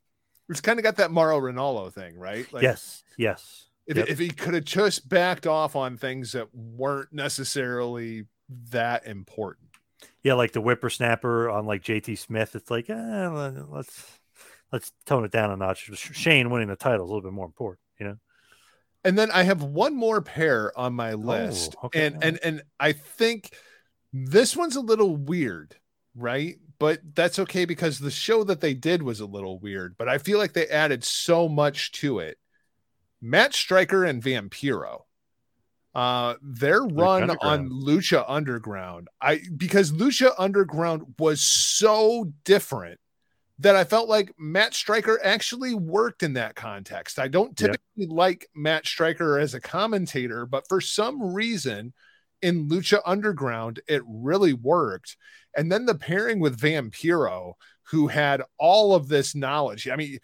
It's 0.49 0.59
kind 0.59 0.79
of 0.79 0.83
got 0.83 0.97
that 0.97 1.11
Mauro 1.11 1.39
Ranallo 1.39 1.93
thing, 1.93 2.17
right? 2.17 2.51
Like, 2.51 2.63
yes, 2.63 3.03
yes. 3.17 3.67
If, 3.85 3.95
Yep. 3.97 4.09
if 4.09 4.19
he 4.19 4.29
could 4.29 4.53
have 4.55 4.65
just 4.65 5.07
backed 5.07 5.45
off 5.47 5.75
on 5.77 5.97
things 5.97 6.31
that 6.33 6.53
weren't 6.53 7.13
necessarily 7.13 8.25
that 8.71 9.05
important. 9.05 9.69
Yeah, 10.23 10.33
like 10.33 10.51
the 10.51 10.61
whippersnapper 10.61 11.49
on 11.49 11.65
like 11.65 11.83
JT 11.83 12.17
Smith. 12.17 12.55
It's 12.55 12.69
like, 12.69 12.89
eh, 12.89 13.27
let's 13.69 14.19
let's 14.71 14.91
tone 15.05 15.25
it 15.25 15.31
down 15.31 15.51
a 15.51 15.57
notch. 15.57 15.89
Shane 15.95 16.49
winning 16.49 16.67
the 16.67 16.75
title 16.75 17.05
is 17.05 17.09
a 17.09 17.13
little 17.13 17.27
bit 17.27 17.33
more 17.33 17.45
important, 17.45 17.79
you 17.99 18.05
know. 18.05 18.15
And 19.03 19.17
then 19.17 19.31
I 19.31 19.43
have 19.43 19.63
one 19.63 19.95
more 19.95 20.21
pair 20.21 20.77
on 20.77 20.93
my 20.93 21.13
list. 21.13 21.75
Oh, 21.81 21.87
okay. 21.87 22.05
And 22.05 22.23
and 22.23 22.39
and 22.43 22.63
I 22.79 22.91
think 22.91 23.51
this 24.13 24.55
one's 24.55 24.75
a 24.75 24.81
little 24.81 25.15
weird, 25.15 25.75
right? 26.15 26.57
But 26.77 26.99
that's 27.15 27.39
okay 27.39 27.65
because 27.65 27.99
the 27.99 28.11
show 28.11 28.43
that 28.43 28.61
they 28.61 28.73
did 28.73 29.03
was 29.03 29.19
a 29.19 29.25
little 29.25 29.59
weird, 29.59 29.95
but 29.97 30.09
I 30.09 30.17
feel 30.17 30.37
like 30.37 30.53
they 30.53 30.67
added 30.67 31.03
so 31.03 31.47
much 31.47 31.91
to 31.93 32.19
it. 32.19 32.37
Matt 33.21 33.53
Striker 33.53 34.03
and 34.03 34.21
Vampiro. 34.21 35.01
Uh 35.93 36.35
their 36.41 36.83
run 36.83 37.29
on 37.41 37.69
Lucha 37.69 38.23
Underground. 38.27 39.09
I 39.21 39.41
because 39.57 39.91
Lucha 39.91 40.33
Underground 40.37 41.15
was 41.19 41.41
so 41.41 42.31
different 42.45 42.99
that 43.61 43.75
I 43.75 43.83
felt 43.83 44.09
like 44.09 44.33
Matt 44.39 44.73
Striker 44.73 45.19
actually 45.23 45.75
worked 45.75 46.23
in 46.23 46.33
that 46.33 46.55
context. 46.55 47.19
I 47.19 47.27
don't 47.27 47.55
typically 47.55 48.07
like 48.07 48.47
Matt 48.55 48.87
Striker 48.87 49.37
as 49.37 49.53
a 49.53 49.61
commentator, 49.61 50.47
but 50.47 50.67
for 50.67 50.81
some 50.81 51.33
reason, 51.33 51.93
in 52.41 52.67
Lucha 52.67 53.01
Underground, 53.05 53.79
it 53.87 54.01
really 54.07 54.53
worked. 54.53 55.15
And 55.55 55.71
then 55.71 55.85
the 55.85 55.93
pairing 55.93 56.39
with 56.39 56.59
Vampiro, 56.59 57.53
who 57.83 58.07
had 58.07 58.41
all 58.57 58.95
of 58.95 59.07
this 59.07 59.35
knowledge. 59.35 59.87
I 59.87 59.95
mean, 59.95 60.17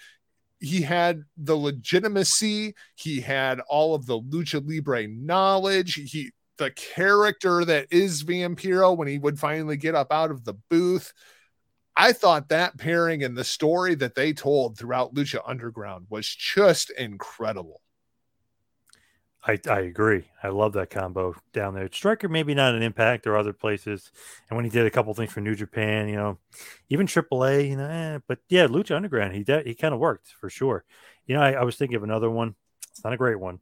he 0.60 0.82
had 0.82 1.24
the 1.38 1.56
legitimacy, 1.56 2.74
he 2.96 3.22
had 3.22 3.60
all 3.62 3.96
of 3.96 4.06
the 4.06 4.20
lucha 4.20 4.62
libre 4.68 5.08
knowledge, 5.08 5.94
he 5.94 6.32
the 6.58 6.72
character 6.72 7.64
that 7.64 7.88
is 7.92 8.24
Vampiro 8.24 8.96
when 8.98 9.08
he 9.08 9.20
would 9.20 9.40
finally 9.40 9.78
get 9.78 9.96
up 9.96 10.12
out 10.12 10.32
of 10.32 10.44
the 10.44 10.56
booth. 10.70 11.14
I 11.96 12.14
thought 12.14 12.50
that 12.50 12.78
pairing 12.78 13.24
and 13.24 13.38
the 13.38 13.44
story 13.44 13.96
that 13.96 14.16
they 14.16 14.34
told 14.34 14.78
throughout 14.78 15.16
Lucha 15.16 15.40
Underground 15.46 16.08
was 16.10 16.28
just 16.28 16.92
incredible. 16.92 17.82
I, 19.48 19.58
I 19.70 19.80
agree. 19.80 20.26
I 20.44 20.50
love 20.50 20.74
that 20.74 20.90
combo 20.90 21.34
down 21.54 21.74
there. 21.74 21.90
Striker, 21.90 22.28
maybe 22.28 22.54
not 22.54 22.76
an 22.76 22.84
impact 22.84 23.26
or 23.26 23.38
other 23.38 23.54
places. 23.54 24.12
And 24.50 24.58
when 24.58 24.66
he 24.66 24.72
did 24.72 24.86
a 24.86 24.92
couple 24.92 25.14
things 25.14 25.32
for 25.32 25.40
New 25.40 25.56
Japan, 25.56 26.10
you 26.10 26.18
know, 26.18 26.38
even 26.90 27.08
AAA, 27.08 27.70
you 27.70 27.78
know, 27.78 27.86
eh, 27.86 28.20
but 28.28 28.40
yeah, 28.50 28.68
Lucha 28.68 28.96
Underground, 28.96 29.34
he 29.34 29.46
de- 29.46 29.64
he 29.64 29.74
kind 29.74 29.94
of 29.94 30.02
worked 30.02 30.34
for 30.38 30.50
sure. 30.50 30.84
You 31.28 31.36
know, 31.36 31.42
I, 31.42 31.54
I, 31.54 31.64
was 31.64 31.78
thinking 31.78 31.96
of 31.96 32.04
another 32.04 32.30
one. 32.30 32.56
It's 32.92 33.06
not 33.06 33.14
a 33.14 33.18
great 33.18 33.40
one. 33.40 33.60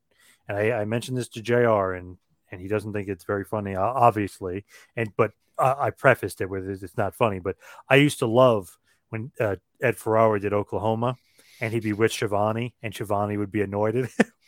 And 0.47 0.57
I, 0.57 0.71
I 0.71 0.86
mentioned 0.86 1.17
this 1.17 1.29
to 1.29 1.41
JR 1.41 1.93
and, 1.93 2.17
and 2.51 2.59
he 2.59 2.67
doesn't 2.67 2.93
think 2.93 3.07
it's 3.07 3.23
very 3.23 3.43
funny, 3.43 3.75
obviously. 3.75 4.65
And, 4.95 5.11
but 5.15 5.33
uh, 5.59 5.75
I 5.77 5.91
prefaced 5.91 6.41
it 6.41 6.49
with 6.49 6.67
it's 6.67 6.97
not 6.97 7.13
funny, 7.13 7.38
but 7.38 7.57
I 7.88 7.97
used 7.97 8.19
to 8.19 8.27
love 8.27 8.75
when 9.09 9.31
uh, 9.39 9.57
Ed 9.83 9.97
Ferrara 9.97 10.39
did 10.39 10.51
Oklahoma 10.51 11.15
and 11.61 11.71
he'd 11.71 11.83
be 11.83 11.93
with 11.93 12.11
Schiavone 12.11 12.73
and 12.81 12.93
Schiavone 12.93 13.38
would 13.38 13.51
be 13.51 13.61
annoyed 13.61 13.95
at 13.97 14.05
him. 14.05 14.31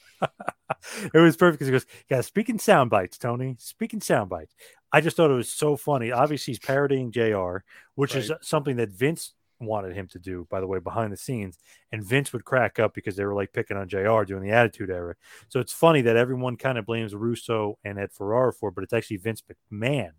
it 1.14 1.20
was 1.20 1.38
perfect 1.38 1.60
because 1.60 1.68
he 1.68 1.72
goes, 1.72 1.86
Yeah, 2.10 2.22
speaking 2.22 2.60
sound 2.60 2.90
bites, 2.90 3.18
Tony, 3.18 3.56
speaking 3.60 4.02
sound 4.02 4.30
bites. 4.30 4.56
I 4.92 5.02
just 5.02 5.18
thought 5.18 5.32
it 5.32 5.36
was 5.36 5.52
so 5.52 5.76
funny. 5.76 6.12
Obviously, 6.12 6.54
he's 6.54 6.60
parodying 6.60 7.12
JR, 7.12 7.58
which 7.96 8.14
right. 8.14 8.24
is 8.24 8.32
something 8.42 8.78
that 8.78 8.90
Vince 8.90 9.34
wanted 9.60 9.96
him 9.96 10.08
to 10.08 10.20
do, 10.20 10.48
by 10.50 10.60
the 10.60 10.68
way, 10.68 10.80
behind 10.80 11.12
the 11.12 11.18
scenes. 11.18 11.58
And 11.92 12.04
Vince 12.04 12.32
would 12.34 12.46
crack 12.46 12.80
up 12.80 12.94
because 12.94 13.16
they 13.16 13.26
were 13.26 13.34
like 13.34 13.54
picking 13.54 13.78
on 13.78 13.90
JR 13.90 14.24
doing 14.24 14.44
the 14.44 14.52
Attitude 14.52 14.90
Era. 14.90 15.16
So 15.50 15.60
it's 15.60 15.74
funny 15.74 16.02
that 16.02 16.16
everyone 16.16 16.58
kind 16.58 16.78
of 16.78 16.86
blames 16.86 17.16
Russo 17.16 17.78
and 17.84 18.00
Ed 18.00 18.12
Ferrara 18.12 18.54
for 18.54 18.70
it, 18.70 18.76
but 18.76 18.84
it's 18.84 18.94
actually 18.94 19.18
Vince 19.18 19.44
McMahon 19.72 20.12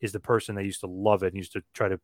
is 0.00 0.12
the 0.12 0.20
person 0.20 0.54
that 0.56 0.64
used 0.64 0.80
to 0.80 0.86
love 0.86 1.22
it 1.22 1.28
and 1.28 1.36
used 1.36 1.52
to 1.52 1.62
try 1.72 1.88
to, 1.88 2.00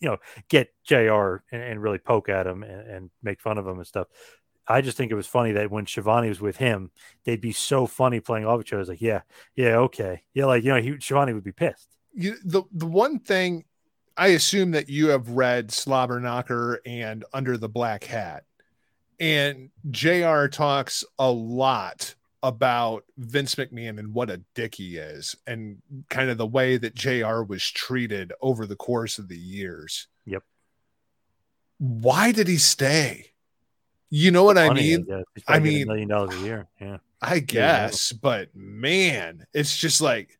you 0.00 0.08
know, 0.08 0.18
get 0.48 0.74
JR 0.84 1.42
and, 1.52 1.62
and 1.62 1.82
really 1.82 1.98
poke 1.98 2.28
at 2.28 2.46
him 2.46 2.62
and, 2.62 2.88
and, 2.88 3.10
make 3.22 3.40
fun 3.40 3.58
of 3.58 3.66
him 3.66 3.78
and 3.78 3.86
stuff. 3.86 4.08
I 4.66 4.80
just 4.80 4.96
think 4.96 5.12
it 5.12 5.16
was 5.16 5.26
funny 5.26 5.52
that 5.52 5.70
when 5.70 5.86
Schiavone 5.86 6.28
was 6.28 6.40
with 6.40 6.56
him, 6.56 6.90
they'd 7.24 7.40
be 7.40 7.52
so 7.52 7.86
funny 7.86 8.20
playing 8.20 8.46
off 8.46 8.60
each 8.60 8.72
other. 8.72 8.84
Like, 8.84 9.02
yeah, 9.02 9.22
yeah, 9.54 9.76
okay, 9.76 10.22
yeah, 10.32 10.46
like 10.46 10.64
you 10.64 10.70
know, 10.70 10.80
he, 10.80 10.98
Schiavone 11.00 11.34
would 11.34 11.44
be 11.44 11.52
pissed. 11.52 11.88
You, 12.14 12.36
the 12.44 12.62
the 12.72 12.86
one 12.86 13.18
thing 13.18 13.64
I 14.16 14.28
assume 14.28 14.70
that 14.72 14.88
you 14.88 15.08
have 15.08 15.28
read 15.28 15.70
Slobber 15.70 16.20
Knocker 16.20 16.80
and 16.86 17.24
Under 17.32 17.56
the 17.58 17.68
Black 17.68 18.04
Hat, 18.04 18.44
and 19.20 19.70
Jr. 19.90 20.46
talks 20.46 21.04
a 21.18 21.30
lot 21.30 22.14
about 22.42 23.04
Vince 23.16 23.54
McMahon 23.54 23.98
and 23.98 24.12
what 24.12 24.30
a 24.30 24.42
dick 24.54 24.74
he 24.74 24.96
is, 24.96 25.36
and 25.46 25.78
kind 26.08 26.30
of 26.30 26.38
the 26.38 26.46
way 26.46 26.76
that 26.76 26.94
Jr. 26.94 27.42
was 27.42 27.68
treated 27.70 28.32
over 28.40 28.66
the 28.66 28.76
course 28.76 29.18
of 29.18 29.28
the 29.28 29.36
years. 29.36 30.08
Yep. 30.24 30.42
Why 31.78 32.32
did 32.32 32.48
he 32.48 32.56
stay? 32.56 33.33
You 34.16 34.30
know 34.30 34.44
what 34.44 34.56
I 34.56 34.72
mean? 34.72 35.08
I, 35.48 35.56
I 35.56 35.58
mean, 35.58 35.82
a 35.82 35.86
million 35.86 36.06
dollars 36.06 36.36
a 36.36 36.44
year. 36.44 36.68
Yeah. 36.80 36.98
I 37.20 37.40
guess, 37.40 38.12
yeah. 38.12 38.18
but 38.22 38.54
man, 38.54 39.44
it's 39.52 39.76
just 39.76 40.00
like 40.00 40.38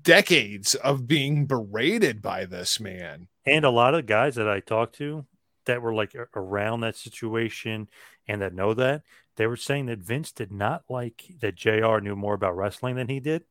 decades 0.00 0.74
of 0.76 1.06
being 1.06 1.44
berated 1.44 2.22
by 2.22 2.46
this 2.46 2.80
man. 2.80 3.28
And 3.44 3.66
a 3.66 3.70
lot 3.70 3.94
of 3.94 4.06
guys 4.06 4.36
that 4.36 4.48
I 4.48 4.60
talked 4.60 4.94
to 4.96 5.26
that 5.66 5.82
were 5.82 5.92
like 5.92 6.16
around 6.34 6.80
that 6.80 6.96
situation 6.96 7.90
and 8.26 8.40
that 8.40 8.54
know 8.54 8.72
that 8.72 9.02
they 9.36 9.46
were 9.46 9.56
saying 9.56 9.86
that 9.86 9.98
Vince 9.98 10.32
did 10.32 10.50
not 10.50 10.84
like 10.88 11.22
that 11.40 11.54
JR 11.54 11.98
knew 11.98 12.16
more 12.16 12.32
about 12.32 12.56
wrestling 12.56 12.96
than 12.96 13.08
he 13.08 13.20
did. 13.20 13.44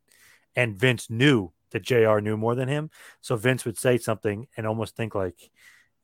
And 0.55 0.75
Vince 0.75 1.07
knew 1.07 1.51
that 1.69 1.83
JR 1.83 2.17
knew 2.17 2.35
more 2.35 2.55
than 2.55 2.67
him. 2.67 2.89
So 3.21 3.35
Vince 3.35 3.63
would 3.63 3.77
say 3.77 3.99
something 3.99 4.47
and 4.57 4.65
almost 4.65 4.95
think 4.95 5.13
like, 5.13 5.51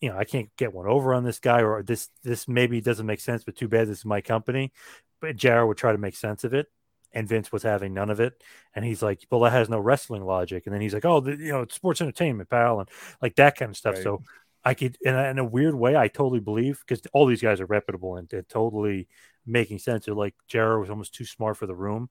you 0.02 0.10
know, 0.10 0.18
I 0.18 0.26
can't 0.26 0.50
get 0.58 0.74
one 0.74 0.88
over 0.88 1.14
on 1.14 1.24
this 1.24 1.40
guy, 1.40 1.62
or 1.62 1.84
this 1.84 2.10
this 2.24 2.48
maybe 2.48 2.82
doesn't 2.82 3.06
make 3.06 3.22
sense, 3.22 3.44
but 3.44 3.56
too 3.56 3.68
bad 3.68 3.88
this 3.88 4.00
is 4.00 4.06
my 4.06 4.20
company. 4.20 4.74
But 5.22 5.36
JR 5.36 5.64
would 5.64 5.78
try 5.78 5.92
to 5.92 5.98
make 6.00 6.16
sense 6.16 6.44
of 6.44 6.54
it, 6.56 6.68
and 7.14 7.28
Vince 7.28 7.52
was 7.52 7.62
having 7.64 7.94
none 7.94 8.10
of 8.10 8.20
it. 8.20 8.44
And 8.76 8.84
he's 8.84 9.04
like, 9.04 9.26
"Well, 9.30 9.42
that 9.42 9.52
has 9.54 9.70
no 9.70 9.80
wrestling 9.80 10.26
logic." 10.26 10.66
And 10.66 10.74
then 10.74 10.82
he's 10.82 10.94
like, 10.94 11.06
"Oh, 11.06 11.20
the, 11.20 11.32
you 11.38 11.52
know, 11.52 11.62
it's 11.62 11.76
sports 11.76 12.02
entertainment, 12.02 12.50
pal," 12.50 12.80
and 12.80 12.90
like 13.22 13.36
that 13.36 13.56
kind 13.56 13.70
of 13.70 13.78
stuff. 13.78 13.96
Right. 13.96 14.04
So 14.04 14.24
I 14.64 14.74
could, 14.74 14.98
in 15.02 15.14
a, 15.16 15.24
in 15.26 15.40
a, 15.40 15.46
weird 15.46 15.76
way, 15.76 15.96
I 15.96 16.08
totally 16.08 16.40
believe 16.40 16.84
because 16.88 17.02
all 17.14 17.26
these 17.28 17.42
guys 17.42 17.62
are 17.62 17.66
reputable 17.66 18.16
and 18.18 18.28
they're 18.30 18.44
totally 18.44 19.08
making 19.46 19.80
sense. 19.80 20.06
They're 20.06 20.16
like 20.16 20.36
JR 20.48 20.78
was 20.78 20.90
almost 20.90 21.14
too 21.14 21.26
smart 21.26 21.58
for 21.58 21.68
the 21.68 21.76
room, 21.76 22.10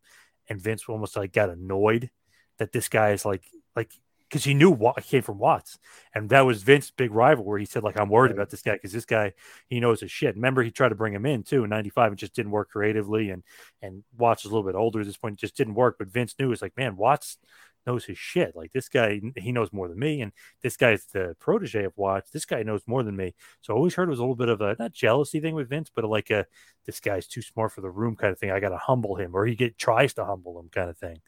and 0.49 0.61
Vince 0.61 0.85
almost 0.89 1.17
like 1.17 1.33
got 1.33 1.51
annoyed 1.51 2.11
that 2.59 2.71
this 2.73 2.89
guy 2.89 3.11
is 3.11 3.25
like 3.25 3.43
like 3.75 3.91
because 4.31 4.45
he 4.45 4.55
knew 4.55 4.71
what 4.71 5.03
came 5.03 5.23
from 5.23 5.39
Watts, 5.39 5.79
and 6.15 6.31
that 6.31 6.43
was 6.43 6.63
Vince's 6.63 6.93
big 6.93 7.11
rival. 7.13 7.45
Where 7.45 7.59
he 7.59 7.65
said, 7.65 7.83
"Like 7.83 7.99
I'm 7.99 8.09
worried 8.09 8.31
about 8.31 8.49
this 8.49 8.63
guy 8.63 8.75
because 8.75 8.93
this 8.93 9.05
guy 9.05 9.33
he 9.69 9.81
knows 9.81 10.01
his 10.01 10.11
shit." 10.11 10.37
Remember, 10.37 10.63
he 10.63 10.71
tried 10.71 10.91
to 10.91 10.95
bring 10.95 11.13
him 11.13 11.27
in 11.27 11.43
too 11.43 11.65
in 11.65 11.71
'95 11.71 12.13
and 12.13 12.19
just 12.19 12.35
didn't 12.35 12.53
work 12.53 12.71
creatively. 12.71 13.31
And 13.31 13.43
and 13.83 14.05
Watts 14.17 14.45
is 14.45 14.51
a 14.51 14.55
little 14.55 14.71
bit 14.71 14.77
older 14.77 15.01
at 15.01 15.07
this 15.07 15.17
point, 15.17 15.39
just 15.39 15.57
didn't 15.57 15.75
work. 15.75 15.97
But 15.99 16.09
Vince 16.09 16.35
knew 16.39 16.53
it's 16.53 16.63
like, 16.63 16.77
man, 16.77 16.97
Watts 16.97 17.39
knows 17.87 18.05
his 18.05 18.19
shit. 18.19 18.55
Like 18.55 18.73
this 18.73 18.89
guy, 18.89 19.21
he 19.37 19.51
knows 19.51 19.73
more 19.73 19.89
than 19.89 19.99
me, 19.99 20.21
and 20.21 20.33
this 20.63 20.77
guy's 20.77 21.07
the 21.07 21.35
protege 21.41 21.85
of 21.85 21.97
Watts. 21.97 22.31
This 22.31 22.45
guy 22.45 22.63
knows 22.63 22.83
more 22.87 23.03
than 23.03 23.17
me. 23.17 23.35
So 23.63 23.75
I 23.75 23.77
always 23.77 23.95
heard 23.95 24.09
it 24.09 24.11
was 24.11 24.21
a 24.21 24.23
little 24.23 24.37
bit 24.37 24.49
of 24.49 24.61
a 24.61 24.77
not 24.79 24.93
jealousy 24.93 25.41
thing 25.41 25.57
with 25.57 25.69
Vince, 25.69 25.91
but 25.93 26.05
like 26.05 26.31
a 26.31 26.47
this 26.87 27.01
guy's 27.01 27.27
too 27.27 27.43
smart 27.43 27.73
for 27.73 27.81
the 27.81 27.91
room 27.91 28.15
kind 28.15 28.33
of 28.33 28.39
thing. 28.39 28.53
I 28.53 28.61
got 28.61 28.69
to 28.69 28.77
humble 28.77 29.17
him, 29.17 29.35
or 29.35 29.45
he 29.45 29.57
get 29.57 29.77
tries 29.77 30.15
to 30.15 30.25
humble 30.25 30.61
him 30.61 30.69
kind 30.69 30.89
of 30.89 30.99
thing. 30.99 31.21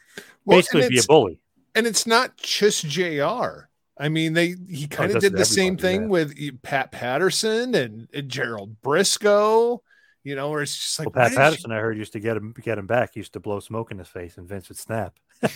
Well, 0.44 0.59
Basically, 0.59 0.88
be 0.88 0.98
a 0.98 1.03
bully 1.03 1.40
and 1.75 1.87
it's 1.87 2.07
not 2.07 2.37
just 2.37 2.87
Jr. 2.87 3.68
I 3.99 4.09
mean, 4.09 4.33
they 4.33 4.57
he 4.68 4.89
kind 4.89 5.11
of 5.11 5.18
oh, 5.18 5.20
did 5.20 5.35
the 5.35 5.45
same 5.45 5.77
thing 5.77 6.09
with 6.09 6.35
Pat 6.62 6.93
Patterson 6.93 7.75
and, 7.75 8.09
and, 8.12 8.29
Gerald 8.29 8.81
Brisco. 8.83 9.81
You 10.25 10.37
know, 10.37 10.51
where 10.51 10.62
it's 10.62 10.77
just 10.77 10.99
like 10.99 11.14
well, 11.14 11.25
Pat 11.25 11.37
Patterson. 11.37 11.70
You... 11.70 11.77
I 11.77 11.81
heard 11.81 11.99
used 11.99 12.12
to 12.12 12.20
get 12.20 12.37
him 12.37 12.55
get 12.62 12.79
him 12.79 12.87
back. 12.87 13.11
He 13.14 13.20
used 13.20 13.35
to 13.35 13.41
blow 13.41 13.61
smoke 13.61 13.91
in 13.91 13.99
his 13.99 14.09
face, 14.09 14.39
and 14.39 14.49
Vince 14.49 14.68
would 14.68 14.79
snap. 14.79 15.18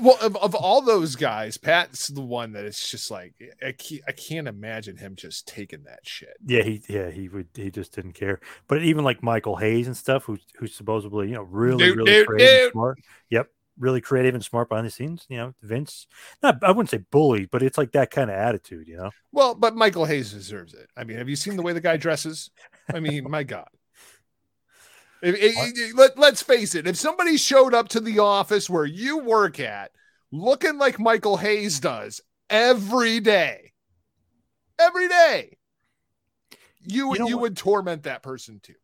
well, 0.00 0.18
of, 0.20 0.36
of 0.36 0.54
all 0.54 0.82
those 0.82 1.14
guys, 1.16 1.56
Pat's 1.56 2.08
the 2.08 2.20
one 2.20 2.52
that 2.52 2.64
it's 2.64 2.90
just 2.90 3.10
like 3.10 3.34
I 3.64 3.72
can't, 3.72 4.02
I 4.08 4.12
can't 4.12 4.48
imagine 4.48 4.96
him 4.96 5.14
just 5.16 5.46
taking 5.46 5.84
that 5.84 6.00
shit. 6.02 6.36
Yeah, 6.44 6.62
he 6.62 6.82
yeah 6.88 7.10
he 7.10 7.28
would 7.28 7.48
he 7.54 7.70
just 7.70 7.94
didn't 7.94 8.12
care. 8.12 8.40
But 8.66 8.82
even 8.82 9.04
like 9.04 9.22
Michael 9.22 9.56
Hayes 9.56 9.86
and 9.86 9.96
stuff, 9.96 10.24
who 10.24 10.36
who's 10.58 10.74
supposedly 10.74 11.28
you 11.28 11.34
know 11.34 11.42
really 11.42 11.86
dude, 11.86 11.98
really 11.98 12.38
dude, 12.38 12.72
smart. 12.72 12.98
Yep, 13.30 13.48
really 13.80 14.00
creative 14.00 14.34
and 14.34 14.44
smart 14.44 14.68
behind 14.68 14.86
the 14.86 14.90
scenes. 14.90 15.26
You 15.28 15.38
know, 15.38 15.54
Vince, 15.62 16.06
not 16.42 16.62
I 16.62 16.70
wouldn't 16.70 16.90
say 16.90 17.04
bully, 17.10 17.46
but 17.46 17.62
it's 17.62 17.78
like 17.78 17.92
that 17.92 18.10
kind 18.10 18.30
of 18.30 18.36
attitude. 18.36 18.86
You 18.86 18.98
know. 18.98 19.10
Well, 19.32 19.54
but 19.54 19.74
Michael 19.74 20.04
Hayes 20.04 20.32
deserves 20.32 20.74
it. 20.74 20.88
I 20.96 21.04
mean, 21.04 21.16
have 21.16 21.28
you 21.28 21.36
seen 21.36 21.56
the 21.56 21.62
way 21.62 21.72
the 21.72 21.80
guy 21.80 21.96
dresses? 21.96 22.50
I 22.92 23.00
mean, 23.00 23.28
my 23.28 23.42
God. 23.42 23.68
If, 25.22 25.36
if, 25.38 25.96
let, 25.96 26.18
let's 26.18 26.42
face 26.42 26.74
it. 26.74 26.86
If 26.86 26.96
somebody 26.96 27.36
showed 27.36 27.74
up 27.74 27.88
to 27.88 28.00
the 28.00 28.20
office 28.20 28.70
where 28.70 28.86
you 28.86 29.18
work 29.18 29.60
at, 29.60 29.90
looking 30.32 30.78
like 30.78 30.98
Michael 30.98 31.36
Hayes 31.36 31.78
does 31.78 32.22
every 32.48 33.20
day, 33.20 33.72
every 34.78 35.08
day, 35.08 35.58
you 36.82 37.12
you, 37.12 37.18
know 37.18 37.28
you 37.28 37.38
would 37.38 37.56
torment 37.56 38.04
that 38.04 38.22
person 38.22 38.60
too. 38.62 38.74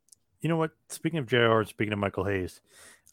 You 0.40 0.50
know 0.50 0.56
what? 0.56 0.72
Speaking 0.90 1.18
of 1.18 1.26
Jr. 1.26 1.62
Speaking 1.64 1.92
of 1.92 1.98
Michael 1.98 2.24
Hayes, 2.24 2.60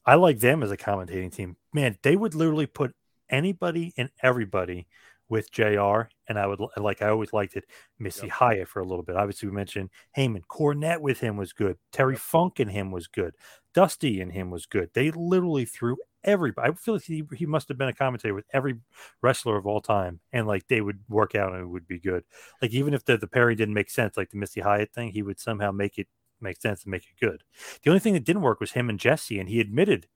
I 0.06 0.16
like 0.16 0.40
them 0.40 0.64
as 0.64 0.72
a 0.72 0.78
commentating 0.78 1.32
team. 1.34 1.58
Man, 1.74 1.98
they 2.04 2.16
would 2.16 2.36
literally 2.36 2.66
put 2.66 2.94
anybody 3.30 3.94
and 3.98 4.10
everybody 4.22 4.88
with 5.30 5.52
JR. 5.52 6.02
And 6.28 6.38
I 6.38 6.46
would 6.46 6.60
like, 6.78 7.02
I 7.02 7.10
always 7.10 7.34
liked 7.34 7.56
it. 7.56 7.66
Missy 8.00 8.28
yep. 8.28 8.36
Hyatt 8.36 8.68
for 8.68 8.82
a 8.82 8.86
little 8.86 9.04
bit. 9.04 9.16
Obviously, 9.16 9.50
we 9.50 9.56
mentioned 9.56 9.90
Heyman. 10.18 10.44
Cornette 10.50 11.02
with 11.02 11.20
him 11.20 11.38
was 11.38 11.54
good. 11.54 11.78
Terry 11.92 12.14
yep. 12.14 12.22
Funk 12.22 12.60
and 12.60 12.70
him 12.70 12.92
was 12.92 13.08
good. 13.08 13.34
Dusty 13.74 14.22
and 14.22 14.32
him 14.32 14.52
was 14.52 14.66
good. 14.66 14.90
They 14.94 15.12
literally 15.12 15.66
threw 15.66 15.98
everybody. 16.24 16.70
I 16.70 16.74
feel 16.76 16.96
like 16.96 17.04
he, 17.04 17.24
he 17.36 17.46
must 17.46 17.68
have 17.70 17.78
been 17.78 17.90
a 17.90 17.94
commentator 17.94 18.36
with 18.36 18.46
every 18.54 18.76
wrestler 19.22 19.58
of 19.58 19.66
all 19.66 19.82
time. 19.82 20.20
And 20.32 20.46
like 20.46 20.68
they 20.68 20.82
would 20.82 21.00
work 21.10 21.36
out 21.36 21.54
and 21.54 21.62
it 21.62 21.68
would 21.68 21.88
be 21.88 22.00
good. 22.00 22.24
Like 22.62 22.72
even 22.72 22.94
if 22.94 23.04
the, 23.06 23.18
the 23.18 23.28
pairing 23.28 23.58
didn't 23.58 23.74
make 23.74 23.90
sense, 23.90 24.18
like 24.18 24.30
the 24.30 24.38
Missy 24.38 24.62
Hyatt 24.62 24.94
thing, 24.94 25.12
he 25.12 25.24
would 25.24 25.40
somehow 25.40 25.72
make 25.72 25.98
it 25.98 26.08
make 26.44 26.62
sense 26.62 26.84
and 26.84 26.92
make 26.92 27.04
it 27.04 27.20
good. 27.26 27.44
The 27.84 27.90
only 27.90 28.00
thing 28.00 28.14
that 28.14 28.26
didn't 28.26 28.42
work 28.42 28.60
was 28.60 28.72
him 28.72 28.90
and 28.90 29.00
Jesse, 29.00 29.40
and 29.40 29.50
he 29.50 29.60
admitted 29.60 30.08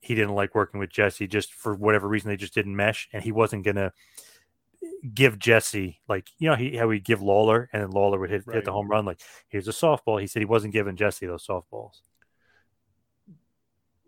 he 0.00 0.14
didn't 0.14 0.34
like 0.34 0.54
working 0.54 0.80
with 0.80 0.90
Jesse 0.90 1.26
just 1.26 1.52
for 1.52 1.74
whatever 1.74 2.08
reason 2.08 2.28
they 2.28 2.36
just 2.36 2.54
didn't 2.54 2.76
mesh, 2.76 3.08
and 3.12 3.22
he 3.22 3.32
wasn't 3.32 3.64
gonna 3.64 3.92
give 5.14 5.38
Jesse 5.38 6.00
like 6.08 6.28
you 6.38 6.48
know 6.48 6.56
he 6.56 6.76
how 6.76 6.90
he 6.90 7.00
give 7.00 7.22
Lawler 7.22 7.70
and 7.72 7.82
then 7.82 7.90
Lawler 7.90 8.18
would 8.18 8.30
hit, 8.30 8.46
right. 8.46 8.56
hit 8.56 8.64
the 8.64 8.72
home 8.72 8.88
run 8.88 9.04
like 9.06 9.20
here's 9.48 9.68
a 9.68 9.72
softball. 9.72 10.20
He 10.20 10.26
said 10.26 10.40
he 10.40 10.46
wasn't 10.46 10.74
giving 10.74 10.96
Jesse 10.96 11.26
those 11.26 11.46
softballs. 11.46 12.00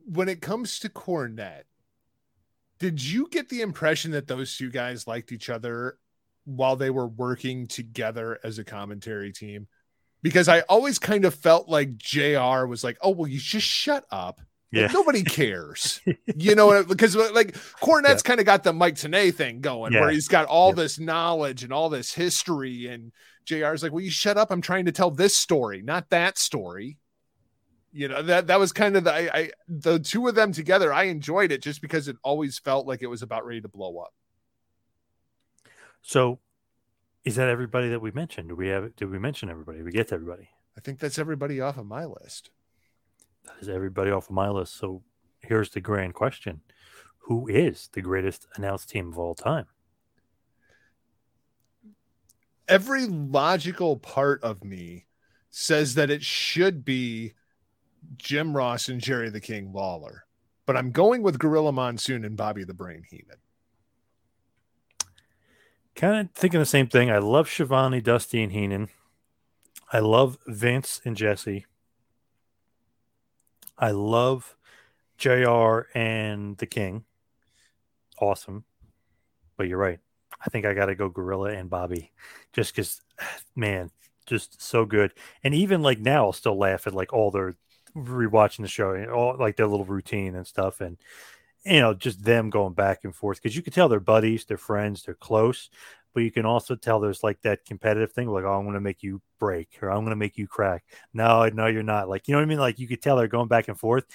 When 0.05 0.29
it 0.29 0.41
comes 0.41 0.79
to 0.81 0.89
Cornette, 0.89 1.65
Did 2.79 3.03
you 3.03 3.29
get 3.31 3.49
the 3.49 3.63
impression 3.63 4.11
that 4.13 4.27
those 4.29 4.57
two 4.57 4.71
guys 4.71 5.07
liked 5.07 5.33
each 5.33 5.49
other 5.49 5.99
while 6.45 6.77
they 6.77 6.91
were 6.91 7.09
working 7.09 7.67
together 7.67 8.39
as 8.45 8.59
a 8.59 8.65
commentary 8.65 9.33
team? 9.33 9.67
Because 10.29 10.49
I 10.49 10.61
always 10.63 10.99
kind 10.99 11.25
of 11.25 11.35
felt 11.35 11.69
like 11.69 11.97
JR 11.99 12.67
was 12.67 12.83
like, 12.85 12.99
oh, 13.01 13.11
well, 13.11 13.27
you 13.29 13.39
just 13.39 13.67
shut 13.67 14.05
up. 14.11 14.41
Yeah. 14.73 14.83
Like, 14.85 14.93
nobody 14.95 15.23
cares. 15.25 16.01
you 16.37 16.55
know, 16.55 16.83
because 16.85 17.17
uh, 17.17 17.31
like 17.33 17.55
Cornette's 17.81 18.23
kind 18.23 18.41
of 18.41 18.47
got 18.47 18.65
the 18.65 18.73
Mike 18.73 18.97
Tenay 18.97 19.33
thing 19.35 19.61
going 19.61 19.93
Yeah. 19.93 20.01
where 20.01 20.11
he's 20.11 20.29
got 20.29 20.47
all 20.47 20.73
this 20.73 20.99
knowledge 20.99 21.63
and 21.63 21.73
all 21.73 21.89
this 21.89 22.13
history. 22.13 22.87
And 22.89 23.13
JR's 23.45 23.83
like, 23.83 23.93
well, 23.93 24.01
you 24.03 24.11
shut 24.11 24.37
up. 24.37 24.51
I'm 24.51 24.61
trying 24.61 24.87
to 24.87 24.93
tell 24.93 25.11
this 25.11 25.37
story, 25.37 25.83
not 25.83 26.11
that 26.11 26.37
story. 26.39 26.99
You 27.93 28.09
know, 28.09 28.21
that 28.23 28.49
that 28.49 28.59
was 28.59 28.73
kind 28.73 28.95
of 28.97 29.05
the 29.05 29.15
I, 29.15 29.39
I 29.39 29.51
the 29.69 29.99
two 29.99 30.27
of 30.29 30.35
them 30.35 30.53
together, 30.53 30.93
I 30.93 31.05
enjoyed 31.05 31.51
it 31.53 31.63
just 31.63 31.81
because 31.81 32.09
it 32.09 32.17
always 32.23 32.59
felt 32.59 32.87
like 32.87 33.01
it 33.03 33.07
was 33.07 33.23
about 33.23 33.47
ready 33.47 33.63
to 33.63 33.69
blow 33.69 33.99
up. 33.99 34.13
So, 36.03 36.39
is 37.27 37.37
that 37.37 37.51
everybody 37.51 37.91
that 37.91 38.01
we 38.01 38.11
mentioned? 38.13 38.49
Do 38.49 38.57
we 38.57 38.69
have? 38.69 38.97
Did 38.97 39.11
we 39.11 39.19
mention 39.19 39.51
everybody? 39.51 39.79
Did 39.79 39.85
we 39.85 39.93
get 39.93 40.09
to 40.09 40.15
everybody? 40.15 40.49
I 40.79 40.81
think 40.81 40.99
that's 40.99 41.19
everybody 41.19 41.61
off 41.61 41.77
of 41.77 41.85
my 41.85 42.07
list. 42.07 42.51
That 43.45 43.57
is 43.61 43.69
everybody 43.69 44.11
off 44.11 44.31
of 44.31 44.35
my 44.35 44.49
list. 44.49 44.77
So, 44.79 45.03
here's 45.41 45.69
the 45.69 45.83
grand 45.83 46.15
question: 46.15 46.63
Who 47.19 47.47
is 47.49 47.91
the 47.93 48.01
greatest 48.01 48.47
announced 48.57 48.89
team 48.89 49.13
of 49.13 49.19
all 49.19 49.35
time? 49.35 49.67
every 52.69 53.07
logical 53.07 53.97
part 53.97 54.43
of 54.43 54.65
me 54.65 55.07
says 55.51 55.95
that 55.95 56.11
it 56.11 56.23
should 56.23 56.85
be 56.85 57.33
Jim 58.17 58.57
Ross 58.57 58.89
and 58.89 59.01
Jerry 59.01 59.31
the 59.31 59.41
King 59.41 59.73
Lawler, 59.73 60.25
but 60.67 60.77
I'm 60.77 60.91
going 60.91 61.23
with 61.23 61.39
Gorilla 61.39 61.73
Monsoon 61.73 62.25
and 62.25 62.37
Bobby 62.37 62.65
the 62.65 62.75
Brain 62.75 63.03
Heenan. 63.09 63.39
Kind 65.97 66.29
of 66.29 66.31
thinking 66.33 66.61
the 66.61 66.67
same 66.67 66.89
thing. 66.89 67.11
I 67.11 67.19
love 67.19 67.49
Schiavone, 67.49 68.03
Dusty, 68.03 68.43
and 68.43 68.53
Heenan. 68.53 68.89
I 69.91 70.01
love 70.01 70.37
Vince 70.47 71.01
and 71.07 71.17
Jesse. 71.17 71.65
I 73.79 73.93
love 73.93 74.57
JR 75.17 75.87
and 75.95 76.59
the 76.59 76.67
King. 76.67 77.05
Awesome. 78.21 78.65
But 79.57 79.69
you're 79.69 79.79
right. 79.79 79.99
I 80.45 80.51
think 80.51 80.67
I 80.67 80.75
got 80.75 80.87
to 80.87 80.95
go 80.95 81.09
Gorilla 81.09 81.53
and 81.53 81.71
Bobby 81.71 82.13
just 82.53 82.77
because, 82.77 83.01
man, 83.57 83.91
just 84.27 84.61
so 84.61 84.85
good. 84.85 85.13
And 85.43 85.55
even 85.55 85.83
like 85.83 85.99
now, 85.99 86.27
I'll 86.27 86.33
still 86.35 86.59
laugh 86.59 86.87
at 86.87 86.95
like 86.95 87.15
all 87.15 87.31
their 87.31 87.57
rewatching 87.97 88.61
the 88.61 88.69
show, 88.69 88.91
and 88.91 89.11
all 89.11 89.35
like 89.39 89.57
their 89.57 89.67
little 89.67 89.87
routine 89.87 90.35
and 90.35 90.47
stuff. 90.47 90.83
And, 90.83 90.99
you 91.67 91.81
know, 91.81 91.95
just 91.95 92.23
them 92.25 92.51
going 92.51 92.75
back 92.75 93.01
and 93.05 93.15
forth 93.15 93.43
because 93.43 93.57
you 93.57 93.63
can 93.63 93.73
tell 93.73 93.89
they're 93.89 94.01
buddies, 94.01 94.45
they're 94.45 94.57
friends, 94.57 95.03
they're 95.03 95.15
close 95.15 95.69
but 96.17 96.23
you 96.23 96.33
can 96.33 96.47
also 96.47 96.75
tell 96.75 96.99
there's 96.99 97.23
like 97.23 97.43
that 97.43 97.63
competitive 97.67 98.11
thing 98.11 98.27
like 98.27 98.43
oh 98.43 98.55
i'm 98.55 98.63
going 98.63 98.73
to 98.73 98.81
make 98.81 99.03
you 99.03 99.21
break 99.39 99.69
or 99.83 99.91
i'm 99.91 99.99
going 99.99 100.09
to 100.09 100.17
make 100.17 100.39
you 100.39 100.47
crack. 100.47 100.83
No 101.13 101.47
no 101.51 101.67
you're 101.67 101.83
not 101.83 102.09
like 102.09 102.27
you 102.27 102.33
know 102.33 102.39
what 102.39 102.45
i 102.45 102.49
mean? 102.49 102.59
Like 102.59 102.79
you 102.79 102.89
could 102.89 103.03
tell 103.03 103.17
they're 103.19 103.29
going 103.29 103.49
back 103.49 103.69
and 103.69 103.79
forth. 103.79 104.07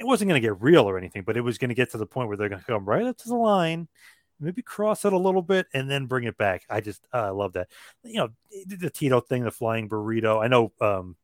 It 0.00 0.06
wasn't 0.06 0.30
going 0.30 0.40
to 0.40 0.48
get 0.48 0.62
real 0.62 0.88
or 0.88 0.96
anything 0.96 1.24
but 1.24 1.36
it 1.36 1.42
was 1.42 1.58
going 1.58 1.68
to 1.68 1.74
get 1.74 1.90
to 1.90 1.98
the 1.98 2.06
point 2.06 2.28
where 2.28 2.38
they're 2.38 2.48
going 2.48 2.62
to 2.62 2.66
come 2.66 2.86
right 2.86 3.04
up 3.04 3.18
to 3.18 3.28
the 3.28 3.36
line 3.36 3.86
maybe 4.40 4.62
cross 4.62 5.04
it 5.04 5.12
a 5.12 5.18
little 5.18 5.42
bit 5.42 5.66
and 5.74 5.90
then 5.90 6.06
bring 6.06 6.24
it 6.24 6.38
back. 6.38 6.64
I 6.70 6.80
just 6.80 7.06
uh, 7.12 7.18
i 7.18 7.28
love 7.28 7.52
that. 7.52 7.68
You 8.02 8.16
know 8.16 8.28
the 8.66 8.88
tito 8.88 9.20
thing 9.20 9.44
the 9.44 9.50
flying 9.50 9.90
burrito 9.90 10.42
i 10.42 10.48
know 10.48 10.72
um 10.80 11.16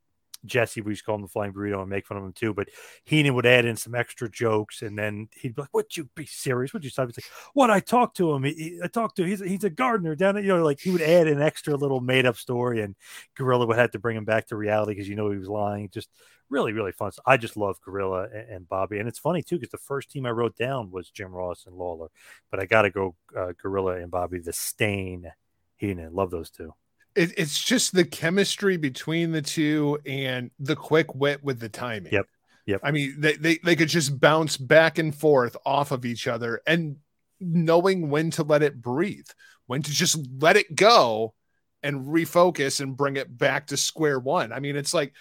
Jesse, 0.45 0.80
we 0.80 0.95
to 0.95 1.03
call 1.03 1.16
him 1.16 1.22
the 1.22 1.28
flying 1.28 1.53
burrito 1.53 1.80
and 1.80 1.91
make 1.91 2.07
fun 2.07 2.16
of 2.16 2.24
him 2.24 2.32
too. 2.32 2.55
But 2.55 2.68
Heenan 3.05 3.34
would 3.34 3.47
add 3.47 3.64
in 3.64 3.76
some 3.76 3.95
extra 3.95 4.30
jokes, 4.30 4.82
and 4.82 4.99
then 4.99 5.28
he'd 5.34 5.55
be 5.55 5.62
like, 5.62 5.74
"Would 5.74 5.97
you 5.97 6.09
be 6.14 6.26
serious? 6.26 6.72
Would 6.72 6.84
you 6.84 6.91
stop?" 6.91 7.09
He's 7.09 7.18
like, 7.18 7.32
"What? 7.55 7.70
I 7.70 7.80
talked 7.80 8.16
to 8.18 8.32
him. 8.32 8.45
He, 8.45 8.78
I 8.82 8.89
talked 8.89 9.16
to. 9.16 9.24
He's 9.24 9.41
he's 9.41 9.64
a 9.64 9.70
gardener 9.70 10.14
down 10.14 10.36
at 10.36 10.45
you 10.45 10.49
know." 10.57 10.64
Like 10.64 10.80
he 10.80 10.91
would 10.91 11.03
add 11.03 11.26
an 11.26 11.43
extra 11.43 11.74
little 11.76 12.01
made 12.01 12.26
up 12.26 12.36
story, 12.36 12.82
and 12.82 12.95
Gorilla 13.36 13.66
would 13.66 13.78
have 13.78 13.91
to 13.93 13.99
bring 13.99 14.16
him 14.16 14.24
back 14.24 14.47
to 14.49 14.57
reality 14.57 14.93
because 14.93 15.09
you 15.09 15.16
know 15.16 15.30
he 15.30 15.39
was 15.39 15.49
lying. 15.49 15.91
Just 15.91 16.11
really 16.51 16.72
really 16.72 16.93
fun. 16.93 17.12
So 17.12 17.22
I 17.26 17.36
just 17.36 17.57
love 17.57 17.80
Gorilla 17.80 18.24
and, 18.24 18.49
and 18.51 18.68
Bobby, 18.68 18.99
and 18.99 19.09
it's 19.09 19.18
funny 19.18 19.43
too 19.43 19.57
because 19.57 19.70
the 19.70 19.78
first 19.78 20.11
team 20.11 20.26
I 20.26 20.30
wrote 20.30 20.57
down 20.57 20.91
was 20.91 21.11
Jim 21.11 21.32
Ross 21.32 21.66
and 21.66 21.76
Lawler, 21.76 22.09
but 22.51 22.61
I 22.61 22.66
got 22.66 22.82
to 22.82 22.91
go 22.91 23.16
uh, 23.36 23.53
Gorilla 23.61 23.97
and 23.97 24.11
Bobby. 24.11 24.39
The 24.39 24.53
Stain, 24.53 25.32
Heenan, 25.76 26.14
love 26.14 26.30
those 26.30 26.51
two. 26.51 26.74
It, 27.19 27.33
it's 27.37 27.62
just 27.62 27.93
the 27.93 28.05
chemistry 28.05 28.77
between 28.77 29.33
the 29.33 29.43
two 29.43 29.99
and 30.07 30.51
the 30.59 30.77
quick 30.77 31.14
wit 31.14 31.43
with 31.43 31.59
the 31.59 31.69
timing. 31.69 32.12
Yep. 32.12 32.27
Yep. 32.66 32.81
I 32.85 32.91
mean, 32.91 33.16
they, 33.19 33.35
they, 33.35 33.59
they 33.64 33.77
could 33.77 33.89
just 33.89 34.21
bounce 34.21 34.57
back 34.57 34.99
and 34.99 35.14
forth 35.14 35.57
off 35.66 35.91
of 35.91 36.05
each 36.05 36.29
other 36.29 36.61
and 36.66 36.97
knowing 37.41 38.11
when 38.11 38.31
to 38.33 38.43
let 38.43 38.62
it 38.62 38.81
breathe, 38.81 39.27
when 39.66 39.83
to 39.83 39.91
just 39.91 40.19
let 40.39 40.57
it 40.57 40.77
go 40.77 41.35
and 41.83 42.07
refocus 42.07 42.81
and 42.81 42.97
bring 42.97 43.16
it 43.16 43.37
back 43.37 43.69
to 43.69 43.77
square 43.77 44.19
one. 44.19 44.53
I 44.53 44.61
mean, 44.61 44.77
it's 44.77 44.93
like 44.93 45.14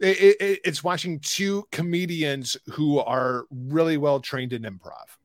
it, 0.00 0.36
it, 0.40 0.60
it's 0.64 0.84
watching 0.84 1.20
two 1.20 1.66
comedians 1.72 2.56
who 2.72 2.98
are 3.00 3.44
really 3.50 3.96
well 3.96 4.20
trained 4.20 4.52
in 4.52 4.62
improv. 4.62 5.18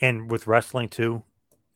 And 0.00 0.30
with 0.30 0.46
wrestling 0.46 0.88
too, 0.88 1.24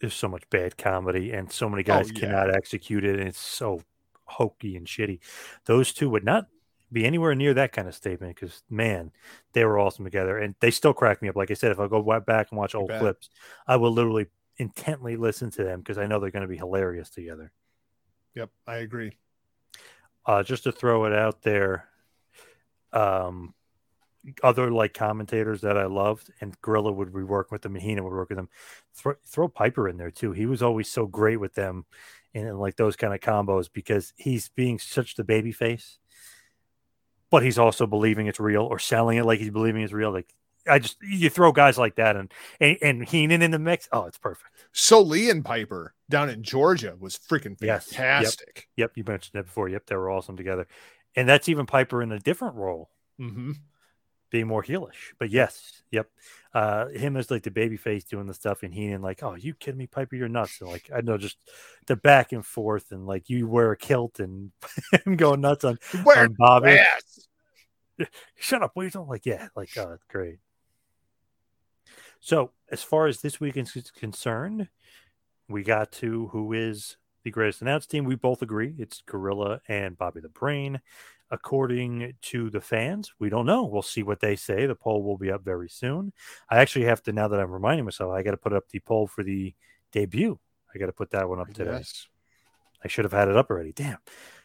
there's 0.03 0.15
so 0.15 0.27
much 0.27 0.43
bad 0.51 0.77
comedy, 0.77 1.31
and 1.31 1.51
so 1.51 1.71
many 1.71 1.85
guys 1.85 2.11
yeah. 2.13 2.21
cannot 2.21 2.55
execute 2.55 3.05
it, 3.05 3.21
and 3.21 3.29
it's 3.29 3.39
so 3.39 3.83
hokey 4.25 4.77
and 4.77 4.87
shitty. 4.87 5.21
Those 5.67 5.93
two 5.93 6.11
would 6.11 6.25
not 6.25 6.49
be 6.91 7.07
anywhere 7.07 7.37
near 7.37 7.55
that 7.55 7.71
kind 7.71 7.87
of 7.87 7.95
statement 7.95 8.35
because 8.35 8.65
man, 8.69 9.13
they 9.53 9.65
were 9.65 9.79
awesome 9.79 10.05
together, 10.05 10.39
and 10.39 10.57
they 10.59 10.73
still 10.73 10.93
crack 10.93 11.23
me 11.23 11.29
up. 11.29 11.37
Like 11.37 11.53
I 11.53 11.55
said, 11.55 11.71
if 11.71 11.79
I 11.79 11.87
go 11.87 12.03
back 12.21 12.49
and 12.51 12.59
watch 12.59 12.75
old 12.75 12.91
clips, 12.91 13.31
I 13.65 13.77
will 13.77 13.93
literally 13.93 14.27
intently 14.57 15.15
listen 15.15 15.53
to 15.53 15.63
them 15.63 15.79
because 15.79 15.99
I 15.99 16.07
know 16.07 16.19
they're 16.19 16.33
going 16.33 16.43
to 16.43 16.49
be 16.49 16.59
hilarious 16.59 17.09
together. 17.09 17.53
Yep, 18.35 18.51
I 18.67 18.77
agree. 18.79 19.13
uh, 20.27 20.43
just 20.43 20.65
to 20.65 20.73
throw 20.73 21.05
it 21.05 21.13
out 21.13 21.43
there, 21.43 21.89
um, 22.93 23.55
other 24.43 24.71
like 24.71 24.95
commentators 24.95 25.63
that 25.63 25.77
I 25.77 25.87
loved, 25.87 26.31
and 26.41 26.61
Gorilla 26.61 26.93
would 26.93 27.13
be 27.15 27.23
working 27.23 27.55
with 27.55 27.63
them, 27.63 27.75
and 27.75 27.83
Heenan 27.83 28.05
would 28.05 28.13
work 28.13 28.29
with 28.29 28.39
them. 28.39 28.49
Throw, 28.95 29.15
throw 29.27 29.49
Piper 29.49 29.89
in 29.89 29.97
there 29.97 30.11
too. 30.11 30.33
He 30.33 30.47
was 30.47 30.63
always 30.63 30.89
so 30.89 31.07
great 31.07 31.39
with 31.39 31.55
them, 31.55 31.85
and, 32.35 32.47
in 32.49 32.59
like 32.59 32.77
those 32.77 32.97
kind 32.97 33.15
of 33.15 33.21
combos 33.21 33.69
because 33.73 34.13
he's 34.17 34.49
being 34.49 34.79
such 34.79 35.17
the 35.17 35.25
baby 35.25 35.53
face, 35.53 35.99
but 37.31 37.43
he's 37.43 37.59
also 37.59 37.87
believing 37.87 38.27
it's 38.27 38.41
real 38.41 38.63
or 38.65 38.79
selling 38.79 39.19
it 39.19 39.25
like 39.25 39.41
he's 39.41 39.51
believing 39.51 39.83
it's 39.83 39.93
real. 39.93 40.13
Like 40.13 40.33
I 40.69 40.79
just 40.79 40.97
you 41.03 41.29
throw 41.29 41.51
guys 41.53 41.79
like 41.79 41.97
that 41.97 42.17
and 42.17 42.33
and, 42.61 42.79
and 42.83 43.09
Heenan 43.09 43.43
in 43.43 43.51
the 43.51 43.59
mix. 43.59 43.89
Oh, 43.91 44.05
it's 44.05 44.19
perfect. 44.19 44.67
Solie 44.73 45.31
and 45.31 45.45
Piper 45.45 45.95
down 46.09 46.31
in 46.31 46.43
Georgia 46.43 46.95
was 46.99 47.19
freaking 47.19 47.57
Yes. 47.61 47.89
Yep. 47.91 47.97
fantastic. 47.97 48.69
Yep, 48.77 48.93
you 48.97 49.05
mentioned 49.07 49.33
that 49.35 49.47
before. 49.47 49.69
Yep, 49.69 49.87
they 49.87 49.97
were 49.97 50.11
awesome 50.11 50.37
together, 50.37 50.69
and 51.17 51.29
that's 51.29 51.49
even 51.49 51.67
Piper 51.67 52.03
in 52.03 52.13
a 52.13 52.19
different 52.19 52.55
role. 52.55 52.91
Mm-hmm. 53.21 53.53
Being 54.33 54.49
more 54.49 54.63
heelish. 54.65 55.13
But 55.19 55.31
yes, 55.31 55.83
yep. 55.93 56.09
Uh 56.53 56.89
him 56.89 57.17
as 57.17 57.31
like 57.31 57.45
the 57.45 57.51
baby 57.51 57.77
face 57.77 58.03
doing 58.03 58.27
the 58.27 58.35
stuff 58.35 58.65
and 58.65 58.75
Heenan 58.75 59.03
like, 59.03 59.23
oh, 59.23 59.37
you 59.37 59.55
kidding 59.55 59.79
me, 59.79 59.87
Piper? 59.87 60.17
You're 60.17 60.29
nuts. 60.29 60.61
And 60.61 60.71
like 60.71 60.91
I 60.93 61.03
know 61.03 61.19
just 61.19 61.37
the 61.87 61.95
back 61.95 62.33
and 62.33 62.45
forth 62.45 62.91
and 62.91 63.07
like 63.07 63.31
you 63.31 63.47
wear 63.47 63.71
a 63.71 63.77
kilt 63.77 64.19
and 64.19 64.51
him 65.07 65.17
going 65.17 65.43
nuts 65.43 65.65
on, 65.65 65.79
on 65.95 66.35
Bobby. 66.37 66.79
ass? 66.79 67.29
Shut 68.35 68.63
up. 68.63 68.73
What 68.75 68.87
are 68.87 68.91
you 68.93 69.07
like? 69.09 69.27
Yeah, 69.27 69.49
like 69.55 69.77
uh 69.77 69.97
great. 70.09 70.39
So 72.21 72.51
as 72.71 72.83
far 72.83 73.07
as 73.07 73.21
this 73.21 73.39
week 73.39 73.57
is 73.57 73.91
concerned, 73.91 74.69
we 75.49 75.63
got 75.63 75.93
to 75.93 76.29
who 76.29 76.53
is 76.53 76.97
the 77.25 77.31
greatest 77.31 77.63
announced 77.63 77.91
team. 77.91 78.05
We 78.05 78.15
both 78.15 78.43
agree 78.43 78.75
it's 78.79 79.03
Gorilla 79.03 79.61
and 79.69 79.97
Bobby 79.97 80.21
the 80.21 80.29
Brain. 80.29 80.81
According 81.33 82.13
to 82.21 82.51
the 82.51 82.61
fans, 82.61 83.11
we 83.19 83.31
don't 83.31 83.47
know. 83.47 83.65
We'll 83.65 83.81
see 83.81 84.03
what 84.03 84.21
they 84.21 84.37
say. 84.37 84.67
The 84.67 84.75
poll 84.75 85.03
will 85.03 85.17
be 85.17 85.33
up 85.33 85.43
very 85.43 85.71
soon. 85.71 86.13
I 86.51 86.59
actually 86.59 86.85
have 86.85 87.03
to 87.05 87.13
now 87.13 87.27
that 87.29 87.41
I'm 87.41 87.51
reminding 87.51 87.87
myself, 87.87 88.13
I 88.13 88.23
got 88.23 88.33
to 88.33 88.37
put 88.37 88.53
up 88.53 88.69
the 88.69 88.81
poll 88.81 89.07
for 89.07 89.25
the 89.25 89.55
debut. 89.93 90.39
I 90.75 90.79
got 90.79 90.87
to 90.87 90.93
put 90.93 91.11
that 91.13 91.29
one 91.29 91.41
up 91.41 91.49
today. 91.53 91.73
Yes. 91.73 92.07
I 92.85 92.89
should 92.89 93.07
have 93.07 93.13
had 93.13 93.29
it 93.29 93.37
up 93.37 93.49
already. 93.49 93.73
Damn. 93.73 93.97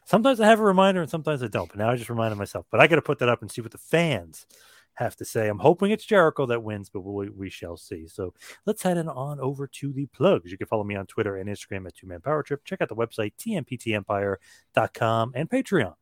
Sometimes 0.05 0.39
I 0.39 0.47
have 0.47 0.61
a 0.61 0.63
reminder 0.63 1.01
and 1.01 1.09
sometimes 1.11 1.43
I 1.43 1.47
don't. 1.47 1.67
But 1.67 1.79
now 1.79 1.89
I 1.89 1.97
just 1.97 2.09
reminded 2.09 2.37
myself. 2.37 2.65
But 2.71 2.79
I 2.79 2.87
got 2.87 2.95
to 2.95 3.01
put 3.01 3.19
that 3.19 3.27
up 3.27 3.41
and 3.41 3.51
see 3.51 3.59
what 3.61 3.71
the 3.71 3.77
fans 3.77 4.47
have 4.93 5.17
to 5.17 5.25
say. 5.25 5.49
I'm 5.49 5.59
hoping 5.59 5.91
it's 5.91 6.05
Jericho 6.05 6.45
that 6.45 6.63
wins, 6.63 6.89
but 6.89 7.01
we, 7.01 7.29
we 7.29 7.49
shall 7.49 7.75
see. 7.75 8.07
So 8.07 8.33
let's 8.65 8.81
head 8.81 8.97
on 8.97 9.39
over 9.41 9.67
to 9.67 9.91
the 9.91 10.05
plugs. 10.07 10.51
You 10.51 10.57
can 10.57 10.67
follow 10.67 10.85
me 10.85 10.95
on 10.95 11.05
Twitter 11.05 11.35
and 11.35 11.49
Instagram 11.49 11.85
at 11.85 11.95
Two 11.95 12.07
Man 12.07 12.21
Power 12.21 12.43
Trip. 12.43 12.63
Check 12.63 12.81
out 12.81 12.87
the 12.87 12.95
website 12.95 13.33
tmptempire.com 13.37 15.31
and 15.35 15.49
Patreon. 15.49 15.95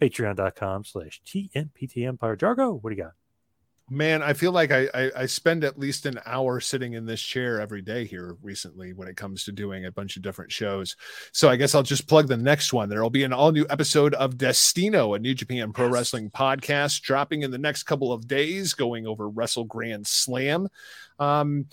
Patreon.com 0.00 0.84
slash 0.84 1.20
TMPT 1.26 2.06
Empire. 2.06 2.36
Jargo, 2.36 2.82
what 2.82 2.90
do 2.90 2.96
you 2.96 3.02
got? 3.02 3.12
Man, 3.90 4.22
I 4.22 4.34
feel 4.34 4.52
like 4.52 4.70
I, 4.70 4.86
I, 4.92 5.10
I 5.16 5.26
spend 5.26 5.64
at 5.64 5.78
least 5.78 6.04
an 6.04 6.20
hour 6.26 6.60
sitting 6.60 6.92
in 6.92 7.06
this 7.06 7.22
chair 7.22 7.58
every 7.58 7.80
day 7.80 8.04
here 8.04 8.36
recently 8.42 8.92
when 8.92 9.08
it 9.08 9.16
comes 9.16 9.44
to 9.44 9.52
doing 9.52 9.86
a 9.86 9.92
bunch 9.92 10.16
of 10.16 10.22
different 10.22 10.52
shows. 10.52 10.94
So 11.32 11.48
I 11.48 11.56
guess 11.56 11.74
I'll 11.74 11.82
just 11.82 12.06
plug 12.06 12.28
the 12.28 12.36
next 12.36 12.74
one. 12.74 12.90
There'll 12.90 13.08
be 13.08 13.24
an 13.24 13.32
all 13.32 13.50
new 13.50 13.64
episode 13.70 14.12
of 14.14 14.36
Destino, 14.36 15.14
a 15.14 15.18
New 15.18 15.32
Japan 15.32 15.72
Pro 15.72 15.88
Wrestling 15.88 16.30
podcast, 16.30 17.00
dropping 17.00 17.42
in 17.42 17.50
the 17.50 17.56
next 17.56 17.84
couple 17.84 18.12
of 18.12 18.28
days, 18.28 18.74
going 18.74 19.06
over 19.06 19.26
Wrestle 19.26 19.64
Grand 19.64 20.06
Slam. 20.06 20.68
Um, 21.18 21.66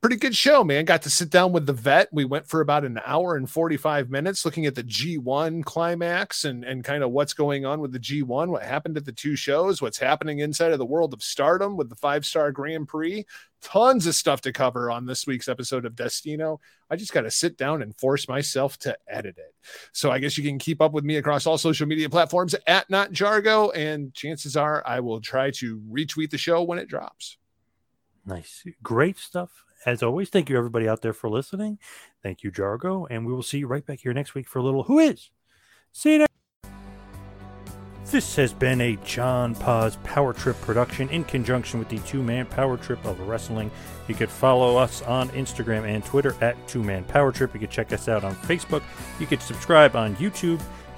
pretty 0.00 0.16
good 0.16 0.36
show, 0.36 0.62
man. 0.62 0.84
Got 0.84 1.02
to 1.02 1.10
sit 1.10 1.30
down 1.30 1.52
with 1.52 1.66
the 1.66 1.72
vet. 1.72 2.08
We 2.12 2.24
went 2.24 2.46
for 2.46 2.60
about 2.60 2.84
an 2.84 3.00
hour 3.04 3.36
and 3.36 3.50
45 3.50 4.10
minutes 4.10 4.44
looking 4.44 4.66
at 4.66 4.74
the 4.74 4.84
G1 4.84 5.64
climax 5.64 6.44
and, 6.44 6.64
and 6.64 6.84
kind 6.84 7.02
of 7.02 7.10
what's 7.10 7.34
going 7.34 7.66
on 7.66 7.80
with 7.80 7.92
the 7.92 7.98
G1, 7.98 8.48
what 8.48 8.62
happened 8.62 8.96
at 8.96 9.04
the 9.04 9.12
two 9.12 9.34
shows, 9.34 9.82
what's 9.82 9.98
happening 9.98 10.38
inside 10.38 10.72
of 10.72 10.78
the 10.78 10.86
world 10.86 11.12
of 11.12 11.22
stardom 11.22 11.76
with 11.76 11.88
the 11.88 11.96
five 11.96 12.24
star 12.24 12.52
Grand 12.52 12.86
Prix. 12.86 13.26
Tons 13.60 14.06
of 14.06 14.14
stuff 14.14 14.40
to 14.42 14.52
cover 14.52 14.88
on 14.88 15.04
this 15.04 15.26
week's 15.26 15.48
episode 15.48 15.84
of 15.84 15.96
Destino. 15.96 16.60
I 16.88 16.94
just 16.94 17.12
got 17.12 17.22
to 17.22 17.30
sit 17.30 17.56
down 17.56 17.82
and 17.82 17.96
force 17.98 18.28
myself 18.28 18.78
to 18.80 18.96
edit 19.08 19.36
it. 19.36 19.52
So 19.92 20.12
I 20.12 20.20
guess 20.20 20.38
you 20.38 20.44
can 20.44 20.60
keep 20.60 20.80
up 20.80 20.92
with 20.92 21.02
me 21.02 21.16
across 21.16 21.44
all 21.44 21.58
social 21.58 21.88
media 21.88 22.08
platforms 22.08 22.54
at 22.68 22.88
Not 22.88 23.10
Jargo. 23.10 23.72
And 23.74 24.14
chances 24.14 24.56
are 24.56 24.82
I 24.86 25.00
will 25.00 25.20
try 25.20 25.50
to 25.52 25.80
retweet 25.90 26.30
the 26.30 26.38
show 26.38 26.62
when 26.62 26.78
it 26.78 26.88
drops. 26.88 27.36
Nice. 28.24 28.62
Great 28.82 29.18
stuff 29.18 29.64
as 29.86 30.02
always, 30.02 30.28
thank 30.30 30.48
you 30.48 30.56
everybody 30.56 30.88
out 30.88 31.02
there 31.02 31.12
for 31.12 31.28
listening. 31.28 31.78
Thank 32.22 32.42
you, 32.42 32.50
Jargo, 32.50 33.06
and 33.10 33.26
we 33.26 33.32
will 33.32 33.42
see 33.42 33.58
you 33.58 33.66
right 33.66 33.84
back 33.84 34.00
here 34.00 34.12
next 34.12 34.34
week 34.34 34.48
for 34.48 34.58
a 34.58 34.62
little 34.62 34.84
Who 34.84 34.98
Is. 34.98 35.30
See 35.92 36.12
you 36.12 36.18
next. 36.18 36.28
This 38.10 38.36
has 38.36 38.54
been 38.54 38.80
a 38.80 38.96
John 39.04 39.54
Paz 39.54 39.96
Power 40.02 40.32
Trip 40.32 40.58
production 40.62 41.10
in 41.10 41.24
conjunction 41.24 41.78
with 41.78 41.90
the 41.90 41.98
Two 41.98 42.22
Man 42.22 42.46
Power 42.46 42.78
Trip 42.78 43.04
of 43.04 43.20
Wrestling. 43.20 43.70
You 44.08 44.14
could 44.14 44.30
follow 44.30 44.78
us 44.78 45.02
on 45.02 45.28
Instagram 45.30 45.84
and 45.86 46.02
Twitter 46.02 46.34
at 46.40 46.56
Two 46.66 46.82
Man 46.82 47.04
Power 47.04 47.32
Trip. 47.32 47.52
You 47.52 47.60
could 47.60 47.70
check 47.70 47.92
us 47.92 48.08
out 48.08 48.24
on 48.24 48.34
Facebook. 48.34 48.82
You 49.20 49.26
could 49.26 49.42
subscribe 49.42 49.94
on 49.94 50.16
YouTube. 50.16 50.62